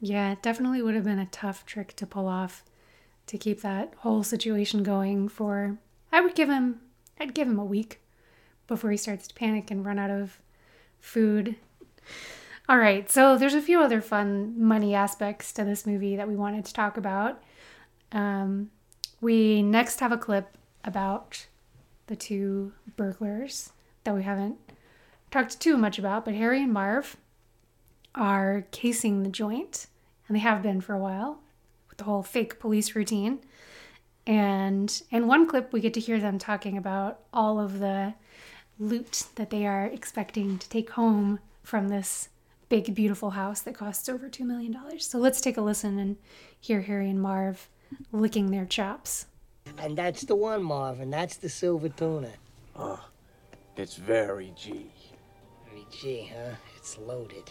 Yeah, 0.00 0.32
it 0.32 0.42
definitely 0.42 0.82
would 0.82 0.94
have 0.94 1.04
been 1.04 1.18
a 1.18 1.26
tough 1.26 1.64
trick 1.66 1.94
to 1.96 2.06
pull 2.06 2.26
off 2.26 2.64
to 3.26 3.38
keep 3.38 3.60
that 3.60 3.94
whole 3.98 4.22
situation 4.22 4.82
going 4.82 5.28
for 5.28 5.78
I 6.10 6.20
would 6.20 6.34
give 6.34 6.48
him 6.48 6.80
I'd 7.20 7.34
give 7.34 7.46
him 7.46 7.58
a 7.58 7.64
week 7.64 8.00
before 8.70 8.90
he 8.92 8.96
starts 8.96 9.26
to 9.26 9.34
panic 9.34 9.70
and 9.70 9.84
run 9.84 9.98
out 9.98 10.10
of 10.10 10.40
food. 11.00 11.56
All 12.68 12.78
right, 12.78 13.10
so 13.10 13.36
there's 13.36 13.52
a 13.54 13.60
few 13.60 13.82
other 13.82 14.00
fun 14.00 14.54
money 14.56 14.94
aspects 14.94 15.52
to 15.54 15.64
this 15.64 15.84
movie 15.84 16.14
that 16.14 16.28
we 16.28 16.36
wanted 16.36 16.64
to 16.64 16.72
talk 16.72 16.96
about. 16.96 17.42
Um, 18.12 18.70
we 19.20 19.60
next 19.60 19.98
have 19.98 20.12
a 20.12 20.16
clip 20.16 20.56
about 20.84 21.46
the 22.06 22.14
two 22.14 22.72
burglars 22.96 23.72
that 24.04 24.14
we 24.14 24.22
haven't 24.22 24.56
talked 25.32 25.60
too 25.60 25.76
much 25.76 25.98
about, 25.98 26.24
but 26.24 26.34
Harry 26.34 26.62
and 26.62 26.72
Marv 26.72 27.16
are 28.14 28.66
casing 28.70 29.24
the 29.24 29.30
joint, 29.30 29.88
and 30.28 30.36
they 30.36 30.40
have 30.40 30.62
been 30.62 30.80
for 30.80 30.94
a 30.94 30.98
while 30.98 31.40
with 31.88 31.98
the 31.98 32.04
whole 32.04 32.22
fake 32.22 32.60
police 32.60 32.94
routine. 32.94 33.40
And 34.28 35.02
in 35.10 35.26
one 35.26 35.48
clip, 35.48 35.72
we 35.72 35.80
get 35.80 35.94
to 35.94 36.00
hear 36.00 36.20
them 36.20 36.38
talking 36.38 36.78
about 36.78 37.18
all 37.32 37.58
of 37.58 37.80
the 37.80 38.14
loot 38.80 39.26
that 39.36 39.50
they 39.50 39.66
are 39.66 39.84
expecting 39.84 40.58
to 40.58 40.68
take 40.68 40.90
home 40.90 41.38
from 41.62 41.88
this 41.88 42.30
big, 42.68 42.94
beautiful 42.94 43.30
house 43.30 43.60
that 43.60 43.74
costs 43.74 44.08
over 44.08 44.28
$2 44.28 44.40
million. 44.46 44.76
So 44.98 45.18
let's 45.18 45.40
take 45.40 45.56
a 45.56 45.60
listen 45.60 45.98
and 45.98 46.16
hear 46.58 46.80
Harry 46.80 47.10
and 47.10 47.20
Marv 47.20 47.68
licking 48.12 48.50
their 48.50 48.64
chops. 48.64 49.26
And 49.78 49.96
that's 49.96 50.22
the 50.22 50.34
one, 50.34 50.62
Marvin. 50.62 51.10
That's 51.10 51.36
the 51.36 51.48
silver 51.48 51.90
tuna. 51.90 52.30
Oh, 52.74 53.04
it's 53.76 53.96
very 53.96 54.52
G. 54.56 54.90
Very 55.68 55.86
G, 55.90 56.32
huh? 56.34 56.54
It's 56.76 56.96
loaded. 56.98 57.50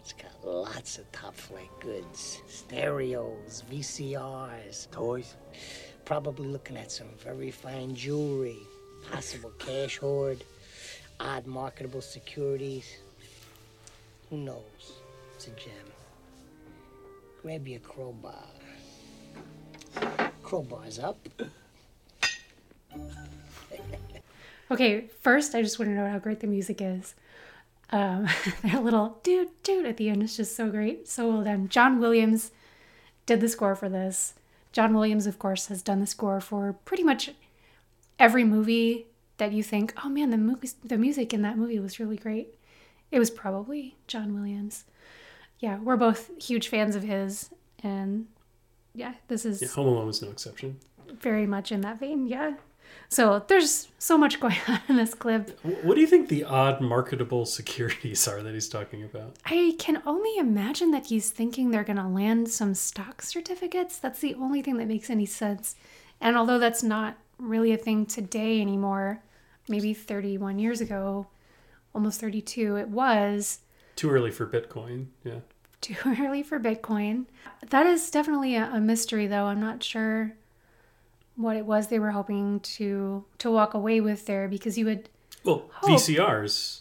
It's 0.00 0.12
got 0.12 0.44
lots 0.44 0.98
of 0.98 1.10
top 1.12 1.34
flight 1.34 1.70
goods. 1.80 2.40
Stereos, 2.48 3.62
VCRs. 3.70 4.90
Toys? 4.90 5.36
Probably 6.04 6.46
looking 6.46 6.76
at 6.78 6.90
some 6.90 7.08
very 7.22 7.50
fine 7.50 7.94
jewelry. 7.94 8.58
Possible 9.10 9.52
cash 9.58 9.98
hoard. 9.98 10.44
Odd 11.20 11.46
marketable 11.46 12.00
securities. 12.00 12.98
Who 14.30 14.38
knows? 14.38 14.92
It's 15.34 15.46
a 15.46 15.50
gem. 15.50 15.72
Grab 17.42 17.66
your 17.66 17.80
crowbar. 17.80 18.34
Crowbar's 20.42 20.98
up. 20.98 21.28
Okay, 24.70 25.08
first, 25.22 25.54
I 25.54 25.62
just 25.62 25.78
want 25.78 25.90
to 25.90 25.94
know 25.94 26.10
how 26.10 26.18
great 26.18 26.40
the 26.40 26.46
music 26.46 26.82
is. 26.82 27.14
Um, 27.90 28.28
that 28.62 28.84
little 28.84 29.18
dude, 29.22 29.48
dude 29.62 29.86
at 29.86 29.96
the 29.96 30.10
end 30.10 30.22
is 30.22 30.36
just 30.36 30.54
so 30.54 30.68
great. 30.68 31.08
So 31.08 31.28
well 31.28 31.42
done. 31.42 31.68
John 31.68 31.98
Williams 32.00 32.50
did 33.24 33.40
the 33.40 33.48
score 33.48 33.74
for 33.74 33.88
this. 33.88 34.34
John 34.72 34.92
Williams, 34.92 35.26
of 35.26 35.38
course, 35.38 35.68
has 35.68 35.82
done 35.82 36.00
the 36.00 36.06
score 36.06 36.40
for 36.40 36.74
pretty 36.84 37.02
much 37.02 37.30
every 38.18 38.44
movie 38.44 39.06
that 39.38 39.52
you 39.52 39.62
think, 39.62 39.94
oh 40.04 40.08
man, 40.08 40.30
the 40.30 40.36
movie, 40.38 40.70
the 40.84 40.98
music 40.98 41.32
in 41.32 41.42
that 41.42 41.56
movie 41.56 41.78
was 41.78 42.00
really 42.00 42.16
great. 42.16 42.54
It 43.10 43.18
was 43.18 43.30
probably 43.30 43.96
John 44.06 44.34
Williams. 44.34 44.84
Yeah, 45.60 45.78
we're 45.78 45.96
both 45.96 46.30
huge 46.42 46.68
fans 46.68 46.94
of 46.94 47.02
his, 47.02 47.50
and 47.82 48.26
yeah, 48.94 49.14
this 49.28 49.44
is 49.44 49.62
Yeah, 49.62 49.68
Home 49.68 49.86
Alone 49.88 50.06
was 50.06 50.22
no 50.22 50.30
exception. 50.30 50.78
very 51.20 51.46
much 51.46 51.72
in 51.72 51.80
that 51.82 51.98
vein. 52.00 52.26
Yeah. 52.26 52.54
So 53.10 53.44
there's 53.48 53.88
so 53.98 54.16
much 54.18 54.40
going 54.44 54.56
on 54.66 54.80
in 54.88 54.96
this 54.96 55.14
clip. 55.14 55.58
What 55.82 55.94
do 55.94 56.00
you 56.00 56.06
think 56.06 56.28
the 56.28 56.44
odd 56.44 56.80
marketable 56.80 57.44
securities 57.58 58.26
are 58.28 58.42
that 58.42 58.54
he's 58.54 58.68
talking 58.68 59.02
about? 59.04 59.36
I 59.44 59.74
can 59.78 60.02
only 60.06 60.36
imagine 60.38 60.90
that 60.92 61.06
he's 61.06 61.30
thinking 61.30 61.70
they're 61.70 61.84
going 61.84 61.96
to 61.98 62.06
land 62.08 62.48
some 62.50 62.74
stock 62.74 63.22
certificates. 63.22 63.98
That's 63.98 64.20
the 64.20 64.34
only 64.34 64.62
thing 64.62 64.76
that 64.78 64.88
makes 64.88 65.10
any 65.10 65.26
sense. 65.26 65.76
And 66.20 66.36
although 66.36 66.58
that's 66.58 66.82
not 66.82 67.16
really 67.38 67.72
a 67.72 67.76
thing 67.76 68.06
today 68.06 68.60
anymore, 68.60 69.22
maybe 69.68 69.94
31 69.94 70.58
years 70.58 70.80
ago, 70.80 71.26
almost 71.94 72.20
32, 72.20 72.76
it 72.76 72.88
was 72.88 73.60
Too 73.96 74.10
early 74.10 74.30
for 74.30 74.46
Bitcoin. 74.46 75.06
Yeah. 75.24 75.40
too 75.80 75.94
early 76.20 76.42
for 76.42 76.58
Bitcoin. 76.58 77.26
That 77.70 77.86
is 77.86 78.10
definitely 78.10 78.56
a, 78.56 78.64
a 78.72 78.80
mystery, 78.80 79.26
though. 79.28 79.44
I'm 79.44 79.60
not 79.60 79.82
sure 79.82 80.32
what 81.36 81.56
it 81.56 81.64
was 81.64 81.86
they 81.86 82.00
were 82.00 82.10
hoping 82.10 82.58
to 82.58 83.24
to 83.38 83.48
walk 83.50 83.72
away 83.74 84.00
with 84.00 84.26
there 84.26 84.48
because 84.48 84.76
you 84.76 84.84
would 84.84 85.08
Well, 85.44 85.70
Hope. 85.72 85.90
VCRs. 86.00 86.80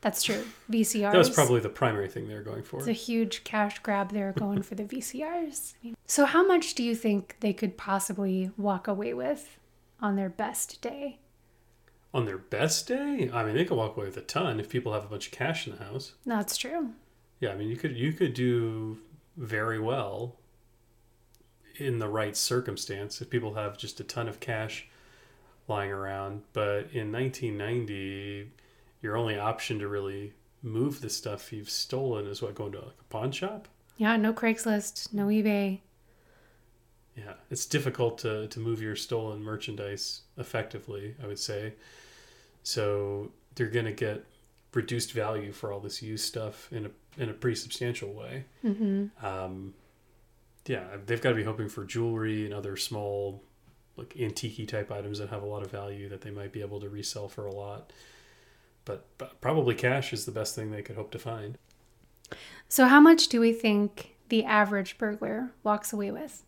that's 0.00 0.22
true 0.22 0.44
VCRs 0.70 1.10
That 1.10 1.18
was 1.18 1.30
probably 1.30 1.58
the 1.58 1.68
primary 1.68 2.08
thing 2.08 2.28
they 2.28 2.34
were 2.34 2.42
going 2.42 2.62
for. 2.62 2.78
It's 2.78 2.86
a 2.86 2.92
huge 2.92 3.42
cash 3.42 3.80
grab 3.80 4.12
there 4.12 4.32
going 4.38 4.62
for 4.62 4.76
the 4.76 4.84
VCRs. 4.84 5.74
So, 6.06 6.26
how 6.26 6.46
much 6.46 6.74
do 6.76 6.84
you 6.84 6.94
think 6.94 7.36
they 7.40 7.52
could 7.52 7.76
possibly 7.76 8.52
walk 8.56 8.86
away 8.86 9.14
with 9.14 9.58
on 10.00 10.16
their 10.16 10.28
best 10.28 10.80
day? 10.80 11.18
on 12.14 12.24
their 12.24 12.38
best 12.38 12.88
day, 12.88 13.30
I 13.32 13.44
mean, 13.44 13.54
they 13.54 13.64
could 13.64 13.76
walk 13.76 13.96
away 13.96 14.06
with 14.06 14.16
a 14.16 14.22
ton 14.22 14.58
if 14.60 14.68
people 14.68 14.92
have 14.92 15.04
a 15.04 15.08
bunch 15.08 15.26
of 15.26 15.32
cash 15.32 15.66
in 15.66 15.76
the 15.76 15.84
house. 15.84 16.14
That's 16.24 16.56
true. 16.56 16.90
Yeah, 17.40 17.50
I 17.50 17.54
mean, 17.54 17.68
you 17.68 17.76
could 17.76 17.96
you 17.96 18.12
could 18.12 18.34
do 18.34 18.98
very 19.36 19.78
well 19.78 20.36
in 21.76 21.98
the 21.98 22.08
right 22.08 22.36
circumstance 22.36 23.20
if 23.20 23.30
people 23.30 23.54
have 23.54 23.78
just 23.78 24.00
a 24.00 24.04
ton 24.04 24.26
of 24.26 24.40
cash 24.40 24.88
lying 25.68 25.92
around. 25.92 26.42
But 26.52 26.88
in 26.92 27.12
1990, 27.12 28.50
your 29.02 29.16
only 29.16 29.38
option 29.38 29.78
to 29.78 29.86
really 29.86 30.32
move 30.62 31.00
the 31.00 31.10
stuff 31.10 31.52
you've 31.52 31.70
stolen 31.70 32.26
is 32.26 32.42
what 32.42 32.54
going 32.54 32.72
to 32.72 32.80
like 32.80 32.96
a 33.00 33.04
pawn 33.10 33.30
shop. 33.30 33.68
Yeah, 33.96 34.16
no 34.16 34.32
Craigslist, 34.32 35.12
no 35.12 35.26
eBay. 35.26 35.80
Yeah, 37.18 37.34
it's 37.50 37.66
difficult 37.66 38.18
to 38.18 38.46
to 38.48 38.60
move 38.60 38.80
your 38.80 38.96
stolen 38.96 39.42
merchandise 39.42 40.22
effectively. 40.36 41.14
I 41.22 41.26
would 41.26 41.38
say, 41.38 41.74
so 42.62 43.32
they're 43.54 43.66
gonna 43.66 43.92
get 43.92 44.24
reduced 44.74 45.12
value 45.12 45.50
for 45.52 45.72
all 45.72 45.80
this 45.80 46.02
used 46.02 46.24
stuff 46.24 46.68
in 46.72 46.86
a 46.86 46.90
in 47.18 47.28
a 47.28 47.32
pretty 47.32 47.56
substantial 47.56 48.12
way. 48.12 48.44
Mm-hmm. 48.64 49.24
Um, 49.24 49.74
yeah, 50.66 50.84
they've 51.06 51.20
got 51.20 51.30
to 51.30 51.34
be 51.34 51.44
hoping 51.44 51.68
for 51.68 51.84
jewelry 51.84 52.44
and 52.44 52.54
other 52.54 52.76
small, 52.76 53.42
like 53.96 54.14
antique 54.20 54.68
type 54.68 54.92
items 54.92 55.18
that 55.18 55.30
have 55.30 55.42
a 55.42 55.46
lot 55.46 55.62
of 55.62 55.70
value 55.70 56.08
that 56.10 56.20
they 56.20 56.30
might 56.30 56.52
be 56.52 56.60
able 56.60 56.78
to 56.80 56.88
resell 56.88 57.28
for 57.28 57.46
a 57.46 57.52
lot. 57.52 57.92
But, 58.84 59.06
but 59.18 59.40
probably 59.40 59.74
cash 59.74 60.12
is 60.12 60.24
the 60.24 60.32
best 60.32 60.54
thing 60.54 60.70
they 60.70 60.82
could 60.82 60.96
hope 60.96 61.10
to 61.12 61.18
find. 61.18 61.58
So, 62.68 62.86
how 62.86 63.00
much 63.00 63.28
do 63.28 63.40
we 63.40 63.52
think 63.52 64.14
the 64.28 64.44
average 64.44 64.98
burglar 64.98 65.50
walks 65.62 65.92
away 65.92 66.10
with? 66.10 66.44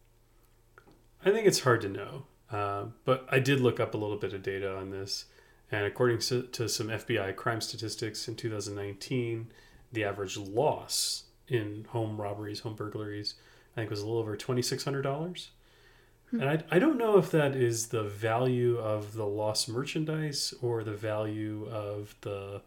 I 1.24 1.30
think 1.30 1.46
it's 1.46 1.60
hard 1.60 1.80
to 1.82 1.88
know, 1.88 2.24
uh, 2.50 2.84
but 3.04 3.26
I 3.30 3.38
did 3.38 3.60
look 3.60 3.78
up 3.78 3.94
a 3.94 3.98
little 3.98 4.16
bit 4.16 4.32
of 4.32 4.42
data 4.42 4.74
on 4.74 4.90
this, 4.90 5.26
and 5.70 5.84
according 5.84 6.18
to, 6.20 6.42
to 6.42 6.68
some 6.68 6.88
FBI 6.88 7.36
crime 7.36 7.60
statistics 7.60 8.26
in 8.26 8.36
2019, 8.36 9.52
the 9.92 10.04
average 10.04 10.36
loss 10.36 11.24
in 11.48 11.86
home 11.90 12.20
robberies, 12.20 12.60
home 12.60 12.74
burglaries, 12.74 13.34
I 13.74 13.80
think 13.80 13.90
was 13.90 14.00
a 14.00 14.06
little 14.06 14.20
over 14.20 14.36
twenty 14.36 14.62
six 14.62 14.84
hundred 14.84 15.02
dollars. 15.02 15.50
And 16.32 16.44
I, 16.44 16.62
I 16.70 16.78
don't 16.78 16.96
know 16.96 17.18
if 17.18 17.32
that 17.32 17.56
is 17.56 17.88
the 17.88 18.04
value 18.04 18.78
of 18.78 19.14
the 19.14 19.26
lost 19.26 19.68
merchandise 19.68 20.54
or 20.62 20.84
the 20.84 20.92
value 20.94 21.68
of 21.68 22.14
the 22.20 22.62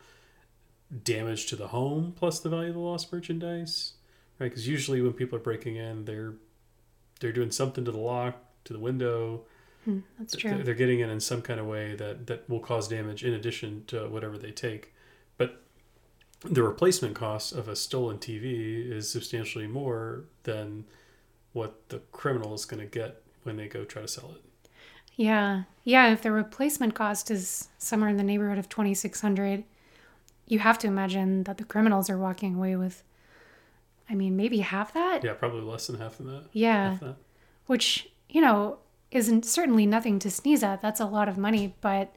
damage 1.03 1.45
to 1.47 1.55
the 1.55 1.69
home 1.69 2.13
plus 2.15 2.39
the 2.41 2.49
value 2.49 2.69
of 2.69 2.73
the 2.73 2.81
lost 2.81 3.11
merchandise, 3.11 3.93
right? 4.37 4.49
Because 4.49 4.67
usually 4.67 5.01
when 5.01 5.13
people 5.13 5.37
are 5.37 5.41
breaking 5.41 5.77
in, 5.77 6.03
they're 6.03 6.33
they're 7.23 7.31
doing 7.31 7.49
something 7.51 7.83
to 7.85 7.91
the 7.91 7.97
lock, 7.97 8.35
to 8.65 8.73
the 8.73 8.79
window. 8.79 9.45
Hmm, 9.85 9.99
that's 10.19 10.33
They're- 10.35 10.53
true. 10.55 10.63
They're 10.63 10.73
getting 10.75 10.99
in 10.99 11.09
in 11.09 11.19
some 11.21 11.41
kind 11.41 11.59
of 11.59 11.65
way 11.65 11.95
that 11.95 12.27
that 12.27 12.47
will 12.49 12.59
cause 12.59 12.87
damage 12.89 13.23
in 13.23 13.33
addition 13.33 13.85
to 13.87 14.07
whatever 14.09 14.37
they 14.37 14.51
take. 14.51 14.93
But 15.37 15.61
the 16.43 16.61
replacement 16.63 17.15
cost 17.15 17.53
of 17.53 17.67
a 17.69 17.75
stolen 17.75 18.17
TV 18.19 18.89
is 18.91 19.09
substantially 19.09 19.67
more 19.67 20.25
than 20.43 20.85
what 21.53 21.89
the 21.89 21.99
criminal 22.11 22.53
is 22.53 22.65
going 22.65 22.81
to 22.81 22.85
get 22.99 23.21
when 23.43 23.55
they 23.57 23.67
go 23.67 23.85
try 23.85 24.01
to 24.01 24.07
sell 24.07 24.31
it. 24.35 24.69
Yeah. 25.15 25.63
Yeah, 25.83 26.11
if 26.11 26.21
the 26.21 26.31
replacement 26.31 26.95
cost 26.95 27.29
is 27.31 27.67
somewhere 27.77 28.09
in 28.09 28.17
the 28.17 28.23
neighborhood 28.23 28.57
of 28.57 28.67
2600 28.69 29.63
you 30.45 30.59
have 30.59 30.77
to 30.77 30.87
imagine 30.87 31.43
that 31.45 31.57
the 31.57 31.63
criminals 31.63 32.09
are 32.09 32.17
walking 32.17 32.55
away 32.55 32.75
with 32.75 33.01
I 34.09 34.15
mean, 34.15 34.35
maybe 34.35 34.59
half 34.59 34.93
that? 34.93 35.23
Yeah, 35.23 35.33
probably 35.33 35.61
less 35.61 35.87
than 35.87 35.99
half 35.99 36.19
of 36.19 36.25
that. 36.27 36.45
Yeah. 36.51 36.91
Half 36.91 36.99
that. 37.01 37.15
Which, 37.67 38.09
you 38.29 38.41
know, 38.41 38.79
isn't 39.11 39.45
certainly 39.45 39.85
nothing 39.85 40.19
to 40.19 40.29
sneeze 40.31 40.63
at. 40.63 40.81
That's 40.81 40.99
a 40.99 41.05
lot 41.05 41.29
of 41.29 41.37
money, 41.37 41.75
but 41.81 42.15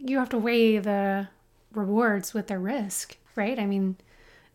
you 0.00 0.18
have 0.18 0.28
to 0.30 0.38
weigh 0.38 0.78
the 0.78 1.28
rewards 1.72 2.34
with 2.34 2.48
the 2.48 2.58
risk, 2.58 3.16
right? 3.36 3.58
I 3.58 3.66
mean, 3.66 3.96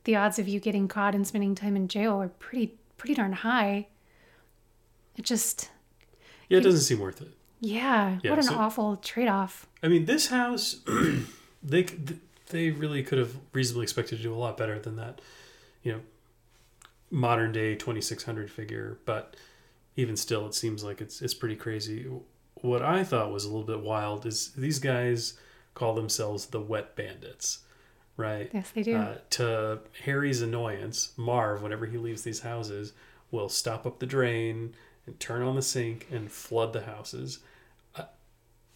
the 0.04 0.16
odds 0.16 0.40
of 0.40 0.48
you 0.48 0.60
getting 0.60 0.88
caught 0.88 1.16
and 1.16 1.26
spending 1.26 1.56
time 1.56 1.76
in 1.76 1.88
jail 1.88 2.22
are 2.22 2.28
pretty 2.30 2.76
pretty 2.98 3.14
darn 3.16 3.34
high. 3.34 3.88
It 5.16 5.24
just 5.26 5.70
Yeah, 6.50 6.58
it 6.58 6.62
doesn't 6.62 6.82
seem 6.82 7.00
worth 7.00 7.22
it. 7.22 7.30
yeah, 7.62 8.20
Yeah, 8.24 8.32
what 8.32 8.40
an 8.40 8.46
so- 8.46 8.56
awful 8.56 8.98
trade-off. 8.98 9.68
I 9.82 9.88
mean, 9.88 10.06
this 10.06 10.28
house, 10.28 10.82
they 11.64 11.84
they 12.50 12.70
really 12.72 13.04
could 13.04 13.18
have 13.20 13.36
reasonably 13.54 13.84
expected 13.84 14.18
to 14.18 14.24
do 14.24 14.34
a 14.34 14.36
lot 14.38 14.58
better 14.58 14.78
than 14.80 14.96
that, 14.98 15.22
you 15.84 15.92
know, 15.94 16.02
modern 17.12 17.52
day 17.52 17.76
twenty 17.76 18.02
six 18.02 18.24
hundred 18.24 18.50
figure. 18.50 18.98
But 19.06 19.36
even 19.96 20.18
still, 20.18 20.48
it 20.48 20.56
seems 20.56 20.84
like 20.84 21.02
it's 21.02 21.22
it's 21.22 21.34
pretty 21.34 21.56
crazy. 21.56 22.10
What 22.56 22.82
I 22.82 23.04
thought 23.04 23.32
was 23.32 23.46
a 23.46 23.50
little 23.50 23.68
bit 23.68 23.82
wild 23.82 24.26
is 24.26 24.52
these 24.54 24.80
guys 24.80 25.34
call 25.74 25.94
themselves 25.94 26.48
the 26.48 26.62
Wet 26.62 26.96
Bandits, 26.96 27.60
right? 28.16 28.50
Yes, 28.54 28.72
they 28.72 28.84
do. 28.84 28.96
Uh, 28.96 29.18
to 29.32 29.80
Harry's 30.06 30.42
annoyance, 30.42 31.12
Marv, 31.18 31.62
whenever 31.62 31.86
he 31.86 31.98
leaves 31.98 32.22
these 32.22 32.40
houses, 32.40 32.94
will 33.32 33.50
stop 33.50 33.86
up 33.86 34.00
the 34.00 34.06
drain 34.06 34.74
and 35.06 35.20
turn 35.20 35.42
on 35.42 35.56
the 35.56 35.62
sink 35.62 36.08
and 36.10 36.32
flood 36.32 36.72
the 36.72 36.84
houses. 36.84 37.40
I, 37.98 38.06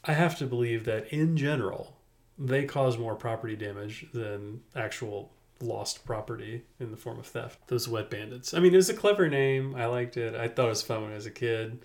I 0.03 0.13
have 0.13 0.37
to 0.39 0.45
believe 0.45 0.83
that 0.85 1.07
in 1.13 1.37
general, 1.37 1.95
they 2.37 2.65
cause 2.65 2.97
more 2.97 3.15
property 3.15 3.55
damage 3.55 4.07
than 4.13 4.61
actual 4.75 5.31
lost 5.61 6.05
property 6.05 6.63
in 6.79 6.91
the 6.91 6.97
form 6.97 7.19
of 7.19 7.25
theft. 7.25 7.67
Those 7.67 7.87
wet 7.87 8.09
bandits. 8.09 8.53
I 8.53 8.59
mean, 8.59 8.73
it 8.73 8.77
was 8.77 8.89
a 8.89 8.93
clever 8.93 9.27
name. 9.29 9.75
I 9.75 9.85
liked 9.85 10.17
it. 10.17 10.35
I 10.35 10.47
thought 10.47 10.65
it 10.65 10.69
was 10.69 10.81
fun 10.81 11.03
when 11.03 11.11
I 11.11 11.15
was 11.15 11.25
a 11.25 11.31
kid. 11.31 11.79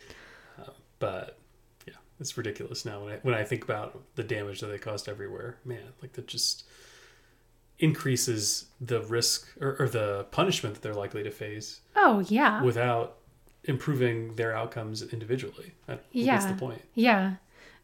Uh, 0.60 0.70
but 0.98 1.38
yeah, 1.86 1.94
it's 2.20 2.36
ridiculous 2.36 2.84
now 2.84 3.02
when 3.04 3.14
I, 3.14 3.18
when 3.22 3.34
I 3.34 3.44
think 3.44 3.64
about 3.64 4.00
the 4.14 4.24
damage 4.24 4.60
that 4.60 4.68
they 4.68 4.78
caused 4.78 5.08
everywhere. 5.08 5.58
Man, 5.64 5.82
like 6.00 6.12
that 6.14 6.26
just 6.26 6.64
increases 7.78 8.66
the 8.80 9.00
risk 9.02 9.48
or, 9.60 9.76
or 9.78 9.88
the 9.88 10.26
punishment 10.30 10.74
that 10.74 10.82
they're 10.82 10.94
likely 10.94 11.22
to 11.24 11.30
face 11.30 11.80
oh, 11.96 12.20
yeah. 12.28 12.62
without 12.62 13.18
improving 13.64 14.34
their 14.36 14.54
outcomes 14.56 15.02
individually. 15.02 15.72
I- 15.88 15.98
What's 16.12 16.46
the 16.46 16.54
point? 16.54 16.82
Yeah. 16.94 17.34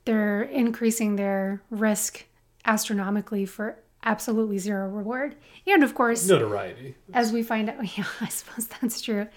They're 0.05 0.43
increasing 0.43 1.17
their 1.17 1.63
risk 1.71 2.25
astronomically 2.65 3.45
for 3.45 3.79
absolutely 4.09 4.59
zero 4.59 4.89
reward. 4.89 5.37
And 5.67 5.85
of 5.85 5.95
course, 5.95 6.27
Notoriety. 6.27 6.95
as 7.13 7.31
we 7.31 7.43
find 7.43 7.69
out, 7.69 7.77
yeah, 7.99 8.07
I 8.21 8.29
suppose 8.29 8.67
that's 8.67 9.01
true. 9.03 9.29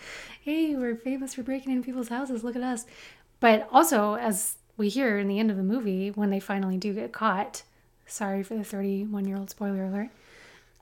Hey, 0.41 0.75
we're 0.75 0.95
famous 0.95 1.33
for 1.33 1.43
breaking 1.43 1.71
into 1.73 1.85
people's 1.85 2.07
houses. 2.07 2.43
Look 2.43 2.55
at 2.55 2.63
us. 2.63 2.85
But 3.41 3.67
also, 3.71 4.15
as 4.15 4.55
we 4.77 4.87
hear 4.89 5.19
in 5.19 5.27
the 5.27 5.39
end 5.39 5.51
of 5.51 5.57
the 5.57 5.63
movie, 5.63 6.09
when 6.11 6.29
they 6.29 6.39
finally 6.39 6.77
do 6.77 6.93
get 6.93 7.11
caught, 7.11 7.63
sorry 8.05 8.43
for 8.43 8.55
the 8.55 8.63
31 8.63 9.25
year 9.27 9.37
old 9.37 9.49
spoiler 9.49 9.85
alert. 9.85 10.09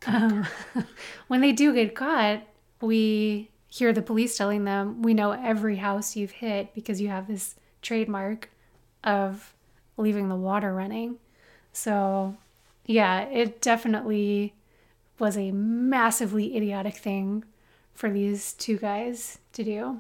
Um, 0.06 0.46
when 1.28 1.42
they 1.42 1.52
do 1.52 1.74
get 1.74 1.96
caught, 1.96 2.44
we 2.82 3.50
hear 3.68 3.92
the 3.92 4.02
police 4.02 4.38
telling 4.38 4.66
them, 4.66 5.02
We 5.02 5.14
know 5.14 5.32
every 5.32 5.78
house 5.78 6.16
you've 6.16 6.32
hit 6.32 6.74
because 6.76 7.02
you 7.02 7.08
have 7.10 7.28
this 7.28 7.56
trademark 7.82 8.50
of 9.04 9.54
leaving 9.98 10.30
the 10.30 10.36
water 10.36 10.74
running. 10.74 11.18
So, 11.74 12.36
yeah, 12.90 13.22
it 13.26 13.62
definitely 13.62 14.56
was 15.20 15.38
a 15.38 15.52
massively 15.52 16.58
idiotic 16.58 16.98
thing 16.98 17.46
for 17.94 18.10
these 18.10 18.54
two 18.54 18.78
guys 18.78 19.38
to 19.54 19.64
do. 19.64 20.00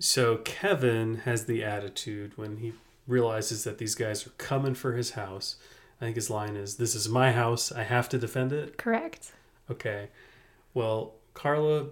So 0.00 0.38
Kevin 0.38 1.18
has 1.18 1.44
the 1.44 1.62
attitude 1.62 2.36
when 2.36 2.56
he 2.56 2.72
realizes 3.06 3.62
that 3.62 3.78
these 3.78 3.94
guys 3.94 4.26
are 4.26 4.30
coming 4.30 4.74
for 4.74 4.94
his 4.94 5.10
house. 5.12 5.54
I 6.00 6.06
think 6.06 6.16
his 6.16 6.30
line 6.30 6.56
is, 6.56 6.78
This 6.78 6.96
is 6.96 7.08
my 7.08 7.30
house. 7.30 7.70
I 7.70 7.84
have 7.84 8.08
to 8.08 8.18
defend 8.18 8.52
it. 8.52 8.76
Correct. 8.76 9.30
Okay. 9.70 10.08
Well, 10.74 11.14
Carla, 11.32 11.90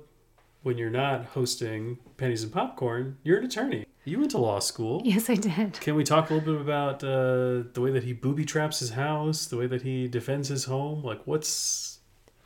when 0.64 0.78
you're 0.78 0.90
not 0.90 1.26
hosting 1.26 1.98
Pennies 2.16 2.42
and 2.42 2.52
Popcorn, 2.52 3.18
you're 3.22 3.38
an 3.38 3.44
attorney. 3.44 3.86
You 4.04 4.18
went 4.18 4.32
to 4.32 4.38
law 4.38 4.58
school. 4.58 5.00
Yes, 5.04 5.30
I 5.30 5.36
did. 5.36 5.74
Can 5.80 5.94
we 5.94 6.02
talk 6.02 6.30
a 6.30 6.34
little 6.34 6.54
bit 6.54 6.60
about 6.60 7.04
uh, 7.04 7.68
the 7.72 7.80
way 7.80 7.92
that 7.92 8.02
he 8.02 8.12
booby 8.12 8.44
traps 8.44 8.80
his 8.80 8.90
house, 8.90 9.46
the 9.46 9.56
way 9.56 9.66
that 9.68 9.82
he 9.82 10.08
defends 10.08 10.48
his 10.48 10.64
home? 10.64 11.04
Like, 11.04 11.20
what's 11.24 12.00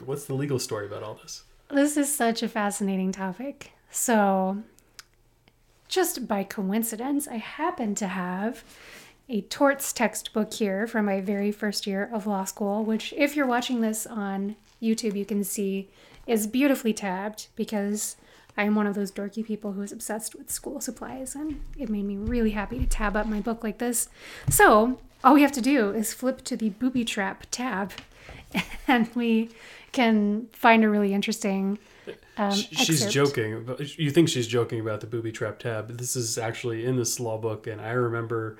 what's 0.04 0.26
the 0.26 0.34
legal 0.34 0.59
story 0.59 0.86
about 0.86 1.02
all 1.02 1.14
this? 1.14 1.44
This 1.70 1.96
is 1.96 2.14
such 2.14 2.42
a 2.42 2.48
fascinating 2.48 3.11
topic. 3.11 3.72
So, 3.90 4.62
just 5.88 6.28
by 6.28 6.44
coincidence, 6.44 7.26
I 7.26 7.36
happen 7.36 7.94
to 7.96 8.07
have 8.07 8.62
a 9.28 9.40
torts 9.40 9.92
textbook 9.92 10.52
here 10.54 10.86
from 10.86 11.07
my 11.07 11.20
very 11.20 11.50
first 11.50 11.86
year 11.86 12.09
of 12.12 12.26
law 12.26 12.44
school, 12.44 12.84
which, 12.84 13.14
if 13.16 13.34
you're 13.34 13.46
watching 13.46 13.80
this 13.80 14.07
on 14.07 14.57
YouTube, 14.82 15.16
you 15.16 15.24
can 15.24 15.42
see 15.42 15.88
is 16.26 16.46
beautifully 16.46 16.92
tabbed 16.92 17.48
because 17.57 18.16
I'm 18.57 18.74
one 18.74 18.86
of 18.86 18.94
those 18.94 19.12
dorky 19.12 19.44
people 19.44 19.72
who 19.72 19.82
is 19.82 19.92
obsessed 19.92 20.34
with 20.34 20.50
school 20.50 20.80
supplies, 20.80 21.34
and 21.34 21.61
it 21.78 21.88
made 21.88 22.04
me 22.04 22.16
really 22.16 22.50
happy 22.50 22.78
to 22.78 22.86
tab 22.86 23.16
up 23.16 23.26
my 23.26 23.40
book 23.40 23.62
like 23.62 23.78
this. 23.78 24.09
So, 24.48 24.98
all 25.22 25.34
we 25.34 25.42
have 25.42 25.52
to 25.52 25.61
do 25.61 25.90
is 25.90 26.14
flip 26.14 26.42
to 26.44 26.57
the 26.57 26.70
booby 26.70 27.04
trap 27.04 27.46
tab, 27.50 27.92
and 28.88 29.09
we 29.14 29.50
can 29.92 30.48
find 30.52 30.84
a 30.84 30.88
really 30.88 31.12
interesting 31.12 31.78
um, 32.36 32.52
she's 32.52 33.02
excerpt. 33.02 33.12
joking. 33.12 33.76
You 33.96 34.11
think 34.11 34.28
she's 34.28 34.46
joking 34.46 34.80
about 34.80 35.00
the 35.00 35.07
booby 35.07 35.32
trap 35.32 35.59
tab? 35.59 35.96
This 35.96 36.16
is 36.16 36.38
actually 36.38 36.84
in 36.84 36.96
this 36.96 37.18
law 37.18 37.38
book, 37.38 37.66
and 37.66 37.80
I 37.80 37.92
remember 37.92 38.59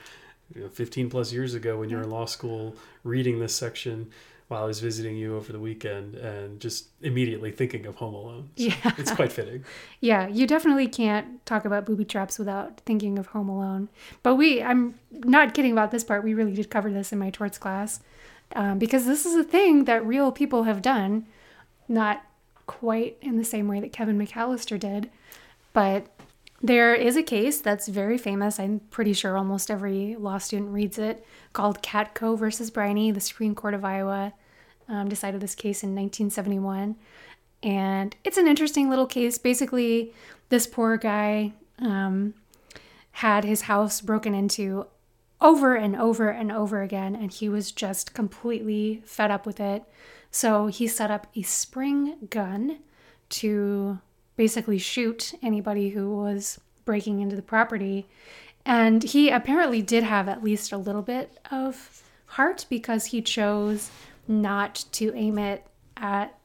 you 0.55 0.63
know, 0.63 0.69
15 0.69 1.11
plus 1.11 1.33
years 1.33 1.55
ago 1.55 1.79
when 1.79 1.91
you 1.91 1.97
were 1.97 2.03
in 2.03 2.11
law 2.11 2.25
school 2.25 2.77
reading 3.05 3.41
this 3.41 3.55
section 3.55 4.11
while 4.49 4.63
I 4.63 4.67
was 4.67 4.81
visiting 4.81 5.17
you 5.17 5.37
over 5.37 5.53
the 5.53 5.59
weekend 5.59 6.15
and 6.15 6.61
just 6.61 6.89
immediately 7.03 7.51
thinking 7.51 7.85
of 7.87 7.97
Home 7.97 8.15
Alone. 8.15 8.51
So 8.57 8.65
Yeah. 8.65 8.93
It's 8.97 9.11
quite 9.11 9.33
fitting. 9.33 9.65
Yeah, 10.01 10.29
you 10.29 10.47
definitely 10.47 10.87
can't 10.87 11.45
talk 11.47 11.65
about 11.65 11.85
booby 11.85 12.05
traps 12.05 12.39
without 12.39 12.81
thinking 12.81 13.19
of 13.19 13.29
Home 13.29 13.49
Alone. 13.49 13.89
But 14.23 14.37
we, 14.37 14.63
I'm 14.63 14.95
not 15.11 15.55
kidding 15.55 15.73
about 15.73 15.91
this 15.91 16.05
part. 16.05 16.23
We 16.23 16.35
really 16.35 16.55
did 16.55 16.71
cover 16.71 16.93
this 16.93 17.13
in 17.13 17.19
my 17.19 17.31
torts 17.31 17.59
class 17.59 18.01
um, 18.55 18.79
because 18.79 19.07
this 19.07 19.27
is 19.27 19.35
a 19.35 19.43
thing 19.43 19.85
that 19.85 20.07
real 20.07 20.31
people 20.31 20.63
have 20.65 20.81
done, 20.83 21.27
not 21.89 22.25
quite 22.67 23.17
in 23.21 23.37
the 23.37 23.45
same 23.45 23.67
way 23.67 23.81
that 23.81 23.93
Kevin 23.93 24.19
McCallister 24.19 24.79
did, 24.79 25.11
but 25.73 26.07
there 26.63 26.95
is 26.95 27.17
a 27.17 27.23
case 27.23 27.61
that's 27.61 27.89
very 27.89 28.19
famous. 28.19 28.59
I'm 28.59 28.81
pretty 28.91 29.13
sure 29.13 29.37
almost 29.37 29.71
every 29.71 30.17
law 30.17 30.39
student 30.39 30.71
reads 30.73 30.99
it 30.99 31.25
called 31.53 31.83
Katko 31.83 32.39
versus 32.39 32.71
Briney. 32.71 33.11
The 33.11 33.21
Supreme 33.21 33.55
Court 33.55 33.75
of 33.75 33.85
Iowa 33.85 34.33
um, 34.89 35.09
decided 35.09 35.41
this 35.41 35.55
case 35.55 35.83
in 35.83 35.91
1971. 35.91 36.97
And 37.63 38.17
it's 38.25 38.39
an 38.39 38.47
interesting 38.47 38.89
little 38.89 39.07
case. 39.07 39.39
Basically, 39.39 40.13
this 40.49 40.67
poor 40.67 40.97
guy 40.97 41.53
um, 41.79 42.35
had 43.13 43.45
his 43.45 43.63
house 43.63 44.01
broken 44.01 44.35
into 44.35 44.87
over 45.41 45.75
and 45.75 45.97
over 45.97 46.29
and 46.31 46.51
over 46.51 46.83
again, 46.83 47.15
and 47.15 47.33
he 47.33 47.49
was 47.49 47.73
just 47.73 48.15
completely 48.15 49.03
fed 49.05 49.31
up 49.31 49.45
with 49.45 49.61
it. 49.61 49.85
So 50.31 50.69
he 50.69 50.87
set 50.87 51.11
up 51.11 51.27
a 51.35 51.43
spring 51.43 52.29
gun 52.31 52.79
to 53.29 53.99
basically 54.37 54.79
shoot 54.79 55.35
anybody 55.43 55.91
who 55.91 56.15
was 56.17 56.61
breaking 56.85 57.21
into 57.21 57.37
the 57.37 57.43
property. 57.43 58.07
And 58.65 59.03
he 59.03 59.31
apparently 59.31 59.83
did 59.83 60.03
have 60.05 60.29
at 60.29 60.43
least 60.43 60.73
a 60.73 60.79
little 60.79 61.03
bit 61.03 61.39
of 61.51 62.03
heart 62.27 62.67
because 62.69 63.07
he 63.07 63.23
chose 63.23 63.91
not 64.29 64.85
to 64.93 65.15
aim 65.15 65.39
it 65.39 65.67
at 65.97 66.37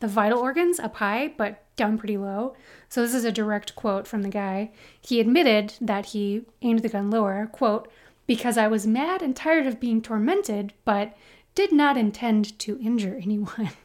the 0.00 0.08
vital 0.08 0.40
organs 0.40 0.80
up 0.80 0.96
high, 0.96 1.32
but 1.36 1.62
down 1.76 1.98
pretty 1.98 2.16
low. 2.16 2.56
So 2.88 3.02
this 3.02 3.14
is 3.14 3.24
a 3.24 3.32
direct 3.32 3.74
quote 3.76 4.06
from 4.06 4.22
the 4.22 4.28
guy. 4.28 4.72
He 5.00 5.20
admitted 5.20 5.74
that 5.80 6.06
he 6.06 6.46
aimed 6.62 6.80
the 6.80 6.88
gun 6.88 7.10
lower, 7.10 7.48
quote, 7.52 7.90
because 8.26 8.58
I 8.58 8.66
was 8.68 8.86
mad 8.86 9.22
and 9.22 9.34
tired 9.36 9.66
of 9.66 9.80
being 9.80 10.02
tormented, 10.02 10.72
but 10.84 11.16
did 11.54 11.72
not 11.72 11.96
intend 11.96 12.58
to 12.60 12.78
injure 12.80 13.18
anyone. 13.22 13.70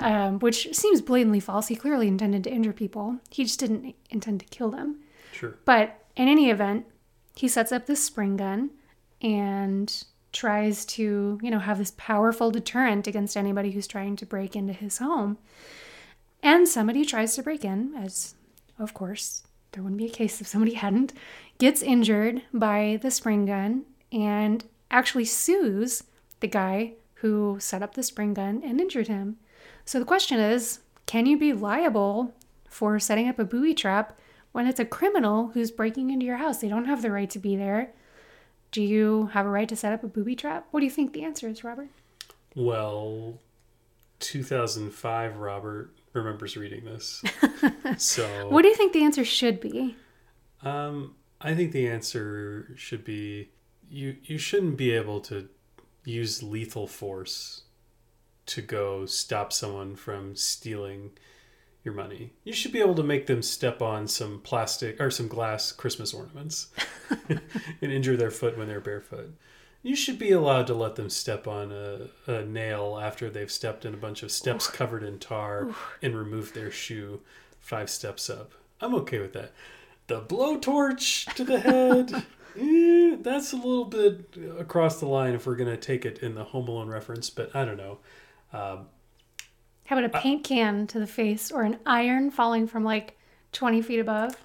um, 0.00 0.38
which 0.38 0.74
seems 0.74 1.00
blatantly 1.00 1.40
false. 1.40 1.68
He 1.68 1.76
clearly 1.76 2.08
intended 2.08 2.44
to 2.44 2.52
injure 2.52 2.72
people. 2.72 3.18
He 3.30 3.44
just 3.44 3.60
didn't 3.60 3.94
intend 4.10 4.40
to 4.40 4.46
kill 4.46 4.70
them. 4.70 5.00
Sure. 5.32 5.56
But 5.64 6.04
in 6.16 6.28
any 6.28 6.50
event, 6.50 6.86
he 7.34 7.48
sets 7.48 7.72
up 7.72 7.86
this 7.86 8.02
spring 8.02 8.36
gun 8.36 8.70
and 9.20 10.04
tries 10.32 10.84
to, 10.84 11.38
you 11.42 11.50
know, 11.50 11.58
have 11.58 11.78
this 11.78 11.92
powerful 11.96 12.50
deterrent 12.50 13.06
against 13.06 13.36
anybody 13.36 13.70
who's 13.70 13.86
trying 13.86 14.16
to 14.16 14.26
break 14.26 14.54
into 14.54 14.72
his 14.72 14.98
home. 14.98 15.38
And 16.42 16.68
somebody 16.68 17.04
tries 17.04 17.34
to 17.34 17.42
break 17.42 17.64
in, 17.64 17.94
as 17.96 18.34
of 18.78 18.94
course 18.94 19.42
there 19.72 19.82
wouldn't 19.82 19.98
be 19.98 20.06
a 20.06 20.10
case 20.10 20.40
if 20.40 20.46
somebody 20.46 20.74
hadn't, 20.74 21.12
gets 21.58 21.82
injured 21.82 22.42
by 22.52 22.98
the 23.02 23.10
spring 23.10 23.46
gun 23.46 23.84
and 24.12 24.64
actually 24.90 25.24
sues 25.24 26.04
the 26.40 26.46
guy 26.46 26.92
who 27.14 27.56
set 27.60 27.82
up 27.82 27.94
the 27.94 28.02
spring 28.02 28.34
gun 28.34 28.62
and 28.64 28.80
injured 28.80 29.08
him. 29.08 29.36
So 29.88 29.98
the 29.98 30.04
question 30.04 30.38
is 30.38 30.80
can 31.06 31.24
you 31.24 31.38
be 31.38 31.54
liable 31.54 32.34
for 32.68 32.98
setting 32.98 33.26
up 33.26 33.38
a 33.38 33.44
booby 33.46 33.72
trap 33.72 34.18
when 34.52 34.66
it's 34.66 34.78
a 34.78 34.84
criminal 34.84 35.52
who's 35.54 35.70
breaking 35.70 36.10
into 36.10 36.26
your 36.26 36.36
house? 36.36 36.58
They 36.58 36.68
don't 36.68 36.84
have 36.84 37.00
the 37.00 37.10
right 37.10 37.30
to 37.30 37.38
be 37.38 37.56
there. 37.56 37.94
Do 38.70 38.82
you 38.82 39.30
have 39.32 39.46
a 39.46 39.48
right 39.48 39.66
to 39.66 39.74
set 39.74 39.94
up 39.94 40.04
a 40.04 40.06
booby 40.06 40.36
trap? 40.36 40.66
What 40.72 40.80
do 40.80 40.84
you 40.84 40.90
think 40.90 41.14
the 41.14 41.24
answer 41.24 41.48
is, 41.48 41.64
Robert? 41.64 41.88
Well, 42.54 43.38
2005, 44.20 45.38
Robert 45.38 45.90
remembers 46.12 46.54
reading 46.54 46.84
this. 46.84 47.24
so, 47.96 48.28
What 48.50 48.60
do 48.60 48.68
you 48.68 48.76
think 48.76 48.92
the 48.92 49.04
answer 49.04 49.24
should 49.24 49.58
be? 49.58 49.96
um, 50.64 51.14
I 51.40 51.54
think 51.54 51.72
the 51.72 51.88
answer 51.88 52.74
should 52.76 53.04
be 53.04 53.48
you 53.90 54.16
you 54.22 54.36
shouldn't 54.36 54.76
be 54.76 54.90
able 54.90 55.20
to 55.22 55.48
use 56.04 56.42
lethal 56.42 56.86
force 56.86 57.62
to 58.48 58.62
go 58.62 59.06
stop 59.06 59.52
someone 59.52 59.96
from 59.96 60.34
stealing 60.36 61.12
your 61.84 61.94
money. 61.94 62.32
You 62.44 62.52
should 62.52 62.72
be 62.72 62.80
able 62.80 62.94
to 62.96 63.02
make 63.02 63.26
them 63.26 63.42
step 63.42 63.80
on 63.80 64.08
some 64.08 64.40
plastic 64.40 65.00
or 65.00 65.10
some 65.10 65.28
glass 65.28 65.72
Christmas 65.72 66.12
ornaments 66.12 66.68
and 67.28 67.40
injure 67.80 68.16
their 68.16 68.30
foot 68.30 68.58
when 68.58 68.68
they're 68.68 68.80
barefoot. 68.80 69.34
You 69.82 69.94
should 69.94 70.18
be 70.18 70.32
allowed 70.32 70.66
to 70.66 70.74
let 70.74 70.96
them 70.96 71.08
step 71.08 71.46
on 71.46 71.70
a, 71.72 72.08
a 72.26 72.44
nail 72.44 72.98
after 73.00 73.30
they've 73.30 73.50
stepped 73.50 73.84
in 73.84 73.94
a 73.94 73.98
bunch 73.98 74.22
of 74.22 74.32
steps 74.32 74.66
covered 74.66 75.04
in 75.04 75.18
tar 75.18 75.68
and 76.02 76.16
removed 76.16 76.54
their 76.54 76.70
shoe 76.70 77.20
five 77.60 77.88
steps 77.88 78.28
up. 78.28 78.52
I'm 78.80 78.94
okay 78.96 79.20
with 79.20 79.32
that. 79.34 79.52
The 80.08 80.20
blowtorch 80.20 81.32
to 81.34 81.44
the 81.44 81.60
head, 81.60 82.12
eh, 82.58 83.16
that's 83.20 83.52
a 83.52 83.56
little 83.56 83.84
bit 83.84 84.36
across 84.58 85.00
the 85.00 85.06
line 85.06 85.34
if 85.34 85.46
we're 85.46 85.56
going 85.56 85.70
to 85.70 85.76
take 85.76 86.04
it 86.04 86.18
in 86.18 86.34
the 86.34 86.44
Home 86.44 86.68
Alone 86.68 86.88
reference, 86.88 87.30
but 87.30 87.54
I 87.54 87.64
don't 87.64 87.76
know. 87.76 87.98
Um, 88.52 88.86
How 89.86 89.98
about 89.98 90.04
a 90.04 90.20
paint 90.20 90.44
can 90.44 90.86
to 90.88 90.98
the 90.98 91.06
face 91.06 91.50
or 91.50 91.62
an 91.62 91.78
iron 91.86 92.30
falling 92.30 92.66
from 92.66 92.84
like 92.84 93.16
20 93.52 93.82
feet 93.82 93.98
above? 94.00 94.36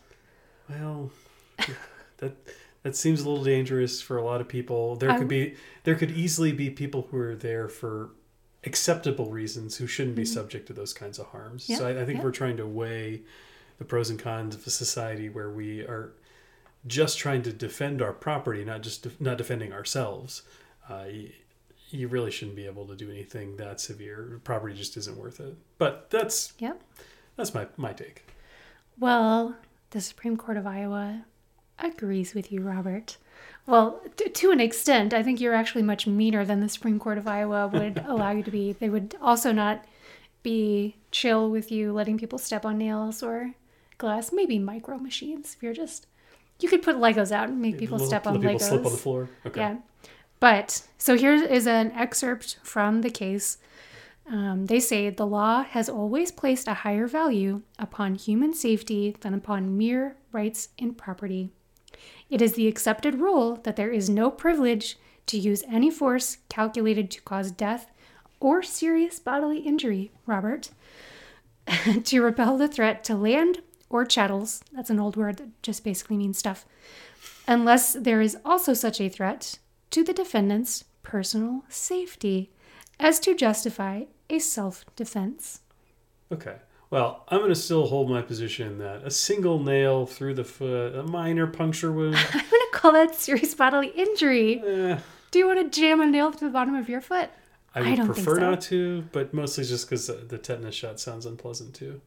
Well, 0.70 1.12
that 2.18 2.36
that 2.84 2.96
seems 2.98 3.22
a 3.22 3.30
little 3.30 3.44
dangerous 3.44 4.02
for 4.02 4.18
a 4.18 4.24
lot 4.24 4.42
of 4.42 4.48
people. 4.48 4.96
There 4.98 5.10
Um, 5.10 5.20
could 5.20 5.28
be 5.28 5.56
there 5.84 5.96
could 5.96 6.12
easily 6.12 6.52
be 6.52 6.70
people 6.70 7.08
who 7.10 7.18
are 7.18 7.36
there 7.36 7.68
for 7.70 8.12
acceptable 8.66 9.30
reasons 9.30 9.78
who 9.78 9.88
shouldn't 9.88 10.16
be 10.16 10.26
subject 10.26 10.68
to 10.68 10.74
those 10.74 10.94
kinds 10.94 11.20
of 11.20 11.28
harms. 11.28 11.68
Yeah, 11.70 11.78
so 11.78 11.88
I, 11.88 12.02
I 12.02 12.06
think 12.06 12.20
yeah. 12.20 12.24
we're 12.24 12.32
trying 12.32 12.58
to 12.58 12.66
weigh 12.66 13.22
the 13.78 13.86
pros 13.86 14.10
and 14.10 14.20
cons 14.20 14.56
of 14.56 14.66
a 14.66 14.70
society 14.70 15.28
where 15.30 15.50
we 15.50 15.82
are 15.82 16.14
just 16.88 17.18
trying 17.18 17.42
to 17.44 17.54
defend 17.54 18.02
our 18.02 18.14
property, 18.14 18.64
not 18.64 18.82
just 18.82 19.04
def- 19.04 19.20
not 19.20 19.38
defending 19.38 19.74
ourselves. 19.74 20.44
Uh, 20.90 21.06
you, 21.94 22.08
really 22.08 22.32
shouldn't 22.32 22.56
be 22.56 22.66
able 22.66 22.86
to 22.88 22.96
do 22.96 23.10
anything 23.10 23.58
that 23.58 23.80
severe. 23.80 24.40
Property 24.44 24.74
just 24.76 24.98
isn't 24.98 25.18
worth 25.18 25.40
it. 25.40 25.56
But 25.78 26.10
that's 26.10 26.54
Yep. 26.60 26.82
that's 27.36 27.54
my 27.54 27.68
my 27.78 27.94
take. 27.94 28.26
Well, 29.00 29.56
the 29.92 30.02
Supreme 30.02 30.38
Court 30.38 30.58
of 30.58 30.68
Iowa 30.68 31.26
agrees 31.80 32.34
with 32.34 32.52
you, 32.52 32.62
Robert. 32.62 33.18
Well, 33.66 34.02
t- 34.18 34.30
to 34.30 34.52
an 34.52 34.60
extent, 34.60 35.14
I 35.14 35.24
think 35.24 35.40
you're 35.40 35.54
actually 35.56 35.84
much 35.84 36.06
meaner 36.06 36.46
than 36.46 36.60
the 36.60 36.70
Supreme 36.70 37.00
Court 37.00 37.18
of 37.18 37.28
Iowa 37.28 37.68
would 37.68 37.98
allow 38.08 38.32
you 38.32 38.44
to 38.44 38.52
be. 38.52 38.74
They 38.74 38.90
would 38.90 39.16
also 39.22 39.52
not 39.52 39.86
be 40.44 40.98
chill 41.12 41.50
with 41.50 41.72
you 41.72 41.94
letting 41.94 42.18
people 42.18 42.38
step 42.38 42.66
on 42.66 42.78
nails 42.78 43.24
or 43.24 43.54
glass, 43.98 44.32
maybe 44.34 44.60
micro 44.60 44.98
machines. 44.98 45.54
If 45.56 45.64
you're 45.64 45.74
just, 45.74 46.06
you 46.60 46.68
could 46.70 46.82
put 46.84 46.98
Legos 46.98 47.32
out 47.32 47.48
and 47.50 47.62
make 47.62 47.78
people 47.78 47.98
step 48.00 48.28
on 48.28 48.36
people 48.42 48.56
Legos. 48.56 48.62
slip 48.62 48.86
on 48.86 48.92
the 48.92 48.98
floor. 48.98 49.30
Okay. 49.46 49.62
Yeah. 49.62 49.78
But 50.44 50.84
so 50.98 51.16
here 51.16 51.36
is 51.36 51.68
an 51.68 51.94
excerpt 51.94 52.58
from 52.64 53.00
the 53.00 53.10
case. 53.10 53.60
Um, 54.30 54.66
they 54.66 54.82
say 54.82 55.10
the 55.10 55.26
law 55.26 55.64
has 55.64 55.88
always 55.88 56.34
placed 56.34 56.68
a 56.68 56.74
higher 56.74 57.08
value 57.08 57.62
upon 57.80 58.16
human 58.16 58.54
safety 58.54 59.16
than 59.22 59.34
upon 59.34 59.78
mere 59.78 60.18
rights 60.34 60.68
in 60.78 60.96
property. 60.96 61.52
It 62.30 62.42
is 62.42 62.56
the 62.56 62.68
accepted 62.68 63.22
rule 63.22 63.56
that 63.64 63.78
there 63.78 63.90
is 63.90 64.10
no 64.10 64.30
privilege 64.30 64.98
to 65.28 65.38
use 65.38 65.64
any 65.72 65.90
force 65.90 66.40
calculated 66.50 67.10
to 67.12 67.22
cause 67.22 67.50
death 67.50 67.90
or 68.42 68.62
serious 68.62 69.20
bodily 69.20 69.60
injury, 69.60 70.12
Robert, 70.26 70.72
to 72.04 72.22
repel 72.22 72.58
the 72.58 72.68
threat 72.68 73.06
to 73.06 73.16
land 73.16 73.62
or 73.90 74.04
chattels. 74.04 74.62
That's 74.74 74.90
an 74.90 75.00
old 75.00 75.16
word 75.16 75.38
that 75.38 75.64
just 75.64 75.86
basically 75.86 76.18
means 76.18 76.38
stuff 76.38 76.66
unless 77.48 77.94
there 77.94 78.22
is 78.22 78.38
also 78.46 78.74
such 78.74 79.02
a 79.02 79.10
threat 79.10 79.60
to 79.94 80.04
the 80.04 80.14
defendant's 80.14 80.84
personal 81.04 81.64
safety 81.70 82.52
as 83.00 83.20
to 83.22 83.34
justify 83.36 84.04
a 84.30 84.40
self 84.40 84.86
defense. 84.96 85.62
Okay. 86.32 86.56
Well, 86.90 87.24
I'm 87.30 87.40
going 87.40 87.50
to 87.50 87.56
still 87.56 87.88
hold 87.88 88.10
my 88.10 88.22
position 88.22 88.78
that 88.80 89.04
a 89.04 89.10
single 89.10 89.58
nail 89.60 90.06
through 90.06 90.36
the 90.36 90.44
foot, 90.44 90.96
a 90.96 91.04
minor 91.04 91.48
puncture 91.48 91.92
wound, 91.92 92.16
I'm 92.34 92.40
going 92.40 92.50
to 92.50 92.70
call 92.72 92.92
that 92.94 93.16
serious 93.16 93.56
bodily 93.56 93.88
injury. 93.90 94.62
eh, 94.64 95.00
Do 95.32 95.40
you 95.40 95.48
want 95.48 95.60
to 95.60 95.80
jam 95.80 96.02
a 96.02 96.06
nail 96.06 96.32
through 96.32 96.50
the 96.50 96.54
bottom 96.54 96.76
of 96.76 96.88
your 96.90 97.02
foot? 97.02 97.30
I 97.76 97.80
I 97.80 97.82
would 97.82 97.96
think 97.98 98.06
prefer 98.06 98.36
so. 98.36 98.42
not 98.42 98.62
to, 98.62 99.04
but 99.12 99.34
mostly 99.34 99.64
just 99.64 99.88
because 99.90 100.06
the 100.08 100.38
tetanus 100.38 100.76
shot 100.76 101.00
sounds 101.00 101.26
unpleasant 101.26 101.74
too. 101.74 102.00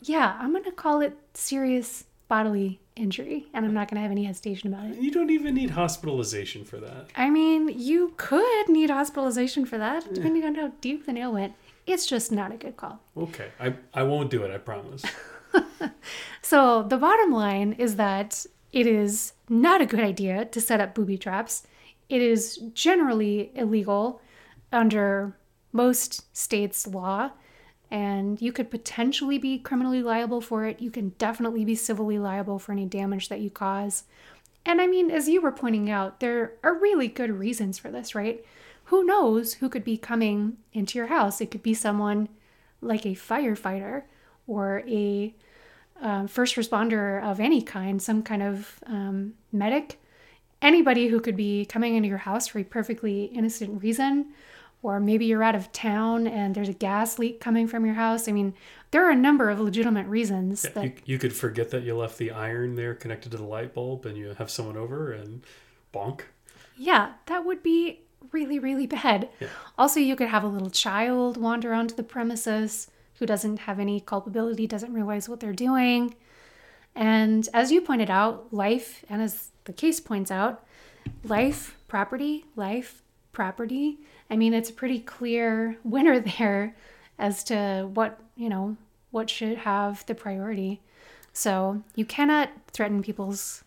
Yeah, 0.00 0.36
I'm 0.40 0.52
going 0.52 0.64
to 0.64 0.72
call 0.72 1.02
it 1.02 1.16
serious 1.34 2.04
bodily 2.32 2.80
injury, 2.96 3.46
and 3.52 3.66
I'm 3.66 3.74
not 3.74 3.88
going 3.88 3.96
to 3.96 4.02
have 4.02 4.10
any 4.10 4.24
hesitation 4.24 4.72
about 4.72 4.86
it. 4.90 4.96
You 4.96 5.10
don't 5.10 5.28
even 5.28 5.54
need 5.54 5.70
hospitalization 5.70 6.64
for 6.64 6.78
that. 6.78 7.08
I 7.14 7.28
mean, 7.28 7.60
you 7.90 8.14
could 8.16 8.68
need 8.68 8.88
hospitalization 8.88 9.66
for 9.66 9.76
that, 9.76 10.14
depending 10.14 10.44
on 10.44 10.54
how 10.54 10.68
deep 10.80 11.04
the 11.04 11.12
nail 11.12 11.32
went. 11.32 11.52
It's 11.86 12.06
just 12.06 12.32
not 12.32 12.50
a 12.50 12.56
good 12.56 12.76
call. 12.78 13.00
Okay. 13.26 13.48
I, 13.60 13.74
I 13.92 14.02
won't 14.04 14.30
do 14.30 14.44
it, 14.44 14.50
I 14.50 14.58
promise. 14.58 15.04
So 16.42 16.82
the 16.82 16.98
bottom 16.98 17.30
line 17.32 17.74
is 17.78 17.96
that 17.96 18.46
it 18.72 18.86
is 18.86 19.32
not 19.48 19.80
a 19.80 19.86
good 19.86 20.00
idea 20.00 20.44
to 20.46 20.60
set 20.60 20.80
up 20.80 20.94
booby 20.94 21.16
traps. 21.16 21.66
It 22.08 22.20
is 22.20 22.56
generally 22.74 23.52
illegal 23.54 24.20
under 24.72 25.36
most 25.72 26.36
states' 26.36 26.86
law, 26.86 27.30
and 27.92 28.40
you 28.40 28.52
could 28.52 28.70
potentially 28.70 29.36
be 29.36 29.58
criminally 29.58 30.02
liable 30.02 30.40
for 30.40 30.64
it. 30.64 30.80
You 30.80 30.90
can 30.90 31.10
definitely 31.18 31.62
be 31.62 31.74
civilly 31.74 32.18
liable 32.18 32.58
for 32.58 32.72
any 32.72 32.86
damage 32.86 33.28
that 33.28 33.40
you 33.40 33.50
cause. 33.50 34.04
And 34.64 34.80
I 34.80 34.86
mean, 34.86 35.10
as 35.10 35.28
you 35.28 35.42
were 35.42 35.52
pointing 35.52 35.90
out, 35.90 36.18
there 36.20 36.54
are 36.64 36.72
really 36.72 37.06
good 37.06 37.30
reasons 37.30 37.78
for 37.78 37.90
this, 37.90 38.14
right? 38.14 38.42
Who 38.84 39.04
knows 39.04 39.54
who 39.54 39.68
could 39.68 39.84
be 39.84 39.98
coming 39.98 40.56
into 40.72 40.98
your 40.98 41.08
house? 41.08 41.42
It 41.42 41.50
could 41.50 41.62
be 41.62 41.74
someone 41.74 42.30
like 42.80 43.04
a 43.04 43.10
firefighter 43.10 44.04
or 44.46 44.82
a 44.88 45.34
um, 46.00 46.28
first 46.28 46.56
responder 46.56 47.22
of 47.22 47.40
any 47.40 47.60
kind, 47.60 48.00
some 48.00 48.22
kind 48.22 48.42
of 48.42 48.80
um, 48.86 49.34
medic, 49.52 50.00
anybody 50.62 51.08
who 51.08 51.20
could 51.20 51.36
be 51.36 51.66
coming 51.66 51.94
into 51.94 52.08
your 52.08 52.18
house 52.18 52.46
for 52.46 52.58
a 52.58 52.64
perfectly 52.64 53.24
innocent 53.24 53.82
reason. 53.82 54.32
Or 54.82 54.98
maybe 54.98 55.26
you're 55.26 55.44
out 55.44 55.54
of 55.54 55.70
town 55.70 56.26
and 56.26 56.54
there's 56.54 56.68
a 56.68 56.72
gas 56.72 57.18
leak 57.18 57.40
coming 57.40 57.68
from 57.68 57.86
your 57.86 57.94
house. 57.94 58.28
I 58.28 58.32
mean, 58.32 58.54
there 58.90 59.06
are 59.06 59.10
a 59.10 59.16
number 59.16 59.48
of 59.48 59.60
legitimate 59.60 60.06
reasons 60.08 60.62
that 60.62 60.84
You, 60.84 60.92
you 61.04 61.18
could 61.18 61.32
forget 61.32 61.70
that 61.70 61.84
you 61.84 61.96
left 61.96 62.18
the 62.18 62.32
iron 62.32 62.74
there 62.74 62.94
connected 62.94 63.30
to 63.30 63.36
the 63.36 63.44
light 63.44 63.74
bulb 63.74 64.06
and 64.06 64.18
you 64.18 64.34
have 64.38 64.50
someone 64.50 64.76
over 64.76 65.12
and 65.12 65.42
bonk. 65.94 66.22
Yeah, 66.76 67.12
that 67.26 67.44
would 67.44 67.62
be 67.62 68.00
really, 68.32 68.58
really 68.58 68.86
bad. 68.86 69.28
Yeah. 69.38 69.48
Also, 69.78 70.00
you 70.00 70.16
could 70.16 70.28
have 70.28 70.42
a 70.42 70.48
little 70.48 70.70
child 70.70 71.36
wander 71.36 71.72
onto 71.72 71.94
the 71.94 72.02
premises 72.02 72.90
who 73.18 73.26
doesn't 73.26 73.60
have 73.60 73.78
any 73.78 74.00
culpability, 74.00 74.66
doesn't 74.66 74.92
realize 74.92 75.28
what 75.28 75.38
they're 75.38 75.52
doing. 75.52 76.16
And 76.94 77.48
as 77.54 77.70
you 77.70 77.80
pointed 77.80 78.10
out, 78.10 78.52
life, 78.52 79.04
and 79.08 79.22
as 79.22 79.50
the 79.64 79.72
case 79.72 80.00
points 80.00 80.30
out, 80.30 80.64
life, 81.24 81.76
property, 81.88 82.46
life, 82.56 83.02
property. 83.32 83.98
I 84.32 84.36
mean, 84.36 84.54
it's 84.54 84.70
a 84.70 84.72
pretty 84.72 84.98
clear 84.98 85.76
winner 85.84 86.18
there 86.38 86.74
as 87.18 87.44
to 87.44 87.90
what, 87.92 88.18
you 88.34 88.48
know, 88.48 88.78
what 89.10 89.28
should 89.28 89.58
have 89.58 90.06
the 90.06 90.14
priority. 90.14 90.80
So 91.34 91.82
you 91.94 92.06
cannot 92.06 92.48
threaten 92.72 93.02
people's 93.02 93.62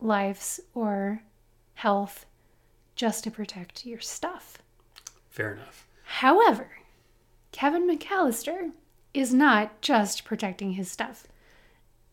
lives 0.00 0.60
or 0.74 1.22
health 1.74 2.24
just 2.94 3.24
to 3.24 3.32
protect 3.32 3.84
your 3.84 3.98
stuff. 3.98 4.58
Fair 5.28 5.54
enough. 5.54 5.88
However, 6.04 6.70
Kevin 7.50 7.88
McCallister 7.88 8.70
is 9.12 9.34
not 9.34 9.80
just 9.80 10.24
protecting 10.24 10.72
his 10.72 10.88
stuff. 10.88 11.26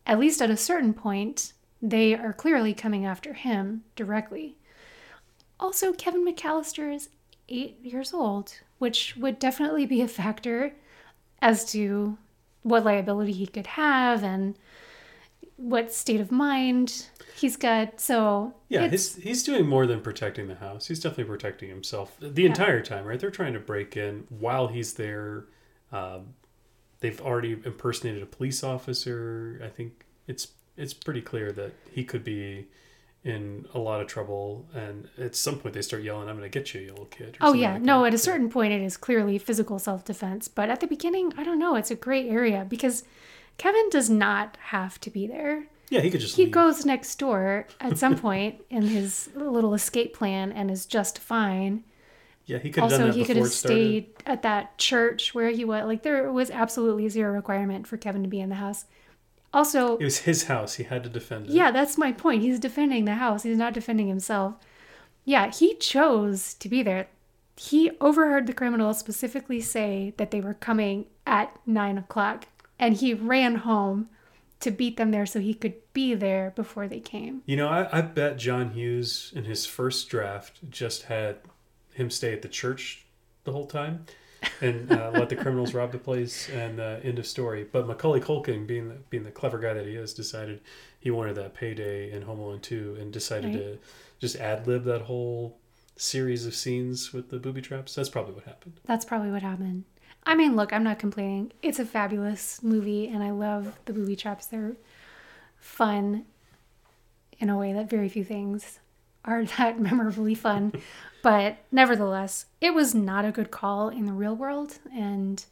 At 0.04 0.18
least 0.18 0.42
at 0.42 0.50
a 0.50 0.56
certain 0.56 0.92
point, 0.92 1.52
they 1.80 2.12
are 2.12 2.32
clearly 2.32 2.74
coming 2.74 3.06
after 3.06 3.34
him 3.34 3.84
directly. 3.94 4.58
Also, 5.60 5.92
Kevin 5.92 6.26
McCallister 6.26 6.92
is 6.92 7.08
eight 7.48 7.78
years 7.82 8.12
old, 8.12 8.52
which 8.78 9.16
would 9.16 9.38
definitely 9.38 9.86
be 9.86 10.00
a 10.00 10.08
factor 10.08 10.72
as 11.40 11.70
to 11.72 12.18
what 12.62 12.84
liability 12.84 13.32
he 13.32 13.46
could 13.46 13.66
have 13.66 14.22
and 14.22 14.58
what 15.56 15.92
state 15.92 16.20
of 16.20 16.30
mind 16.30 17.06
he's 17.36 17.56
got. 17.56 18.00
So, 18.00 18.54
Yeah, 18.68 18.88
he's 18.88 19.16
he's 19.16 19.42
doing 19.42 19.66
more 19.66 19.86
than 19.86 20.00
protecting 20.00 20.48
the 20.48 20.56
house. 20.56 20.88
He's 20.88 21.00
definitely 21.00 21.24
protecting 21.24 21.68
himself 21.68 22.16
the 22.20 22.44
entire 22.46 22.82
time, 22.82 23.04
right? 23.04 23.18
They're 23.18 23.30
trying 23.30 23.54
to 23.54 23.60
break 23.60 23.96
in 23.96 24.26
while 24.28 24.68
he's 24.68 24.94
there. 24.94 25.46
Um, 25.92 26.34
they've 27.00 27.20
already 27.20 27.52
impersonated 27.52 28.22
a 28.22 28.26
police 28.26 28.62
officer. 28.62 29.60
I 29.64 29.68
think 29.68 30.04
it's 30.26 30.48
it's 30.76 30.92
pretty 30.92 31.22
clear 31.22 31.52
that 31.52 31.72
he 31.90 32.04
could 32.04 32.24
be 32.24 32.66
in 33.26 33.66
a 33.74 33.78
lot 33.78 34.00
of 34.00 34.06
trouble. 34.06 34.66
And 34.74 35.08
at 35.18 35.34
some 35.34 35.58
point, 35.58 35.74
they 35.74 35.82
start 35.82 36.02
yelling, 36.02 36.28
"I'm 36.28 36.36
going 36.38 36.50
to 36.50 36.58
get 36.58 36.72
you, 36.74 36.80
you 36.80 36.88
little 36.90 37.06
kid!" 37.06 37.36
or 37.40 37.48
Oh 37.48 37.52
yeah, 37.52 37.74
like 37.74 37.82
no. 37.82 38.02
that. 38.02 38.08
At 38.08 38.14
a 38.14 38.18
certain 38.18 38.48
point, 38.48 38.72
it 38.72 38.80
is 38.82 38.96
clearly 38.96 39.36
physical 39.38 39.78
self-defense. 39.78 40.48
But 40.48 40.70
at 40.70 40.80
the 40.80 40.86
beginning, 40.86 41.32
I 41.36 41.44
don't 41.44 41.58
know. 41.58 41.74
It's 41.76 41.90
a 41.90 41.96
gray 41.96 42.28
area 42.28 42.64
because 42.68 43.04
Kevin 43.58 43.88
does 43.90 44.08
not 44.08 44.56
have 44.68 45.00
to 45.00 45.10
be 45.10 45.26
there. 45.26 45.66
Yeah, 45.88 46.00
he 46.00 46.10
could 46.10 46.20
just 46.20 46.36
He 46.36 46.44
leave. 46.44 46.52
goes 46.52 46.84
next 46.84 47.16
door 47.16 47.66
at 47.80 47.96
some 47.98 48.16
point 48.26 48.56
in 48.70 48.82
his 48.82 49.28
little 49.34 49.72
escape 49.74 50.14
plan 50.14 50.50
and 50.52 50.70
is 50.70 50.84
just 50.86 51.18
fine. 51.18 51.84
yeah, 52.44 52.58
he 52.58 52.70
could 52.70 52.82
Also, 52.82 53.12
he 53.12 53.24
could 53.24 53.36
have 53.36 53.48
stayed 53.52 54.06
at 54.26 54.42
that 54.42 54.78
church 54.78 55.34
where 55.34 55.50
he 55.50 55.64
was. 55.64 55.84
Like 55.86 56.02
there 56.02 56.32
was 56.32 56.50
absolutely 56.50 57.08
zero 57.08 57.32
requirement 57.32 57.86
for 57.86 57.96
Kevin 57.96 58.22
to 58.24 58.28
be 58.28 58.40
in 58.40 58.48
the 58.48 58.56
house. 58.56 58.84
Also, 59.56 59.96
It 59.96 60.04
was 60.04 60.18
his 60.18 60.44
house. 60.44 60.74
He 60.74 60.84
had 60.84 61.02
to 61.04 61.08
defend 61.08 61.46
it. 61.46 61.52
yeah, 61.52 61.70
that's 61.70 61.96
my 61.96 62.12
point. 62.12 62.42
He's 62.42 62.60
defending 62.60 63.06
the 63.06 63.14
house. 63.14 63.42
He's 63.42 63.56
not 63.56 63.72
defending 63.72 64.06
himself. 64.08 64.54
Yeah, 65.24 65.50
he 65.50 65.74
chose 65.76 66.52
to 66.54 66.68
be 66.68 66.82
there. 66.82 67.08
He 67.56 67.90
overheard 68.02 68.46
the 68.46 68.52
criminals 68.52 68.98
specifically 68.98 69.60
say 69.62 70.12
that 70.18 70.30
they 70.30 70.42
were 70.42 70.52
coming 70.54 71.06
at 71.26 71.56
nine 71.66 71.96
o'clock, 71.96 72.46
and 72.78 72.94
he 72.94 73.14
ran 73.14 73.54
home 73.56 74.10
to 74.60 74.70
beat 74.70 74.98
them 74.98 75.10
there 75.10 75.26
so 75.26 75.40
he 75.40 75.54
could 75.54 75.74
be 75.94 76.14
there 76.14 76.52
before 76.54 76.86
they 76.86 77.00
came. 77.00 77.42
You 77.46 77.56
know, 77.56 77.68
I, 77.68 77.98
I 77.98 78.00
bet 78.02 78.36
John 78.36 78.70
Hughes 78.72 79.32
in 79.34 79.44
his 79.44 79.64
first 79.64 80.08
draft 80.10 80.68
just 80.70 81.04
had 81.04 81.38
him 81.94 82.10
stay 82.10 82.32
at 82.34 82.42
the 82.42 82.48
church 82.48 83.06
the 83.44 83.52
whole 83.52 83.66
time 83.66 84.04
and 84.60 84.90
uh, 84.92 85.10
let 85.12 85.28
the 85.28 85.36
criminals 85.36 85.74
rob 85.74 85.92
the 85.92 85.98
place 85.98 86.48
and 86.50 86.80
uh, 86.80 86.98
end 87.02 87.18
of 87.18 87.26
story. 87.26 87.64
But 87.70 87.86
Macaulay 87.86 88.20
Culkin, 88.20 88.66
being 88.66 88.88
the, 88.88 88.94
being 89.10 89.24
the 89.24 89.30
clever 89.30 89.58
guy 89.58 89.74
that 89.74 89.86
he 89.86 89.94
is, 89.96 90.14
decided 90.14 90.60
he 90.98 91.10
wanted 91.10 91.34
that 91.36 91.54
payday 91.54 92.10
in 92.10 92.22
Home 92.22 92.38
Alone 92.40 92.60
2 92.60 92.96
and 93.00 93.12
decided 93.12 93.54
Right. 93.54 93.62
to 93.62 93.78
just 94.18 94.36
ad 94.36 94.66
lib 94.66 94.84
that 94.84 95.02
whole 95.02 95.58
series 95.96 96.46
of 96.46 96.54
scenes 96.54 97.12
with 97.12 97.30
the 97.30 97.38
booby 97.38 97.60
traps. 97.62 97.94
That's 97.94 98.08
probably 98.08 98.34
what 98.34 98.44
happened. 98.44 98.80
That's 98.86 99.04
probably 99.04 99.30
what 99.30 99.42
happened. 99.42 99.84
I 100.24 100.34
mean, 100.34 100.56
look, 100.56 100.72
I'm 100.72 100.82
not 100.82 100.98
complaining. 100.98 101.52
It's 101.62 101.78
a 101.78 101.84
fabulous 101.84 102.62
movie, 102.62 103.06
and 103.08 103.22
I 103.22 103.30
love 103.30 103.78
the 103.84 103.92
booby 103.92 104.16
traps. 104.16 104.46
They're 104.46 104.76
fun 105.58 106.24
in 107.38 107.48
a 107.50 107.56
way 107.58 107.72
that 107.72 107.88
very 107.88 108.08
few 108.08 108.24
things 108.24 108.78
are 109.26 109.44
that 109.58 109.80
memorably 109.80 110.34
fun. 110.34 110.72
but 111.22 111.58
nevertheless, 111.72 112.46
it 112.60 112.74
was 112.74 112.94
not 112.94 113.24
a 113.24 113.32
good 113.32 113.50
call 113.50 113.88
in 113.88 114.06
the 114.06 114.12
real 114.12 114.36
world, 114.36 114.78
and 114.94 115.44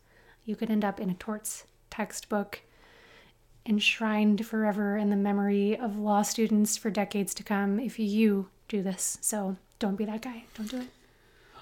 you 0.45 0.57
could 0.57 0.71
end 0.71 0.85
up 0.85 1.01
in 1.01 1.11
a 1.11 1.15
torts 1.15 1.65
textbook 1.91 2.61
enshrined 3.67 4.47
forever 4.47 4.97
in 4.97 5.11
the 5.11 5.17
memory 5.17 5.77
of 5.79 5.97
law 5.97 6.23
students 6.23 6.77
for 6.77 6.91
decades 6.91 7.33
to 7.35 7.43
come 7.43 7.81
if 7.81 7.99
you 7.99 8.49
do 8.69 8.83
this. 8.83 9.19
So 9.21 9.57
don't 9.79 9.97
be 9.97 10.05
that 10.05 10.23
guy. 10.23 10.45
Don't 10.57 10.71
do 10.71 10.81
it. 10.81 10.89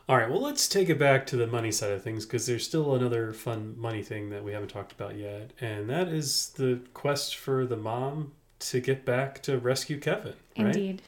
All 0.09 0.17
right, 0.17 0.29
well, 0.29 0.43
let's 0.43 0.69
take 0.69 0.89
it 0.89 0.99
back 0.99 1.27
to 1.27 1.37
the 1.37 1.47
money 1.47 1.71
side 1.71 1.93
of 1.93 2.03
things 2.03 2.27
because 2.27 2.47
there's 2.47 2.67
still 2.67 2.95
another 2.97 3.33
fun 3.33 3.75
money 3.79 4.03
thing 4.03 4.31
that 4.31 4.43
we 4.43 4.53
haven't 4.53 4.69
talked 4.69 4.91
about 4.91 5.17
yet, 5.17 5.53
and 5.61 5.89
that 5.89 6.09
is 6.09 6.51
the 6.57 6.81
quest 6.93 7.37
for 7.37 7.65
the 7.67 7.77
mom 7.77 8.33
to 8.59 8.81
get 8.81 9.05
back 9.05 9.41
to 9.43 9.59
rescue 9.59 10.01
Kevin. 10.01 10.35
Right? 10.59 10.67
Indeed. 10.67 11.03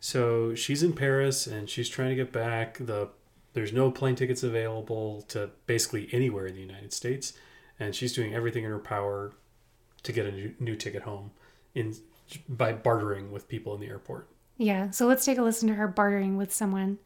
So 0.00 0.54
she's 0.54 0.82
in 0.82 0.94
Paris 0.94 1.46
and 1.46 1.68
she's 1.68 1.88
trying 1.88 2.08
to 2.08 2.16
get 2.16 2.32
back. 2.32 2.78
The 2.78 3.10
there's 3.52 3.72
no 3.72 3.90
plane 3.90 4.14
tickets 4.14 4.42
available 4.42 5.22
to 5.28 5.50
basically 5.66 6.08
anywhere 6.12 6.46
in 6.46 6.54
the 6.54 6.60
United 6.60 6.92
States, 6.92 7.32
and 7.78 7.94
she's 7.94 8.12
doing 8.12 8.34
everything 8.34 8.64
in 8.64 8.70
her 8.70 8.78
power 8.78 9.32
to 10.02 10.12
get 10.12 10.24
a 10.24 10.32
new, 10.32 10.54
new 10.60 10.76
ticket 10.76 11.02
home 11.02 11.32
in 11.74 11.94
by 12.48 12.72
bartering 12.72 13.32
with 13.32 13.48
people 13.48 13.74
in 13.74 13.80
the 13.80 13.88
airport. 13.88 14.28
Yeah, 14.56 14.90
so 14.90 15.06
let's 15.06 15.24
take 15.24 15.38
a 15.38 15.42
listen 15.42 15.68
to 15.68 15.74
her 15.74 15.88
bartering 15.88 16.36
with 16.36 16.52
someone 16.52 16.98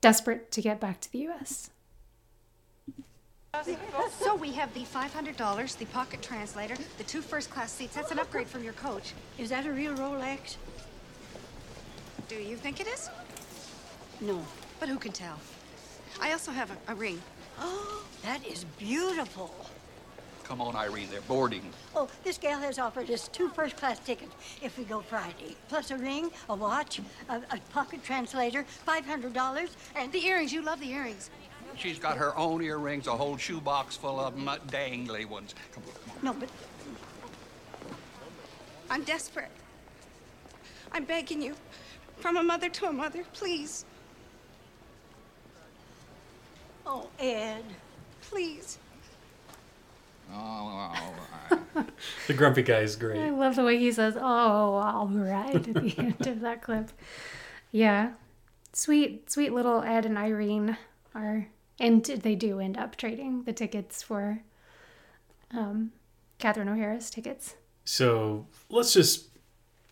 desperate 0.00 0.50
to 0.52 0.62
get 0.62 0.80
back 0.80 1.00
to 1.02 1.12
the 1.12 1.28
US. 1.28 1.70
So 4.18 4.34
we 4.34 4.52
have 4.52 4.72
the 4.74 4.80
$500, 4.80 5.78
the 5.78 5.86
pocket 5.86 6.20
translator, 6.20 6.76
the 6.98 7.04
two 7.04 7.22
first 7.22 7.50
class 7.50 7.72
seats. 7.72 7.94
That's 7.94 8.10
an 8.10 8.18
upgrade 8.18 8.48
from 8.48 8.62
your 8.62 8.74
coach. 8.74 9.14
Is 9.38 9.50
that 9.50 9.66
a 9.66 9.72
real 9.72 9.94
Rolex? 9.94 10.56
Do 12.28 12.36
you 12.36 12.56
think 12.56 12.80
it 12.80 12.88
is? 12.88 13.08
No. 14.20 14.44
But 14.80 14.88
who 14.88 14.98
can 14.98 15.12
tell? 15.12 15.38
I 16.20 16.32
also 16.32 16.50
have 16.50 16.70
a, 16.70 16.92
a 16.92 16.94
ring. 16.94 17.20
Oh, 17.60 18.04
that 18.22 18.44
is 18.46 18.64
beautiful. 18.78 19.54
Come 20.42 20.60
on, 20.60 20.76
Irene, 20.76 21.08
they're 21.10 21.20
boarding. 21.22 21.62
Oh, 21.94 22.08
this 22.22 22.38
gal 22.38 22.60
has 22.60 22.78
offered 22.78 23.10
us 23.10 23.28
two 23.28 23.48
first 23.48 23.76
class 23.76 23.98
tickets 23.98 24.32
if 24.62 24.78
we 24.78 24.84
go 24.84 25.00
Friday, 25.00 25.56
plus 25.68 25.90
a 25.90 25.96
ring, 25.98 26.30
a 26.48 26.54
watch, 26.54 27.00
a, 27.28 27.36
a 27.50 27.58
pocket 27.72 28.04
translator, 28.04 28.64
$500, 28.86 29.68
and 29.96 30.12
The 30.12 30.24
earrings, 30.24 30.52
you 30.52 30.62
love 30.62 30.78
the 30.80 30.90
earrings. 30.90 31.30
She's 31.76 31.98
got 31.98 32.16
her 32.16 32.36
own 32.36 32.62
earrings, 32.62 33.06
a 33.08 33.16
whole 33.16 33.36
shoebox 33.36 33.96
full 33.96 34.20
of 34.20 34.36
them, 34.36 34.48
uh, 34.48 34.56
dangly 34.68 35.26
ones. 35.28 35.54
Come 35.72 35.82
on, 35.86 35.92
come 36.22 36.32
on. 36.32 36.40
no, 36.40 36.40
but 36.40 36.48
I'm 38.88 39.02
desperate. 39.02 39.50
I'm 40.92 41.04
begging 41.04 41.42
you, 41.42 41.56
from 42.18 42.36
a 42.36 42.42
mother 42.42 42.68
to 42.68 42.86
a 42.86 42.92
mother, 42.92 43.24
please, 43.32 43.84
oh, 46.86 47.08
Ed, 47.18 47.64
please. 48.22 48.78
Oh, 50.32 50.36
all 50.36 51.14
right. 51.50 51.86
The 52.26 52.34
grumpy 52.34 52.62
guy 52.62 52.80
is 52.80 52.96
great. 52.96 53.20
I 53.20 53.30
love 53.30 53.54
the 53.54 53.62
way 53.62 53.78
he 53.78 53.92
says, 53.92 54.16
"Oh, 54.16 54.22
all 54.22 55.08
right" 55.08 55.54
at 55.54 55.62
the 55.62 55.94
end 55.98 56.26
of 56.26 56.40
that 56.40 56.62
clip. 56.62 56.90
Yeah, 57.70 58.12
sweet, 58.72 59.30
sweet 59.30 59.52
little 59.52 59.82
Ed 59.82 60.04
and 60.06 60.18
Irene 60.18 60.76
are, 61.14 61.48
and 61.78 62.04
they 62.04 62.34
do 62.34 62.58
end 62.60 62.76
up 62.76 62.96
trading 62.96 63.44
the 63.44 63.52
tickets 63.52 64.02
for 64.02 64.40
um, 65.52 65.92
Catherine 66.38 66.68
O'Hara's 66.68 67.10
tickets. 67.10 67.54
So 67.84 68.46
let's 68.68 68.92
just 68.92 69.28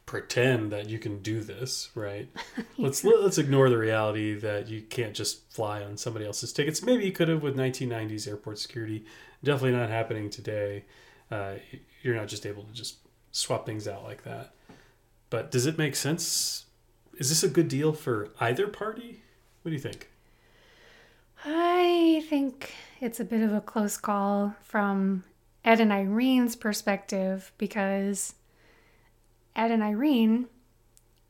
pretend 0.07 0.71
that 0.71 0.89
you 0.89 0.99
can 0.99 1.23
do 1.23 1.41
this, 1.41 1.91
right? 1.95 2.29
Let's 2.79 3.05
let, 3.05 3.23
let's 3.23 3.39
ignore 3.39 3.71
the 3.71 3.79
reality 3.79 4.35
that 4.35 4.69
you 4.69 4.83
can't 4.83 5.15
just 5.15 5.51
fly 5.51 5.83
on 5.83 5.97
somebody 5.97 6.27
else's 6.27 6.53
tickets. 6.53 6.83
Maybe 6.83 7.05
you 7.07 7.13
could 7.13 7.29
have 7.29 7.43
with 7.43 7.57
1990s 7.57 8.29
airport 8.29 8.59
security. 8.59 9.05
Definitely 9.43 9.79
not 9.79 9.89
happening 9.89 10.29
today. 10.29 10.85
Uh, 11.31 11.55
you're 12.03 12.15
not 12.15 12.29
just 12.29 12.45
able 12.45 12.65
to 12.65 12.73
just 12.73 12.97
swap 13.33 13.67
things 13.67 13.89
out 13.89 14.05
like 14.05 14.25
that. 14.25 14.53
But 15.31 15.51
does 15.51 15.67
it 15.67 15.79
make 15.79 15.97
sense? 15.97 16.67
Is 17.17 17.29
this 17.29 17.43
a 17.43 17.49
good 17.49 17.69
deal 17.69 17.93
for 17.93 18.31
either 18.41 18.67
party? 18.67 19.23
What 19.63 19.71
do 19.71 19.75
you 19.75 19.81
think? 19.81 20.11
I 21.45 22.25
think 22.29 22.73
it's 23.01 23.21
a 23.21 23.25
bit 23.25 23.43
of 23.43 23.53
a 23.53 23.61
close 23.61 23.97
call 23.97 24.55
from 24.63 25.25
Ed 25.65 25.81
and 25.81 25.93
Irene's 25.93 26.57
perspective 26.57 27.53
because 27.59 28.35
Ed 29.57 29.71
and 29.71 29.83
Irene 29.83 30.47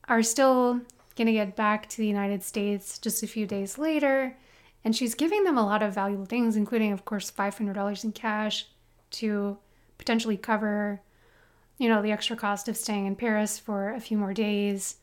are 0.07 0.23
still 0.23 0.81
going 1.15 1.27
to 1.27 1.33
get 1.33 1.55
back 1.55 1.87
to 1.89 1.97
the 1.97 2.07
United 2.07 2.43
States 2.43 2.99
just 2.99 3.23
a 3.23 3.27
few 3.27 3.45
days 3.45 3.77
later. 3.77 4.37
And 4.83 4.95
she's 4.95 5.15
giving 5.15 5.43
them 5.43 5.57
a 5.57 5.65
lot 5.65 5.81
of 5.81 5.95
valuable 5.95 6.25
things, 6.25 6.55
including, 6.55 6.91
of 6.91 7.05
course, 7.05 7.31
$500 7.31 8.03
in 8.03 8.11
cash 8.11 8.67
to 9.11 9.57
potentially 9.97 10.37
cover, 10.37 11.01
you 11.77 11.89
know, 11.89 12.01
the 12.01 12.11
extra 12.11 12.35
cost 12.35 12.67
of 12.67 12.77
staying 12.77 13.05
in 13.05 13.15
Paris 13.15 13.57
for 13.57 13.91
a 13.91 13.99
few 13.99 14.17
more 14.17 14.33
days. 14.33 14.97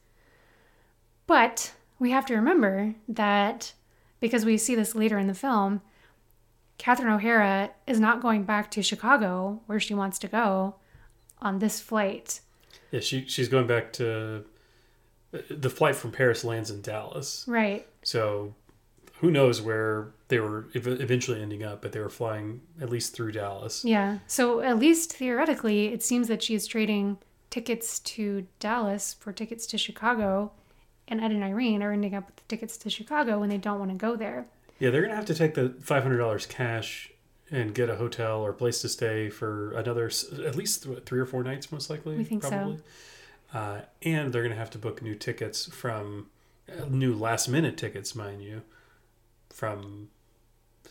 But 1.26 1.72
we 1.98 2.10
have 2.10 2.26
to 2.26 2.34
remember 2.34 2.94
that 3.08 3.72
because 4.20 4.44
we 4.44 4.56
see 4.56 4.74
this 4.74 4.94
later 4.94 5.18
in 5.18 5.26
the 5.26 5.34
film, 5.34 5.80
Catherine 6.78 7.12
O'Hara 7.12 7.70
is 7.86 7.98
not 7.98 8.22
going 8.22 8.44
back 8.44 8.70
to 8.72 8.82
Chicago 8.82 9.60
where 9.66 9.80
she 9.80 9.94
wants 9.94 10.18
to 10.20 10.28
go 10.28 10.76
on 11.40 11.58
this 11.58 11.80
flight. 11.80 12.40
Yeah, 12.92 13.00
she 13.00 13.26
she's 13.26 13.48
going 13.48 13.66
back 13.66 13.92
to 13.94 14.44
uh, 15.34 15.38
the 15.50 15.70
flight 15.70 15.96
from 15.96 16.12
Paris 16.12 16.44
lands 16.44 16.70
in 16.70 16.80
Dallas. 16.82 17.44
Right. 17.48 17.86
So 18.04 18.54
who 19.20 19.30
knows 19.30 19.60
where 19.60 20.12
they 20.28 20.38
were 20.38 20.66
ev- 20.74 20.86
eventually 20.86 21.40
ending 21.42 21.62
up, 21.62 21.80
but 21.82 21.92
they 21.92 22.00
were 22.00 22.08
flying 22.08 22.60
at 22.80 22.90
least 22.90 23.14
through 23.14 23.32
Dallas. 23.32 23.84
Yeah. 23.84 24.18
So 24.26 24.60
at 24.60 24.78
least 24.78 25.12
theoretically, 25.14 25.86
it 25.86 26.02
seems 26.02 26.28
that 26.28 26.42
she 26.42 26.54
is 26.54 26.66
trading 26.66 27.18
tickets 27.50 27.98
to 28.00 28.46
Dallas 28.58 29.14
for 29.14 29.32
tickets 29.32 29.66
to 29.66 29.78
Chicago, 29.78 30.52
and 31.06 31.20
Ed 31.20 31.30
and 31.30 31.44
Irene 31.44 31.82
are 31.82 31.92
ending 31.92 32.14
up 32.14 32.26
with 32.26 32.36
the 32.36 32.42
tickets 32.48 32.76
to 32.78 32.90
Chicago 32.90 33.38
when 33.38 33.48
they 33.48 33.58
don't 33.58 33.78
want 33.78 33.90
to 33.90 33.96
go 33.96 34.16
there. 34.16 34.46
Yeah, 34.78 34.90
they're 34.90 35.02
gonna 35.02 35.14
have 35.14 35.26
to 35.26 35.34
take 35.34 35.54
the 35.54 35.74
five 35.80 36.02
hundred 36.02 36.18
dollars 36.18 36.44
cash 36.46 37.11
and 37.52 37.72
get 37.74 37.88
a 37.90 37.96
hotel 37.96 38.40
or 38.40 38.52
place 38.52 38.80
to 38.80 38.88
stay 38.88 39.28
for 39.30 39.72
another 39.72 40.10
at 40.44 40.56
least 40.56 40.82
th- 40.84 41.04
three 41.04 41.20
or 41.20 41.26
four 41.26 41.44
nights, 41.44 41.70
most 41.70 41.88
likely. 41.90 42.16
We 42.16 42.24
think 42.24 42.42
so. 42.42 42.78
Uh, 43.54 43.82
and 44.02 44.32
they're 44.32 44.42
gonna 44.42 44.54
have 44.56 44.70
to 44.70 44.78
book 44.78 45.02
new 45.02 45.14
tickets 45.14 45.66
from 45.72 46.28
uh, 46.68 46.86
new 46.88 47.14
last 47.14 47.48
minute 47.48 47.76
tickets, 47.76 48.14
mind 48.14 48.42
you, 48.42 48.62
from 49.50 50.08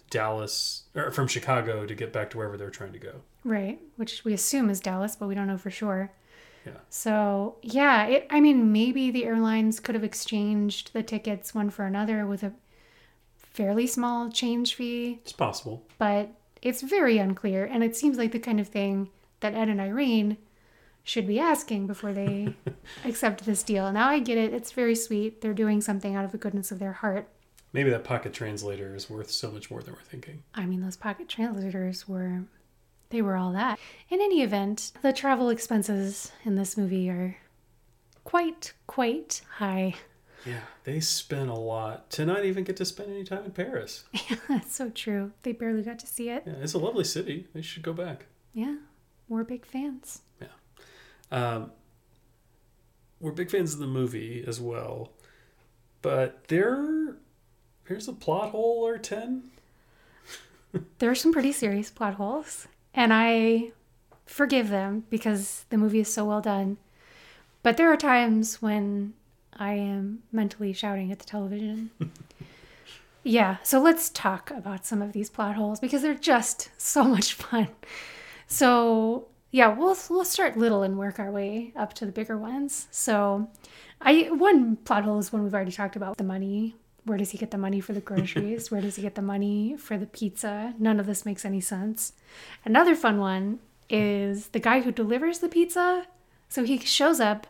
Dallas 0.10 0.84
or 0.96 1.12
from 1.12 1.28
Chicago 1.28 1.86
to 1.86 1.96
get 1.96 2.14
back 2.14 2.30
to 2.32 2.38
wherever 2.38 2.58
they're 2.58 2.70
trying 2.70 2.94
to 2.94 3.00
go. 3.00 3.22
Right, 3.44 3.80
which 3.96 4.24
we 4.24 4.34
assume 4.34 4.70
is 4.70 4.80
Dallas, 4.80 5.16
but 5.16 5.28
we 5.28 5.34
don't 5.36 5.48
know 5.48 5.58
for 5.58 5.72
sure. 5.72 6.12
Yeah. 6.66 6.74
So, 6.90 7.56
yeah, 7.64 8.06
it 8.06 8.28
I 8.30 8.40
mean 8.40 8.72
maybe 8.72 9.10
the 9.10 9.26
airlines 9.26 9.80
could 9.80 9.96
have 9.96 10.04
exchanged 10.04 10.94
the 10.94 11.02
tickets 11.02 11.56
one 11.56 11.72
for 11.72 11.86
another 11.86 12.28
with 12.28 12.44
a 12.44 12.54
fairly 13.38 13.88
small 13.88 14.30
change 14.30 14.76
fee, 14.76 15.20
It's 15.24 15.34
possible. 15.34 15.84
but 15.98 16.30
it's 16.62 16.82
very 16.82 17.18
unclear 17.18 17.66
and 17.66 17.84
it 17.84 17.96
seems 17.96 18.18
like 18.18 18.32
the 18.32 18.40
kind 18.40 18.60
of 18.60 18.68
thing 18.68 19.10
that 19.40 19.56
Ed 19.56 19.70
and 19.70 19.82
Irene 19.82 20.38
should 21.04 21.28
be 21.28 21.40
asking 21.40 21.88
before 21.88 22.14
they 22.14 22.56
accept 23.06 23.46
this 23.46 23.64
deal. 23.64 23.92
Now 23.92 24.10
I 24.10 24.20
get 24.20 24.38
it. 24.38 24.54
It's 24.54 24.72
very 24.72 24.96
sweet. 24.96 25.42
They're 25.42 25.54
doing 25.54 25.82
something 25.82 26.16
out 26.16 26.26
of 26.26 26.32
the 26.32 26.38
goodness 26.38 26.72
of 26.72 26.80
their 26.80 26.94
heart. 26.94 27.28
Maybe 27.74 27.90
that 27.90 28.04
pocket 28.04 28.34
translator 28.34 28.96
is 28.96 29.10
worth 29.10 29.32
so 29.32 29.50
much 29.50 29.72
more 29.72 29.82
than 29.82 29.94
we're 29.94 30.02
thinking. 30.02 30.44
I 30.54 30.66
mean, 30.66 30.82
those 30.82 30.98
pocket 30.98 31.30
translators 31.30 32.08
were, 32.08 32.44
they 33.10 33.22
were 33.22 33.38
all 33.38 33.54
that. 33.54 33.80
In 34.10 34.22
any 34.22 34.42
event, 34.42 34.92
the 35.02 35.14
travel 35.14 35.50
expenses 35.50 36.32
in 36.44 36.56
this 36.56 36.76
movie 36.78 37.10
are 37.10 37.38
quite, 38.24 38.74
quite 38.88 39.42
high. 39.56 39.96
Yeah, 40.46 40.62
they 40.84 41.00
spent 41.00 41.50
a 41.50 41.56
lot 41.56 42.10
to 42.12 42.26
not 42.26 42.46
even 42.46 42.64
get 42.64 42.78
to 42.78 42.86
spend 42.86 43.12
any 43.12 43.24
time 43.24 43.46
in 43.46 43.52
Paris. 43.52 44.06
Yeah, 44.14 44.38
that's 44.50 44.76
so 44.76 44.90
true. 44.90 45.32
They 45.44 45.52
barely 45.52 45.84
got 45.84 46.00
to 46.00 46.08
see 46.08 46.30
it. 46.30 46.44
Yeah, 46.46 46.54
it's 46.62 46.74
a 46.74 46.80
lovely 46.80 47.04
city. 47.04 47.48
They 47.54 47.62
should 47.62 47.84
go 47.84 47.94
back. 47.94 48.26
Yeah, 48.54 48.78
we're 49.30 49.44
big 49.44 49.66
fans. 49.66 50.22
Yeah. 50.42 50.48
Um, 51.32 51.72
we're 53.20 53.32
big 53.32 53.52
fans 53.52 53.74
of 53.74 53.80
the 53.80 53.88
movie 53.88 54.44
as 54.48 54.60
well, 54.60 55.12
but 56.02 56.48
there, 56.48 57.16
here's 57.88 58.08
a 58.08 58.14
plot 58.14 58.52
hole 58.52 58.86
or 58.86 58.98
ten. 58.98 59.44
There 61.00 61.12
are 61.12 61.16
some 61.16 61.34
pretty 61.34 61.52
serious 61.52 61.90
plot 61.92 62.14
holes, 62.14 62.66
and 62.94 63.12
I 63.14 63.74
forgive 64.26 64.70
them 64.70 65.04
because 65.10 65.66
the 65.70 65.78
movie 65.78 66.00
is 66.00 66.14
so 66.14 66.24
well 66.24 66.40
done. 66.40 66.78
But 67.62 67.76
there 67.76 67.92
are 67.92 67.98
times 67.98 68.62
when 68.62 69.14
I 69.62 69.74
am 69.74 70.24
mentally 70.32 70.74
shouting 70.74 71.12
at 71.12 71.20
the 71.20 71.26
television. 71.26 71.92
yeah, 73.24 73.58
so 73.62 73.80
let's 73.80 74.10
talk 74.10 74.50
about 74.50 74.88
some 74.88 75.04
of 75.04 75.14
these 75.14 75.30
plot 75.30 75.56
holes 75.56 75.80
because 75.80 76.02
they're 76.02 76.16
just 76.16 76.72
so 76.82 77.04
much 77.04 77.34
fun. 77.36 77.68
So, 78.48 79.28
yeah, 79.52 79.68
we'll 79.68 79.96
we'll 80.10 80.26
start 80.26 80.58
little 80.58 80.82
and 80.82 80.98
work 80.98 81.20
our 81.20 81.30
way 81.30 81.74
up 81.76 81.94
to 81.94 82.08
the 82.08 82.12
bigger 82.12 82.40
ones. 82.40 82.88
So, 82.90 83.50
I 84.02 84.32
one 84.32 84.78
plot 84.78 85.04
hole 85.04 85.20
is 85.20 85.32
one 85.32 85.44
we've 85.44 85.54
already 85.54 85.72
talked 85.72 85.96
about, 85.96 86.18
the 86.18 86.24
money. 86.24 86.76
Where 87.06 87.20
does 87.20 87.30
he 87.30 87.38
get 87.38 87.52
the 87.52 87.60
money 87.60 87.82
for 87.82 87.94
the 87.94 88.02
groceries? 88.02 88.72
Where 88.72 88.82
does 88.82 88.96
he 88.96 89.04
get 89.04 89.14
the 89.14 89.22
money 89.22 89.76
for 89.78 89.96
the 89.96 90.08
pizza? 90.08 90.74
None 90.80 91.00
of 91.00 91.06
this 91.06 91.24
makes 91.24 91.46
any 91.46 91.62
sense. 91.62 92.14
Another 92.66 92.96
fun 92.96 93.20
one 93.20 93.60
is 93.92 94.48
the 94.48 94.60
guy 94.60 94.82
who 94.82 94.92
delivers 94.92 95.38
the 95.38 95.50
pizza. 95.50 96.08
So 96.50 96.64
he 96.64 96.80
shows 96.80 97.20
up 97.20 97.46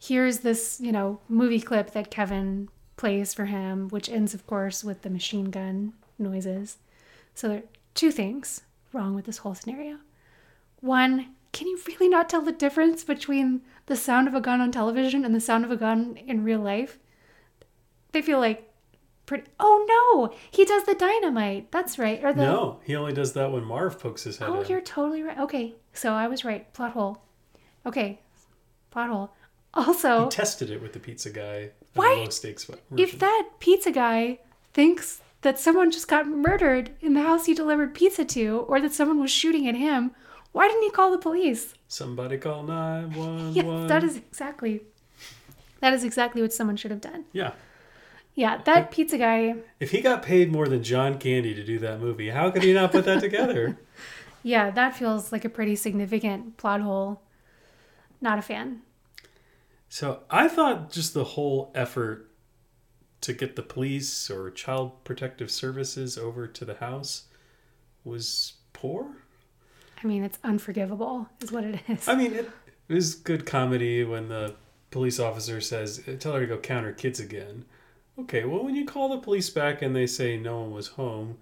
here's 0.00 0.38
this, 0.40 0.80
you 0.80 0.90
know, 0.92 1.20
movie 1.28 1.60
clip 1.60 1.92
that 1.92 2.10
Kevin 2.10 2.68
plays 2.96 3.32
for 3.34 3.44
him, 3.46 3.88
which 3.88 4.08
ends, 4.08 4.34
of 4.34 4.46
course, 4.46 4.82
with 4.82 5.02
the 5.02 5.10
machine 5.10 5.50
gun 5.50 5.92
noises. 6.18 6.78
So 7.34 7.48
there 7.48 7.58
are 7.58 7.62
two 7.94 8.10
things 8.10 8.62
wrong 8.92 9.14
with 9.14 9.26
this 9.26 9.38
whole 9.38 9.54
scenario. 9.54 9.98
One, 10.80 11.34
can 11.52 11.66
you 11.66 11.78
really 11.86 12.08
not 12.08 12.28
tell 12.28 12.42
the 12.42 12.52
difference 12.52 13.04
between 13.04 13.62
the 13.86 13.96
sound 13.96 14.28
of 14.28 14.34
a 14.34 14.40
gun 14.40 14.60
on 14.60 14.70
television 14.72 15.24
and 15.24 15.34
the 15.34 15.40
sound 15.40 15.64
of 15.64 15.70
a 15.70 15.76
gun 15.76 16.16
in 16.26 16.44
real 16.44 16.60
life? 16.60 16.98
They 18.12 18.22
feel 18.22 18.38
like 18.38 18.70
pretty. 19.26 19.44
Oh 19.60 19.84
no, 19.88 20.36
he 20.50 20.64
does 20.64 20.84
the 20.84 20.94
dynamite. 20.94 21.70
That's 21.70 21.98
right. 21.98 22.22
Or 22.24 22.32
the 22.32 22.42
No, 22.42 22.80
he 22.84 22.96
only 22.96 23.12
does 23.12 23.32
that 23.34 23.52
when 23.52 23.64
Marv 23.64 23.98
pokes 24.00 24.24
his 24.24 24.38
head 24.38 24.48
Oh, 24.48 24.60
in. 24.60 24.68
you're 24.68 24.80
totally 24.80 25.22
right. 25.22 25.38
Okay, 25.38 25.74
so 25.92 26.12
I 26.12 26.26
was 26.28 26.44
right. 26.44 26.72
Plot 26.72 26.92
hole. 26.92 27.22
Okay, 27.86 28.20
plot 28.90 29.08
hole. 29.10 29.32
Also, 29.74 30.24
He 30.24 30.30
tested 30.30 30.70
it 30.70 30.82
with 30.82 30.92
the 30.92 30.98
pizza 30.98 31.30
guy. 31.30 31.70
Why- 31.94 32.26
if 32.96 33.18
that 33.18 33.48
pizza 33.60 33.90
guy 33.92 34.38
thinks 34.72 35.20
that 35.42 35.58
someone 35.58 35.90
just 35.90 36.08
got 36.08 36.26
murdered 36.28 36.90
in 37.00 37.14
the 37.14 37.22
house 37.22 37.46
he 37.46 37.54
delivered 37.54 37.94
pizza 37.94 38.24
to, 38.24 38.64
or 38.68 38.80
that 38.80 38.92
someone 38.92 39.20
was 39.20 39.30
shooting 39.30 39.66
at 39.68 39.74
him, 39.74 40.10
why 40.52 40.66
didn't 40.68 40.82
he 40.82 40.90
call 40.90 41.10
the 41.10 41.18
police? 41.18 41.74
Somebody 41.88 42.36
call 42.38 42.62
nine 42.64 43.12
one 43.14 43.52
Yes, 43.54 43.88
that 43.88 44.04
is 44.04 44.16
exactly. 44.16 44.82
That 45.80 45.92
is 45.94 46.04
exactly 46.04 46.42
what 46.42 46.52
someone 46.52 46.76
should 46.76 46.90
have 46.90 47.00
done. 47.00 47.24
Yeah. 47.32 47.52
Yeah, 48.34 48.58
that 48.64 48.90
pizza 48.90 49.18
guy. 49.18 49.56
If 49.80 49.90
he 49.90 50.00
got 50.00 50.22
paid 50.22 50.52
more 50.52 50.68
than 50.68 50.82
John 50.82 51.18
Candy 51.18 51.54
to 51.54 51.64
do 51.64 51.78
that 51.80 52.00
movie, 52.00 52.30
how 52.30 52.50
could 52.50 52.62
he 52.62 52.72
not 52.72 52.92
put 52.92 53.04
that 53.04 53.20
together? 53.20 53.78
Yeah, 54.42 54.70
that 54.70 54.96
feels 54.96 55.32
like 55.32 55.44
a 55.44 55.50
pretty 55.50 55.76
significant 55.76 56.56
plot 56.56 56.80
hole. 56.80 57.20
Not 58.22 58.38
a 58.38 58.42
fan. 58.42 58.80
So 59.90 60.20
I 60.30 60.46
thought 60.46 60.92
just 60.92 61.14
the 61.14 61.24
whole 61.24 61.72
effort 61.74 62.30
to 63.22 63.32
get 63.32 63.56
the 63.56 63.62
police 63.62 64.30
or 64.30 64.48
child 64.52 65.02
protective 65.02 65.50
services 65.50 66.16
over 66.16 66.46
to 66.46 66.64
the 66.64 66.76
house 66.76 67.24
was 68.04 68.54
poor. 68.72 69.16
I 70.02 70.06
mean, 70.06 70.22
it's 70.22 70.38
unforgivable, 70.44 71.28
is 71.42 71.50
what 71.50 71.64
it 71.64 71.80
is. 71.88 72.08
I 72.08 72.14
mean, 72.14 72.32
it, 72.32 72.48
it 72.88 72.94
was 72.94 73.16
good 73.16 73.44
comedy 73.44 74.04
when 74.04 74.28
the 74.28 74.54
police 74.92 75.18
officer 75.18 75.60
says, 75.60 76.02
uh, 76.08 76.12
"Tell 76.18 76.34
her 76.34 76.40
to 76.40 76.46
go 76.46 76.56
count 76.56 76.86
her 76.86 76.92
kids 76.92 77.18
again." 77.18 77.64
Okay, 78.16 78.44
well, 78.44 78.64
when 78.64 78.76
you 78.76 78.86
call 78.86 79.08
the 79.08 79.18
police 79.18 79.50
back 79.50 79.82
and 79.82 79.94
they 79.94 80.06
say 80.06 80.36
no 80.36 80.60
one 80.60 80.70
was 80.70 80.88
home, 80.88 81.38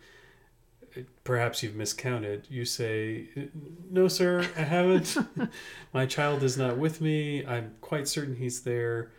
perhaps 1.25 1.63
you've 1.63 1.75
miscounted. 1.75 2.47
You 2.51 2.65
say, 2.65 3.29
No, 3.91 4.09
sir, 4.09 4.47
I 4.57 4.63
haven't. 4.63 5.17
My 5.93 6.07
child 6.07 6.43
is 6.43 6.57
not 6.57 6.79
with 6.79 7.01
me. 7.01 7.45
I'm 7.47 7.75
quite 7.81 8.09
certain 8.09 8.37
he's 8.37 8.63
there. 8.63 9.11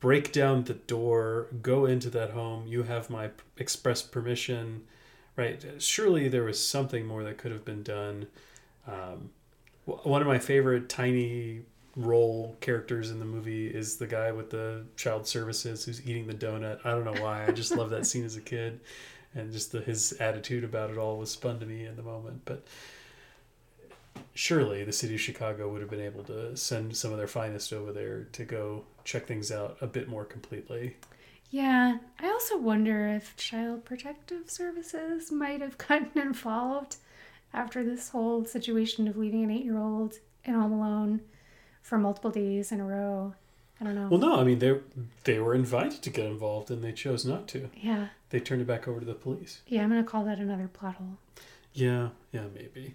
Break 0.00 0.32
down 0.32 0.64
the 0.64 0.74
door, 0.74 1.48
go 1.62 1.86
into 1.86 2.10
that 2.10 2.30
home. 2.30 2.66
You 2.66 2.82
have 2.82 3.08
my 3.08 3.30
express 3.56 4.02
permission. 4.02 4.82
Right? 5.36 5.64
Surely 5.78 6.28
there 6.28 6.42
was 6.42 6.64
something 6.64 7.06
more 7.06 7.22
that 7.22 7.38
could 7.38 7.52
have 7.52 7.64
been 7.64 7.84
done. 7.84 8.26
Um, 8.86 9.30
one 9.84 10.20
of 10.20 10.26
my 10.26 10.38
favorite 10.38 10.88
tiny 10.88 11.62
role 11.94 12.56
characters 12.60 13.10
in 13.10 13.18
the 13.18 13.24
movie 13.24 13.68
is 13.68 13.96
the 13.96 14.06
guy 14.06 14.32
with 14.32 14.50
the 14.50 14.84
child 14.96 15.26
services 15.26 15.84
who's 15.84 16.04
eating 16.06 16.26
the 16.26 16.34
donut. 16.34 16.84
I 16.84 16.90
don't 16.90 17.04
know 17.04 17.22
why. 17.22 17.46
I 17.46 17.52
just 17.52 17.76
love 17.76 17.90
that 17.90 18.04
scene 18.04 18.24
as 18.24 18.36
a 18.36 18.40
kid 18.40 18.80
and 19.34 19.52
just 19.52 19.72
the, 19.72 19.80
his 19.80 20.12
attitude 20.14 20.64
about 20.64 20.90
it 20.90 20.98
all 20.98 21.18
was 21.18 21.34
fun 21.34 21.60
to 21.60 21.66
me 21.66 21.86
in 21.86 21.96
the 21.96 22.02
moment. 22.02 22.42
But 22.44 22.66
surely 24.34 24.84
the 24.84 24.92
city 24.92 25.14
of 25.14 25.20
Chicago 25.20 25.68
would 25.70 25.80
have 25.80 25.90
been 25.90 26.00
able 26.00 26.24
to 26.24 26.56
send 26.56 26.96
some 26.96 27.12
of 27.12 27.18
their 27.18 27.26
finest 27.26 27.72
over 27.72 27.92
there 27.92 28.24
to 28.32 28.44
go 28.44 28.84
check 29.04 29.26
things 29.26 29.50
out 29.50 29.76
a 29.80 29.86
bit 29.86 30.08
more 30.08 30.24
completely. 30.24 30.96
Yeah, 31.50 31.98
I 32.18 32.28
also 32.28 32.56
wonder 32.56 33.08
if 33.08 33.36
Child 33.36 33.84
Protective 33.84 34.50
Services 34.50 35.30
might 35.30 35.60
have 35.60 35.76
gotten 35.88 36.20
involved 36.20 36.96
after 37.52 37.84
this 37.84 38.08
whole 38.08 38.44
situation 38.46 39.06
of 39.06 39.16
leaving 39.16 39.44
an 39.44 39.50
eight 39.50 39.64
year 39.64 39.78
old 39.78 40.14
at 40.46 40.54
home 40.54 40.72
alone 40.72 41.20
for 41.82 41.98
multiple 41.98 42.30
days 42.30 42.72
in 42.72 42.80
a 42.80 42.84
row. 42.84 43.34
I 43.80 43.84
don't 43.84 43.94
know. 43.94 44.08
Well, 44.08 44.20
no, 44.20 44.40
I 44.40 44.44
mean 44.44 44.60
they 44.60 44.78
they 45.24 45.38
were 45.40 45.54
invited 45.54 46.02
to 46.02 46.10
get 46.10 46.26
involved 46.26 46.70
and 46.70 46.82
they 46.82 46.92
chose 46.92 47.26
not 47.26 47.48
to. 47.48 47.68
Yeah. 47.74 48.08
They 48.32 48.40
turned 48.40 48.62
it 48.62 48.66
back 48.66 48.88
over 48.88 48.98
to 48.98 49.04
the 49.04 49.14
police. 49.14 49.60
Yeah, 49.66 49.82
I'm 49.82 49.90
gonna 49.90 50.02
call 50.02 50.24
that 50.24 50.38
another 50.38 50.66
plot 50.66 50.94
hole. 50.94 51.18
Yeah, 51.74 52.08
yeah, 52.32 52.44
maybe. 52.54 52.94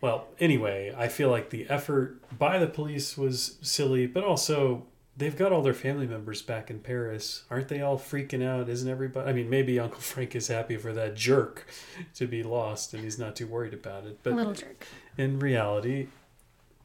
Well, 0.00 0.28
anyway, 0.40 0.94
I 0.96 1.08
feel 1.08 1.28
like 1.28 1.50
the 1.50 1.68
effort 1.68 2.16
by 2.38 2.58
the 2.58 2.66
police 2.66 3.18
was 3.18 3.58
silly, 3.60 4.06
but 4.06 4.24
also 4.24 4.86
they've 5.14 5.36
got 5.36 5.52
all 5.52 5.60
their 5.60 5.74
family 5.74 6.06
members 6.06 6.40
back 6.40 6.70
in 6.70 6.80
Paris. 6.80 7.44
Aren't 7.50 7.68
they 7.68 7.82
all 7.82 7.98
freaking 7.98 8.42
out? 8.42 8.70
Isn't 8.70 8.88
everybody? 8.88 9.28
I 9.28 9.34
mean, 9.34 9.50
maybe 9.50 9.78
Uncle 9.78 10.00
Frank 10.00 10.34
is 10.34 10.48
happy 10.48 10.78
for 10.78 10.94
that 10.94 11.16
jerk 11.16 11.66
to 12.14 12.26
be 12.26 12.42
lost 12.42 12.94
and 12.94 13.04
he's 13.04 13.18
not 13.18 13.36
too 13.36 13.46
worried 13.46 13.74
about 13.74 14.06
it. 14.06 14.20
But 14.22 14.32
A 14.32 14.36
little 14.36 14.54
jerk. 14.54 14.86
In 15.18 15.38
reality, 15.38 16.08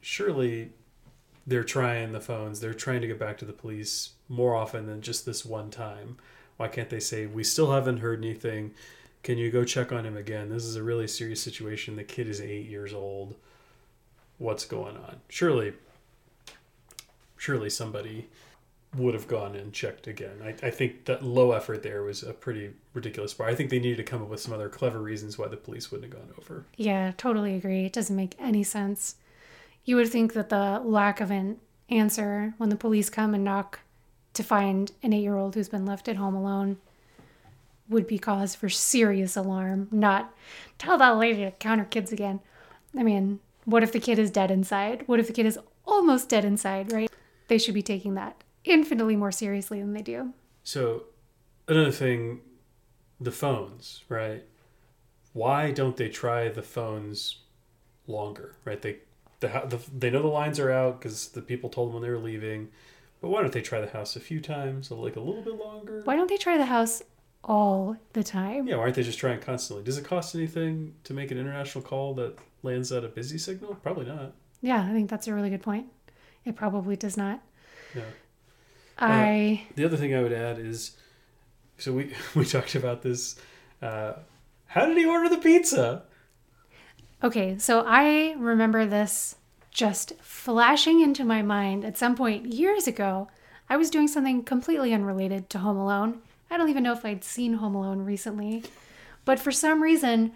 surely 0.02 0.72
they're 1.46 1.64
trying 1.64 2.12
the 2.12 2.20
phones. 2.20 2.60
They're 2.60 2.74
trying 2.74 3.00
to 3.00 3.06
get 3.06 3.18
back 3.18 3.38
to 3.38 3.46
the 3.46 3.54
police 3.54 4.10
more 4.28 4.54
often 4.54 4.86
than 4.86 5.00
just 5.00 5.24
this 5.24 5.42
one 5.42 5.70
time. 5.70 6.18
Why 6.62 6.68
can't 6.68 6.90
they 6.90 7.00
say, 7.00 7.26
We 7.26 7.42
still 7.42 7.72
haven't 7.72 7.96
heard 7.98 8.20
anything? 8.20 8.70
Can 9.24 9.36
you 9.36 9.50
go 9.50 9.64
check 9.64 9.90
on 9.90 10.06
him 10.06 10.16
again? 10.16 10.48
This 10.48 10.62
is 10.62 10.76
a 10.76 10.82
really 10.84 11.08
serious 11.08 11.42
situation. 11.42 11.96
The 11.96 12.04
kid 12.04 12.28
is 12.28 12.40
eight 12.40 12.68
years 12.68 12.94
old. 12.94 13.34
What's 14.38 14.64
going 14.64 14.96
on? 14.96 15.16
Surely, 15.28 15.72
surely 17.36 17.68
somebody 17.68 18.28
would 18.96 19.12
have 19.12 19.26
gone 19.26 19.56
and 19.56 19.72
checked 19.72 20.06
again. 20.06 20.40
I, 20.40 20.50
I 20.64 20.70
think 20.70 21.06
that 21.06 21.24
low 21.24 21.50
effort 21.50 21.82
there 21.82 22.04
was 22.04 22.22
a 22.22 22.32
pretty 22.32 22.70
ridiculous 22.94 23.34
part. 23.34 23.50
I 23.50 23.56
think 23.56 23.70
they 23.70 23.80
needed 23.80 23.96
to 23.96 24.04
come 24.04 24.22
up 24.22 24.28
with 24.28 24.40
some 24.40 24.54
other 24.54 24.68
clever 24.68 25.00
reasons 25.00 25.36
why 25.36 25.48
the 25.48 25.56
police 25.56 25.90
wouldn't 25.90 26.12
have 26.12 26.22
gone 26.22 26.32
over. 26.38 26.64
Yeah, 26.76 27.10
totally 27.16 27.56
agree. 27.56 27.86
It 27.86 27.92
doesn't 27.92 28.14
make 28.14 28.36
any 28.38 28.62
sense. 28.62 29.16
You 29.84 29.96
would 29.96 30.10
think 30.10 30.32
that 30.34 30.48
the 30.48 30.80
lack 30.84 31.20
of 31.20 31.32
an 31.32 31.58
answer 31.88 32.54
when 32.58 32.68
the 32.68 32.76
police 32.76 33.10
come 33.10 33.34
and 33.34 33.42
knock 33.42 33.80
to 34.34 34.42
find 34.42 34.92
an 35.02 35.12
eight 35.12 35.22
year 35.22 35.36
old 35.36 35.54
who's 35.54 35.68
been 35.68 35.86
left 35.86 36.08
at 36.08 36.16
home 36.16 36.34
alone 36.34 36.78
would 37.88 38.06
be 38.06 38.18
cause 38.18 38.54
for 38.54 38.68
serious 38.68 39.36
alarm, 39.36 39.88
not 39.90 40.34
tell 40.78 40.96
that 40.98 41.18
lady 41.18 41.44
to 41.44 41.50
count 41.52 41.80
her 41.80 41.86
kids 41.86 42.12
again. 42.12 42.40
I 42.96 43.02
mean, 43.02 43.40
what 43.64 43.82
if 43.82 43.92
the 43.92 44.00
kid 44.00 44.18
is 44.18 44.30
dead 44.30 44.50
inside? 44.50 45.02
What 45.06 45.20
if 45.20 45.26
the 45.26 45.32
kid 45.32 45.46
is 45.46 45.58
almost 45.84 46.28
dead 46.28 46.44
inside, 46.44 46.92
right? 46.92 47.10
They 47.48 47.58
should 47.58 47.74
be 47.74 47.82
taking 47.82 48.14
that 48.14 48.42
infinitely 48.64 49.16
more 49.16 49.32
seriously 49.32 49.80
than 49.80 49.92
they 49.92 50.02
do. 50.02 50.32
So, 50.62 51.04
another 51.68 51.90
thing, 51.90 52.40
the 53.20 53.32
phones, 53.32 54.04
right? 54.08 54.44
Why 55.32 55.70
don't 55.70 55.96
they 55.96 56.08
try 56.08 56.48
the 56.48 56.62
phones 56.62 57.38
longer, 58.06 58.56
right? 58.64 58.80
They 58.80 58.98
the, 59.40 59.48
the 59.48 59.80
they 59.96 60.10
know 60.10 60.22
the 60.22 60.28
lines 60.28 60.60
are 60.60 60.70
out 60.70 61.00
because 61.00 61.28
the 61.28 61.42
people 61.42 61.68
told 61.68 61.88
them 61.88 61.94
when 61.94 62.02
they 62.02 62.10
were 62.10 62.18
leaving, 62.18 62.68
but 63.22 63.28
why 63.28 63.40
don't 63.40 63.52
they 63.52 63.62
try 63.62 63.80
the 63.80 63.86
house 63.86 64.16
a 64.16 64.20
few 64.20 64.40
times, 64.40 64.90
like 64.90 65.14
a 65.14 65.20
little 65.20 65.42
bit 65.42 65.56
longer? 65.56 66.02
Why 66.04 66.16
don't 66.16 66.28
they 66.28 66.36
try 66.36 66.58
the 66.58 66.66
house 66.66 67.02
all 67.44 67.96
the 68.14 68.24
time? 68.24 68.66
Yeah, 68.66 68.76
why 68.76 68.82
aren't 68.82 68.96
they 68.96 69.04
just 69.04 69.18
trying 69.20 69.40
constantly? 69.40 69.84
Does 69.84 69.96
it 69.96 70.04
cost 70.04 70.34
anything 70.34 70.94
to 71.04 71.14
make 71.14 71.30
an 71.30 71.38
international 71.38 71.84
call 71.84 72.14
that 72.14 72.36
lands 72.64 72.90
at 72.90 73.04
a 73.04 73.08
busy 73.08 73.38
signal? 73.38 73.76
Probably 73.76 74.06
not. 74.06 74.32
Yeah, 74.60 74.84
I 74.84 74.92
think 74.92 75.08
that's 75.08 75.28
a 75.28 75.34
really 75.34 75.50
good 75.50 75.62
point. 75.62 75.86
It 76.44 76.56
probably 76.56 76.96
does 76.96 77.16
not. 77.16 77.40
Yeah. 77.94 78.02
I 78.98 79.62
Uh, 79.68 79.72
the 79.76 79.84
other 79.84 79.96
thing 79.96 80.14
I 80.14 80.20
would 80.20 80.32
add 80.32 80.58
is, 80.58 80.96
so 81.78 81.92
we 81.92 82.12
we 82.34 82.44
talked 82.44 82.74
about 82.74 83.02
this. 83.02 83.36
Uh, 83.80 84.14
how 84.66 84.86
did 84.86 84.96
he 84.96 85.04
order 85.04 85.28
the 85.28 85.38
pizza? 85.38 86.02
Okay, 87.22 87.56
so 87.58 87.84
I 87.86 88.34
remember 88.36 88.84
this 88.84 89.36
just 89.72 90.12
flashing 90.20 91.00
into 91.00 91.24
my 91.24 91.42
mind 91.42 91.84
at 91.84 91.98
some 91.98 92.14
point 92.14 92.52
years 92.52 92.86
ago. 92.86 93.28
I 93.68 93.76
was 93.76 93.90
doing 93.90 94.06
something 94.06 94.44
completely 94.44 94.92
unrelated 94.92 95.48
to 95.50 95.58
Home 95.58 95.78
Alone. 95.78 96.20
I 96.50 96.58
don't 96.58 96.68
even 96.68 96.82
know 96.82 96.92
if 96.92 97.04
I'd 97.04 97.24
seen 97.24 97.54
Home 97.54 97.74
Alone 97.74 98.02
recently. 98.02 98.62
But 99.24 99.40
for 99.40 99.50
some 99.50 99.82
reason, 99.82 100.32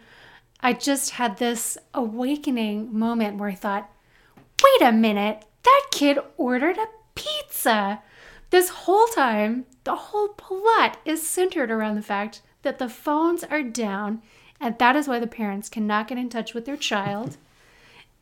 I 0.61 0.73
just 0.73 1.11
had 1.11 1.37
this 1.37 1.77
awakening 1.93 2.97
moment 2.99 3.37
where 3.37 3.51
I 3.51 3.55
thought, 3.55 3.91
wait 4.37 4.89
a 4.89 4.93
minute, 4.93 5.45
that 5.65 5.87
kid 5.91 6.19
ordered 6.39 6.79
a 6.79 6.87
pizza. 7.15 8.01
This 8.51 8.71
whole 8.71 9.07
time, 9.09 9.67
the 9.85 9.97
whole 9.97 10.29
plot 10.29 10.99
is 11.05 11.29
centered 11.29 11.71
around 11.71 11.97
the 11.97 12.03
fact 12.03 12.41
that 12.63 12.79
the 12.79 12.89
phones 12.89 13.45
are 13.45 13.63
down, 13.63 14.23
and 14.61 14.79
that 14.79 14.97
is 14.97 15.09
why 15.09 15.19
the 15.19 15.27
parents 15.27 15.69
cannot 15.69 16.09
get 16.09 16.19
in 16.19 16.31
touch 16.31 16.55
with 16.55 16.65
their 16.65 16.77
child. 16.77 17.37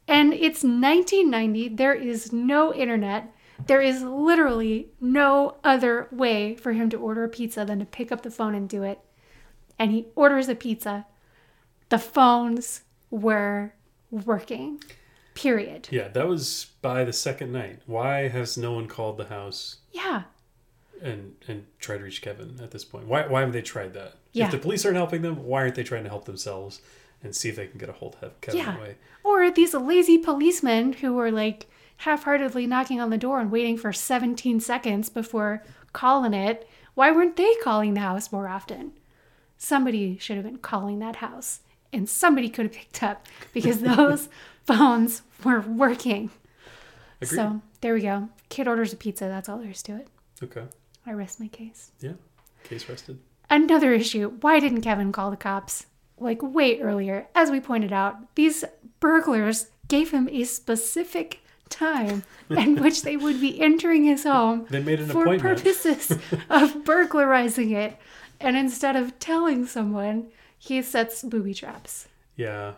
And 0.06 0.32
it's 0.34 0.62
1990, 0.62 1.68
there 1.68 1.94
is 1.94 2.32
no 2.32 2.74
internet. 2.74 3.32
There 3.66 3.80
is 3.80 4.02
literally 4.02 4.88
no 5.00 5.56
other 5.64 6.08
way 6.10 6.56
for 6.56 6.72
him 6.72 6.90
to 6.90 6.96
order 6.98 7.24
a 7.24 7.28
pizza 7.28 7.64
than 7.64 7.78
to 7.78 7.84
pick 7.86 8.12
up 8.12 8.22
the 8.22 8.30
phone 8.30 8.54
and 8.54 8.68
do 8.68 8.82
it. 8.82 8.98
And 9.78 9.90
he 9.90 10.06
orders 10.14 10.48
a 10.48 10.54
pizza. 10.54 11.06
The 11.88 11.98
phones 11.98 12.82
were 13.10 13.74
working. 14.10 14.82
Period. 15.34 15.88
Yeah, 15.90 16.08
that 16.08 16.28
was 16.28 16.66
by 16.82 17.04
the 17.04 17.12
second 17.12 17.52
night. 17.52 17.80
Why 17.86 18.28
has 18.28 18.56
no 18.58 18.72
one 18.72 18.86
called 18.86 19.16
the 19.16 19.24
house 19.26 19.78
Yeah. 19.92 20.24
and 21.02 21.34
and 21.48 21.66
tried 21.80 21.98
to 21.98 22.04
reach 22.04 22.22
Kevin 22.22 22.60
at 22.62 22.70
this 22.70 22.84
point? 22.84 23.06
Why 23.06 23.26
why 23.26 23.40
haven't 23.40 23.52
they 23.54 23.62
tried 23.62 23.94
that? 23.94 24.14
Yeah. 24.32 24.46
If 24.46 24.50
the 24.52 24.58
police 24.58 24.84
aren't 24.84 24.96
helping 24.96 25.22
them, 25.22 25.44
why 25.44 25.62
aren't 25.62 25.74
they 25.74 25.82
trying 25.82 26.04
to 26.04 26.08
help 26.10 26.24
themselves 26.24 26.80
and 27.24 27.34
see 27.34 27.48
if 27.48 27.56
they 27.56 27.66
can 27.66 27.78
get 27.78 27.88
a 27.88 27.92
hold 27.92 28.16
of 28.22 28.40
Kevin 28.40 28.60
Yeah. 28.60 28.76
away? 28.76 28.96
Or 29.24 29.50
these 29.50 29.74
lazy 29.74 30.18
policemen 30.18 30.92
who 30.94 31.14
were 31.14 31.32
like 31.32 31.66
half 31.98 32.24
heartedly 32.24 32.66
knocking 32.66 33.00
on 33.00 33.10
the 33.10 33.18
door 33.18 33.40
and 33.40 33.50
waiting 33.50 33.76
for 33.78 33.92
17 33.92 34.60
seconds 34.60 35.08
before 35.08 35.62
calling 35.92 36.34
it. 36.34 36.68
Why 36.94 37.10
weren't 37.10 37.36
they 37.36 37.54
calling 37.62 37.94
the 37.94 38.00
house 38.00 38.30
more 38.30 38.46
often? 38.48 38.92
Somebody 39.56 40.18
should 40.18 40.36
have 40.36 40.44
been 40.44 40.58
calling 40.58 40.98
that 40.98 41.16
house 41.16 41.60
and 41.92 42.08
somebody 42.08 42.48
could 42.50 42.66
have 42.66 42.74
picked 42.74 43.02
up 43.02 43.26
because 43.52 43.80
those 43.96 44.28
phones 44.66 45.22
were 45.42 45.60
working. 45.60 46.30
Agreed. 47.20 47.36
So 47.36 47.60
there 47.80 47.94
we 47.94 48.02
go. 48.02 48.28
Kid 48.48 48.68
orders 48.68 48.92
a 48.92 48.96
pizza. 48.96 49.24
That's 49.26 49.48
all 49.48 49.58
there 49.58 49.70
is 49.70 49.82
to 49.84 49.96
it. 49.96 50.08
Okay. 50.42 50.64
I 51.06 51.12
rest 51.12 51.40
my 51.40 51.48
case. 51.48 51.92
Yeah. 52.00 52.12
Case 52.64 52.88
rested. 52.88 53.18
Another 53.48 53.92
issue 53.92 54.30
why 54.40 54.58
didn't 54.58 54.80
Kevin 54.82 55.12
call 55.12 55.30
the 55.30 55.36
cops? 55.36 55.86
Like, 56.18 56.42
way 56.42 56.80
earlier. 56.80 57.26
As 57.34 57.50
we 57.50 57.60
pointed 57.60 57.92
out, 57.92 58.34
these 58.36 58.64
burglars 59.00 59.68
gave 59.88 60.10
him 60.12 60.28
a 60.30 60.44
specific 60.44 61.40
time 61.68 62.22
in 62.50 62.76
which 62.82 63.02
they 63.02 63.16
would 63.16 63.40
be 63.40 63.60
entering 63.60 64.04
his 64.04 64.24
home 64.24 64.66
They 64.70 64.82
made 64.82 65.00
an 65.00 65.08
for 65.08 65.22
appointment. 65.22 65.58
purposes 65.58 66.16
of 66.50 66.84
burglarizing 66.84 67.70
it. 67.72 67.96
And 68.40 68.56
instead 68.56 68.96
of 68.96 69.18
telling 69.18 69.66
someone, 69.66 70.28
he 70.58 70.82
sets 70.82 71.22
booby 71.22 71.54
traps. 71.54 72.08
Yeah. 72.36 72.74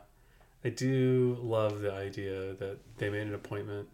I 0.64 0.70
do 0.70 1.38
love 1.40 1.80
the 1.80 1.92
idea 1.92 2.54
that 2.54 2.78
they 2.98 3.08
made 3.10 3.26
an 3.26 3.34
appointment 3.34 3.88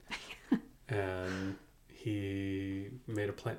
and 0.89 1.57
he 1.93 2.89
made 3.07 3.29
a 3.29 3.33
plan. 3.33 3.59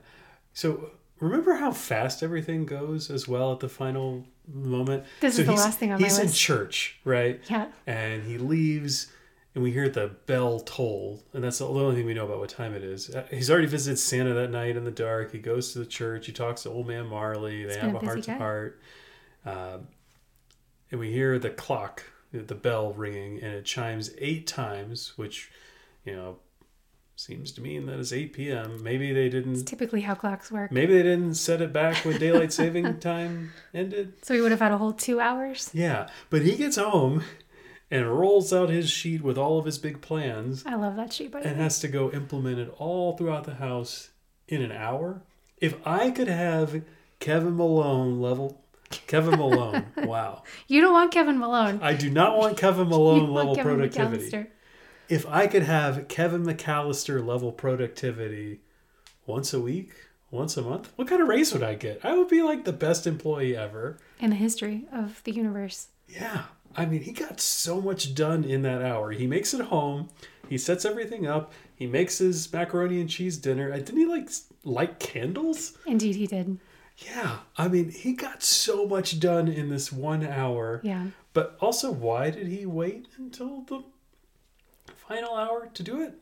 So 0.53 0.91
remember 1.23 1.55
how 1.55 1.71
fast 1.71 2.21
everything 2.23 2.65
goes 2.65 3.09
as 3.09 3.27
well 3.27 3.51
at 3.53 3.59
the 3.59 3.69
final 3.69 4.25
moment? 4.51 5.05
This 5.21 5.35
so 5.35 5.41
is 5.41 5.45
the 5.47 5.53
he's- 5.53 5.65
last 5.65 5.79
thing 5.79 5.91
on 5.91 6.01
my 6.01 6.07
list. 6.07 6.21
He's 6.21 6.29
in 6.29 6.33
church, 6.35 6.99
right? 7.05 7.41
Yeah. 7.49 7.67
And 7.87 8.23
he 8.23 8.37
leaves 8.37 9.11
and 9.55 9.63
we 9.63 9.71
hear 9.71 9.87
the 9.87 10.07
bell 10.25 10.61
toll, 10.61 11.21
and 11.31 11.43
that's 11.43 11.59
the 11.59 11.67
only 11.67 11.95
thing 11.95 12.07
we 12.07 12.15
know 12.15 12.25
about 12.25 12.39
what 12.39 12.49
time 12.49 12.73
it 12.73 12.83
is. 12.83 13.11
Uh, 13.13 13.23
He's 13.29 13.51
already 13.51 13.67
visited 13.67 13.97
Santa 13.99 14.33
that 14.33 14.49
night 14.49 14.75
in 14.75 14.83
the 14.83 14.89
dark. 14.89 15.31
He 15.31 15.37
goes 15.37 15.73
to 15.73 15.79
the 15.79 15.85
church. 15.85 16.25
He 16.25 16.31
talks 16.31 16.63
to 16.63 16.71
old 16.71 16.87
man 16.87 17.05
Marley. 17.05 17.63
They 17.63 17.77
have 17.77 17.93
a 17.93 17.99
heart 17.99 18.23
to 18.23 18.33
heart. 18.35 18.81
Um, 19.45 19.89
and 20.89 20.99
we 20.99 21.11
hear 21.11 21.37
the 21.37 21.51
clock, 21.51 22.01
the 22.31 22.55
bell 22.55 22.93
ringing, 22.93 23.43
and 23.43 23.53
it 23.53 23.63
chimes 23.65 24.09
eight 24.17 24.47
times, 24.47 25.13
which, 25.17 25.51
you 26.03 26.15
know, 26.15 26.37
seems 27.15 27.51
to 27.53 27.61
mean 27.61 27.85
that 27.85 27.99
it's 27.99 28.11
8 28.11 28.33
p.m. 28.33 28.83
Maybe 28.83 29.13
they 29.13 29.29
didn't. 29.29 29.65
Typically, 29.65 30.01
how 30.01 30.15
clocks 30.15 30.51
work. 30.51 30.71
Maybe 30.71 30.93
they 30.93 31.03
didn't 31.03 31.35
set 31.35 31.61
it 31.61 31.71
back 31.71 32.03
when 32.05 32.17
daylight 32.17 32.53
saving 32.61 32.99
time 32.99 33.53
ended. 33.73 34.13
So 34.23 34.33
we 34.33 34.41
would 34.41 34.51
have 34.51 34.59
had 34.59 34.71
a 34.71 34.77
whole 34.77 34.93
two 34.93 35.19
hours. 35.19 35.69
Yeah, 35.73 36.09
but 36.29 36.41
he 36.41 36.55
gets 36.55 36.77
home 36.77 37.23
and 37.91 38.09
rolls 38.09 38.51
out 38.51 38.69
his 38.69 38.89
sheet 38.89 39.21
with 39.21 39.37
all 39.37 39.59
of 39.59 39.65
his 39.65 39.77
big 39.77 40.01
plans 40.01 40.63
I 40.65 40.75
love 40.75 40.95
that 40.95 41.13
sheet, 41.13 41.31
by 41.31 41.41
the 41.41 41.49
and 41.49 41.57
has 41.61 41.79
to 41.81 41.87
go 41.87 42.09
implement 42.09 42.57
it 42.57 42.73
all 42.77 43.15
throughout 43.15 43.43
the 43.43 43.55
house 43.55 44.09
in 44.47 44.61
an 44.61 44.71
hour. 44.71 45.21
If 45.59 45.75
I 45.85 46.09
could 46.09 46.27
have 46.27 46.83
Kevin 47.19 47.55
Malone 47.55 48.19
level 48.19 48.59
Kevin 49.07 49.39
Malone, 49.39 49.85
wow. 49.97 50.43
You 50.67 50.81
don't 50.81 50.93
want 50.93 51.11
Kevin 51.11 51.39
Malone. 51.39 51.79
I 51.81 51.93
do 51.93 52.09
not 52.09 52.37
want 52.37 52.57
Kevin 52.57 52.89
Malone 52.89 53.21
want 53.31 53.33
level 53.33 53.55
Kevin 53.55 53.75
productivity. 53.75 54.29
McCallister. 54.31 54.47
If 55.09 55.25
I 55.27 55.47
could 55.47 55.63
have 55.63 56.07
Kevin 56.07 56.43
McCallister 56.43 57.25
level 57.25 57.51
productivity 57.51 58.61
once 59.25 59.53
a 59.53 59.59
week, 59.59 59.91
once 60.31 60.57
a 60.57 60.61
month, 60.61 60.91
what 60.95 61.07
kind 61.07 61.21
of 61.21 61.27
raise 61.27 61.53
would 61.53 61.63
I 61.63 61.75
get? 61.75 62.03
I 62.03 62.15
would 62.17 62.29
be 62.29 62.41
like 62.41 62.65
the 62.65 62.73
best 62.73 63.05
employee 63.05 63.55
ever. 63.55 63.97
in 64.19 64.29
the 64.31 64.35
history 64.35 64.85
of 64.91 65.21
the 65.23 65.31
universe. 65.33 65.87
Yeah. 66.07 66.43
I 66.75 66.85
mean, 66.85 67.01
he 67.03 67.11
got 67.11 67.39
so 67.39 67.79
much 67.79 68.15
done 68.15 68.43
in 68.43 68.63
that 68.63 68.81
hour. 68.81 69.11
He 69.11 69.27
makes 69.27 69.53
it 69.53 69.61
home. 69.65 70.09
He 70.49 70.57
sets 70.57 70.85
everything 70.85 71.27
up. 71.27 71.53
He 71.75 71.85
makes 71.85 72.17
his 72.17 72.51
macaroni 72.51 72.99
and 72.99 73.09
cheese 73.09 73.37
dinner. 73.37 73.71
Didn't 73.71 73.97
he 73.97 74.05
like 74.05 74.29
light 74.63 74.99
candles? 74.99 75.77
Indeed, 75.85 76.15
he 76.15 76.25
did. 76.27 76.57
Yeah. 76.97 77.37
I 77.57 77.67
mean, 77.67 77.89
he 77.89 78.13
got 78.13 78.41
so 78.41 78.87
much 78.87 79.19
done 79.19 79.47
in 79.47 79.69
this 79.69 79.91
one 79.91 80.25
hour. 80.25 80.81
Yeah. 80.83 81.07
But 81.33 81.57
also, 81.59 81.91
why 81.91 82.29
did 82.29 82.47
he 82.47 82.65
wait 82.65 83.07
until 83.17 83.61
the 83.61 83.83
final 85.07 85.35
hour 85.35 85.69
to 85.73 85.83
do 85.83 86.01
it? 86.01 86.13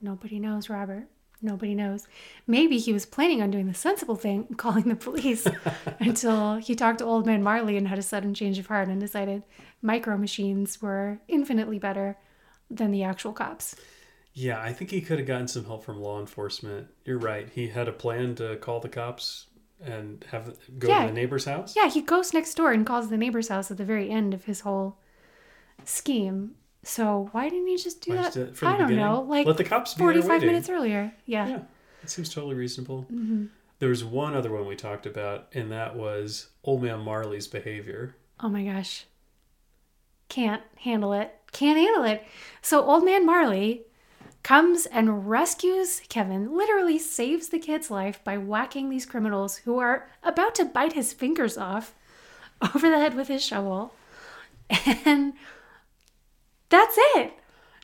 Nobody 0.00 0.38
knows, 0.38 0.68
Robert. 0.70 1.04
Nobody 1.42 1.74
knows. 1.74 2.06
Maybe 2.46 2.78
he 2.78 2.92
was 2.92 3.06
planning 3.06 3.40
on 3.42 3.50
doing 3.50 3.66
the 3.66 3.74
sensible 3.74 4.16
thing, 4.16 4.44
calling 4.56 4.88
the 4.88 4.96
police, 4.96 5.46
until 6.00 6.56
he 6.56 6.74
talked 6.74 6.98
to 6.98 7.04
Old 7.04 7.24
Man 7.26 7.42
Marley 7.42 7.76
and 7.76 7.88
had 7.88 7.98
a 7.98 8.02
sudden 8.02 8.34
change 8.34 8.58
of 8.58 8.66
heart 8.66 8.88
and 8.88 9.00
decided 9.00 9.42
micro 9.82 10.16
machines 10.18 10.82
were 10.82 11.18
infinitely 11.28 11.78
better 11.78 12.18
than 12.70 12.90
the 12.90 13.02
actual 13.02 13.32
cops. 13.32 13.74
Yeah, 14.34 14.60
I 14.60 14.72
think 14.72 14.90
he 14.90 15.00
could 15.00 15.18
have 15.18 15.26
gotten 15.26 15.48
some 15.48 15.64
help 15.64 15.82
from 15.84 16.00
law 16.00 16.20
enforcement. 16.20 16.88
You're 17.04 17.18
right. 17.18 17.48
He 17.50 17.68
had 17.68 17.88
a 17.88 17.92
plan 17.92 18.34
to 18.36 18.56
call 18.56 18.80
the 18.80 18.88
cops 18.88 19.46
and 19.82 20.24
have 20.30 20.54
go 20.78 20.88
Yeah. 20.88 21.02
to 21.02 21.06
the 21.08 21.14
neighbor's 21.14 21.46
house. 21.46 21.74
Yeah, 21.74 21.88
he 21.88 22.02
goes 22.02 22.32
next 22.34 22.54
door 22.54 22.70
and 22.70 22.86
calls 22.86 23.08
the 23.08 23.16
neighbor's 23.16 23.48
house 23.48 23.70
at 23.70 23.76
the 23.78 23.84
very 23.84 24.10
end 24.10 24.34
of 24.34 24.44
his 24.44 24.60
whole 24.60 24.98
scheme. 25.84 26.54
So 26.82 27.28
why 27.32 27.48
didn't 27.48 27.66
he 27.68 27.76
just 27.76 28.00
do 28.00 28.10
Why 28.12 28.16
that? 28.16 28.22
just 28.24 28.34
do 28.36 28.42
it 28.42 28.56
the 28.56 28.66
I 28.66 28.78
don't 28.78 28.96
know, 28.96 29.20
like 29.28 29.46
Let 29.46 29.56
the 29.56 29.64
cops 29.64 29.94
be 29.94 29.98
forty-five 29.98 30.40
minutes 30.42 30.68
earlier. 30.68 31.12
Yeah. 31.26 31.48
Yeah, 31.48 31.60
it 32.02 32.10
seems 32.10 32.32
totally 32.32 32.54
reasonable. 32.54 33.02
hmm 33.02 33.46
There 33.78 33.88
was 33.90 34.04
one 34.04 34.34
other 34.34 34.50
one 34.50 34.66
we 34.66 34.76
talked 34.76 35.06
about, 35.06 35.48
and 35.52 35.70
that 35.72 35.94
was 35.96 36.48
Old 36.64 36.82
Man 36.82 37.00
Marley's 37.00 37.46
behavior. 37.46 38.16
Oh 38.40 38.48
my 38.48 38.64
gosh. 38.64 39.04
Can't 40.28 40.62
handle 40.76 41.12
it. 41.12 41.34
Can't 41.52 41.78
handle 41.78 42.04
it. 42.04 42.24
So 42.62 42.82
Old 42.82 43.04
Man 43.04 43.26
Marley 43.26 43.82
comes 44.42 44.86
and 44.86 45.28
rescues 45.28 46.00
Kevin, 46.08 46.56
literally 46.56 46.98
saves 46.98 47.48
the 47.48 47.58
kid's 47.58 47.90
life 47.90 48.22
by 48.24 48.38
whacking 48.38 48.88
these 48.88 49.04
criminals 49.04 49.56
who 49.58 49.78
are 49.78 50.08
about 50.22 50.54
to 50.54 50.64
bite 50.64 50.94
his 50.94 51.12
fingers 51.12 51.58
off 51.58 51.94
over 52.74 52.88
the 52.88 52.98
head 52.98 53.14
with 53.14 53.28
his 53.28 53.44
shovel. 53.44 53.92
And 55.04 55.34
that's 56.70 56.96
it. 56.98 57.34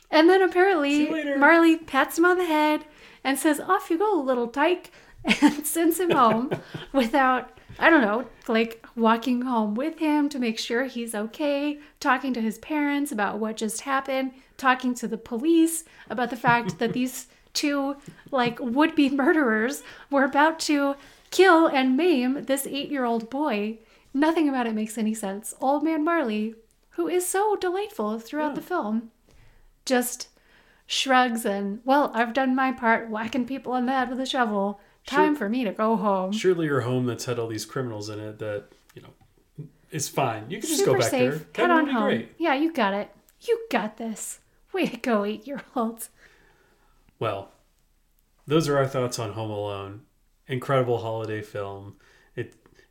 And 0.09 0.29
then 0.29 0.41
apparently 0.41 1.35
Marley 1.35 1.77
pats 1.77 2.17
him 2.17 2.25
on 2.25 2.37
the 2.37 2.45
head 2.45 2.85
and 3.23 3.37
says, 3.37 3.59
Off 3.59 3.89
you 3.89 3.97
go, 3.97 4.21
little 4.25 4.47
tyke, 4.47 4.91
and 5.41 5.65
sends 5.65 5.99
him 5.99 6.11
home 6.11 6.49
without, 6.93 7.59
I 7.77 7.89
don't 7.89 8.01
know, 8.01 8.25
like 8.47 8.85
walking 8.95 9.41
home 9.41 9.75
with 9.75 9.99
him 9.99 10.29
to 10.29 10.39
make 10.39 10.57
sure 10.57 10.85
he's 10.85 11.13
okay, 11.13 11.79
talking 11.99 12.33
to 12.33 12.41
his 12.41 12.57
parents 12.59 13.11
about 13.11 13.39
what 13.39 13.57
just 13.57 13.81
happened, 13.81 14.31
talking 14.55 14.95
to 14.95 15.07
the 15.07 15.17
police 15.17 15.83
about 16.09 16.29
the 16.29 16.37
fact 16.37 16.79
that 16.79 16.93
these 16.93 17.27
two, 17.53 17.97
like, 18.31 18.59
would 18.59 18.95
be 18.95 19.09
murderers 19.09 19.83
were 20.09 20.23
about 20.23 20.59
to 20.59 20.95
kill 21.31 21.67
and 21.67 21.97
maim 21.97 22.45
this 22.45 22.65
eight 22.65 22.89
year 22.89 23.03
old 23.03 23.29
boy. 23.29 23.79
Nothing 24.13 24.47
about 24.47 24.67
it 24.67 24.73
makes 24.73 24.97
any 24.97 25.13
sense. 25.13 25.53
Old 25.59 25.83
Man 25.83 26.03
Marley, 26.05 26.55
who 26.97 27.07
is 27.07 27.27
so 27.27 27.55
delightful 27.55 28.17
throughout 28.17 28.55
the 28.55 28.61
hmm. 28.61 28.67
film, 28.67 29.11
just 29.85 30.29
shrugs 30.87 31.45
and, 31.45 31.79
well, 31.85 32.11
I've 32.13 32.33
done 32.33 32.55
my 32.55 32.71
part 32.71 33.09
whacking 33.09 33.45
people 33.45 33.73
on 33.73 33.85
the 33.85 33.93
head 33.93 34.09
with 34.09 34.19
a 34.19 34.25
shovel. 34.25 34.81
Time 35.05 35.35
for 35.35 35.47
me 35.47 35.63
to 35.63 35.71
go 35.71 35.95
home. 35.95 36.33
Surely 36.33 36.65
your 36.65 36.81
home 36.81 37.05
that's 37.05 37.25
had 37.25 37.39
all 37.39 37.47
these 37.47 37.65
criminals 37.65 38.09
in 38.09 38.19
it 38.19 38.39
that, 38.39 38.65
you 38.93 39.01
know, 39.01 39.67
is 39.91 40.09
fine. 40.09 40.49
You 40.49 40.59
can 40.59 40.67
just 40.67 40.79
Super 40.79 40.93
go 40.93 40.99
back 40.99 41.09
safe. 41.09 41.33
there. 41.33 41.39
Kevin 41.53 41.71
on 41.71 41.85
be 41.85 41.91
home. 41.91 42.03
great. 42.03 42.31
Yeah, 42.37 42.55
you 42.55 42.73
got 42.73 42.93
it. 42.93 43.09
You 43.41 43.65
got 43.71 43.97
this. 43.97 44.39
Way 44.73 44.87
to 44.87 44.97
go, 44.97 45.23
eight 45.23 45.47
year 45.47 45.61
olds. 45.75 46.09
Well, 47.19 47.51
those 48.45 48.67
are 48.67 48.77
our 48.77 48.87
thoughts 48.87 49.17
on 49.17 49.33
Home 49.33 49.51
Alone. 49.51 50.01
Incredible 50.47 50.97
holiday 50.97 51.41
film. 51.41 51.95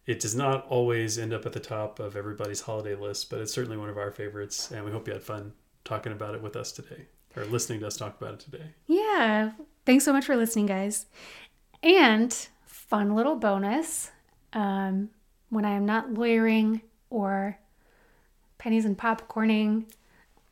It 0.06 0.20
does 0.20 0.34
not 0.34 0.66
always 0.68 1.18
end 1.18 1.32
up 1.32 1.46
at 1.46 1.52
the 1.52 1.60
top 1.60 1.98
of 1.98 2.16
everybody's 2.16 2.60
holiday 2.60 2.94
list, 2.94 3.28
but 3.28 3.40
it's 3.40 3.52
certainly 3.52 3.76
one 3.76 3.88
of 3.88 3.98
our 3.98 4.10
favorites, 4.10 4.70
and 4.70 4.84
we 4.84 4.92
hope 4.92 5.08
you 5.08 5.12
had 5.12 5.22
fun 5.22 5.52
talking 5.84 6.12
about 6.12 6.34
it 6.34 6.42
with 6.42 6.56
us 6.56 6.70
today, 6.72 7.06
or 7.36 7.44
listening 7.44 7.80
to 7.80 7.86
us 7.86 7.96
talk 7.96 8.20
about 8.20 8.34
it 8.34 8.40
today. 8.40 8.74
Yeah. 8.86 9.52
Thanks 9.84 10.04
so 10.04 10.12
much 10.12 10.24
for 10.24 10.36
listening, 10.36 10.66
guys. 10.66 11.06
And 11.82 12.32
fun 12.66 13.14
little 13.14 13.36
bonus 13.36 14.10
um, 14.52 15.10
when 15.50 15.64
I 15.64 15.72
am 15.72 15.86
not 15.86 16.14
lawyering 16.14 16.82
or 17.10 17.58
pennies 18.58 18.84
and 18.84 18.96
popcorning, 18.96 19.84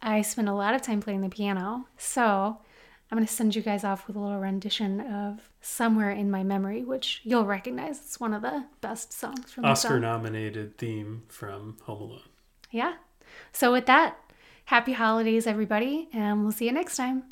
I 0.03 0.23
spend 0.23 0.49
a 0.49 0.55
lot 0.55 0.75
of 0.75 0.83
time 0.83 1.01
playing 1.01 1.23
the 1.23 1.29
piano. 1.29 1.87
So 1.97 2.59
I'm 3.15 3.19
going 3.19 3.29
to 3.29 3.33
send 3.33 3.55
you 3.55 3.63
guys 3.63 3.85
off 3.85 4.09
with 4.09 4.17
a 4.17 4.19
little 4.19 4.41
rendition 4.41 5.01
of 5.01 5.49
Somewhere 5.61 6.11
in 6.11 6.33
My 6.33 6.43
Memory, 6.43 6.83
which 6.83 7.21
you'll 7.23 7.45
recognize. 7.45 7.99
It's 7.99 8.19
one 8.19 8.35
of 8.35 8.43
the 8.43 8.65
best 8.81 9.13
songs 9.13 9.53
from 9.53 9.63
the 9.63 9.69
Oscar 9.69 10.01
nominated 10.01 10.79
theme 10.79 11.23
from 11.29 11.77
Home 11.85 12.03
Alone. 12.03 12.23
Yeah. 12.73 12.95
So 13.53 13.71
with 13.71 13.87
that, 13.87 14.17
happy 14.65 14.95
holidays, 14.95 15.47
everybody, 15.47 16.09
and 16.13 16.43
we'll 16.43 16.51
see 16.51 16.65
you 16.65 16.73
next 16.73 16.97
time. 16.97 17.23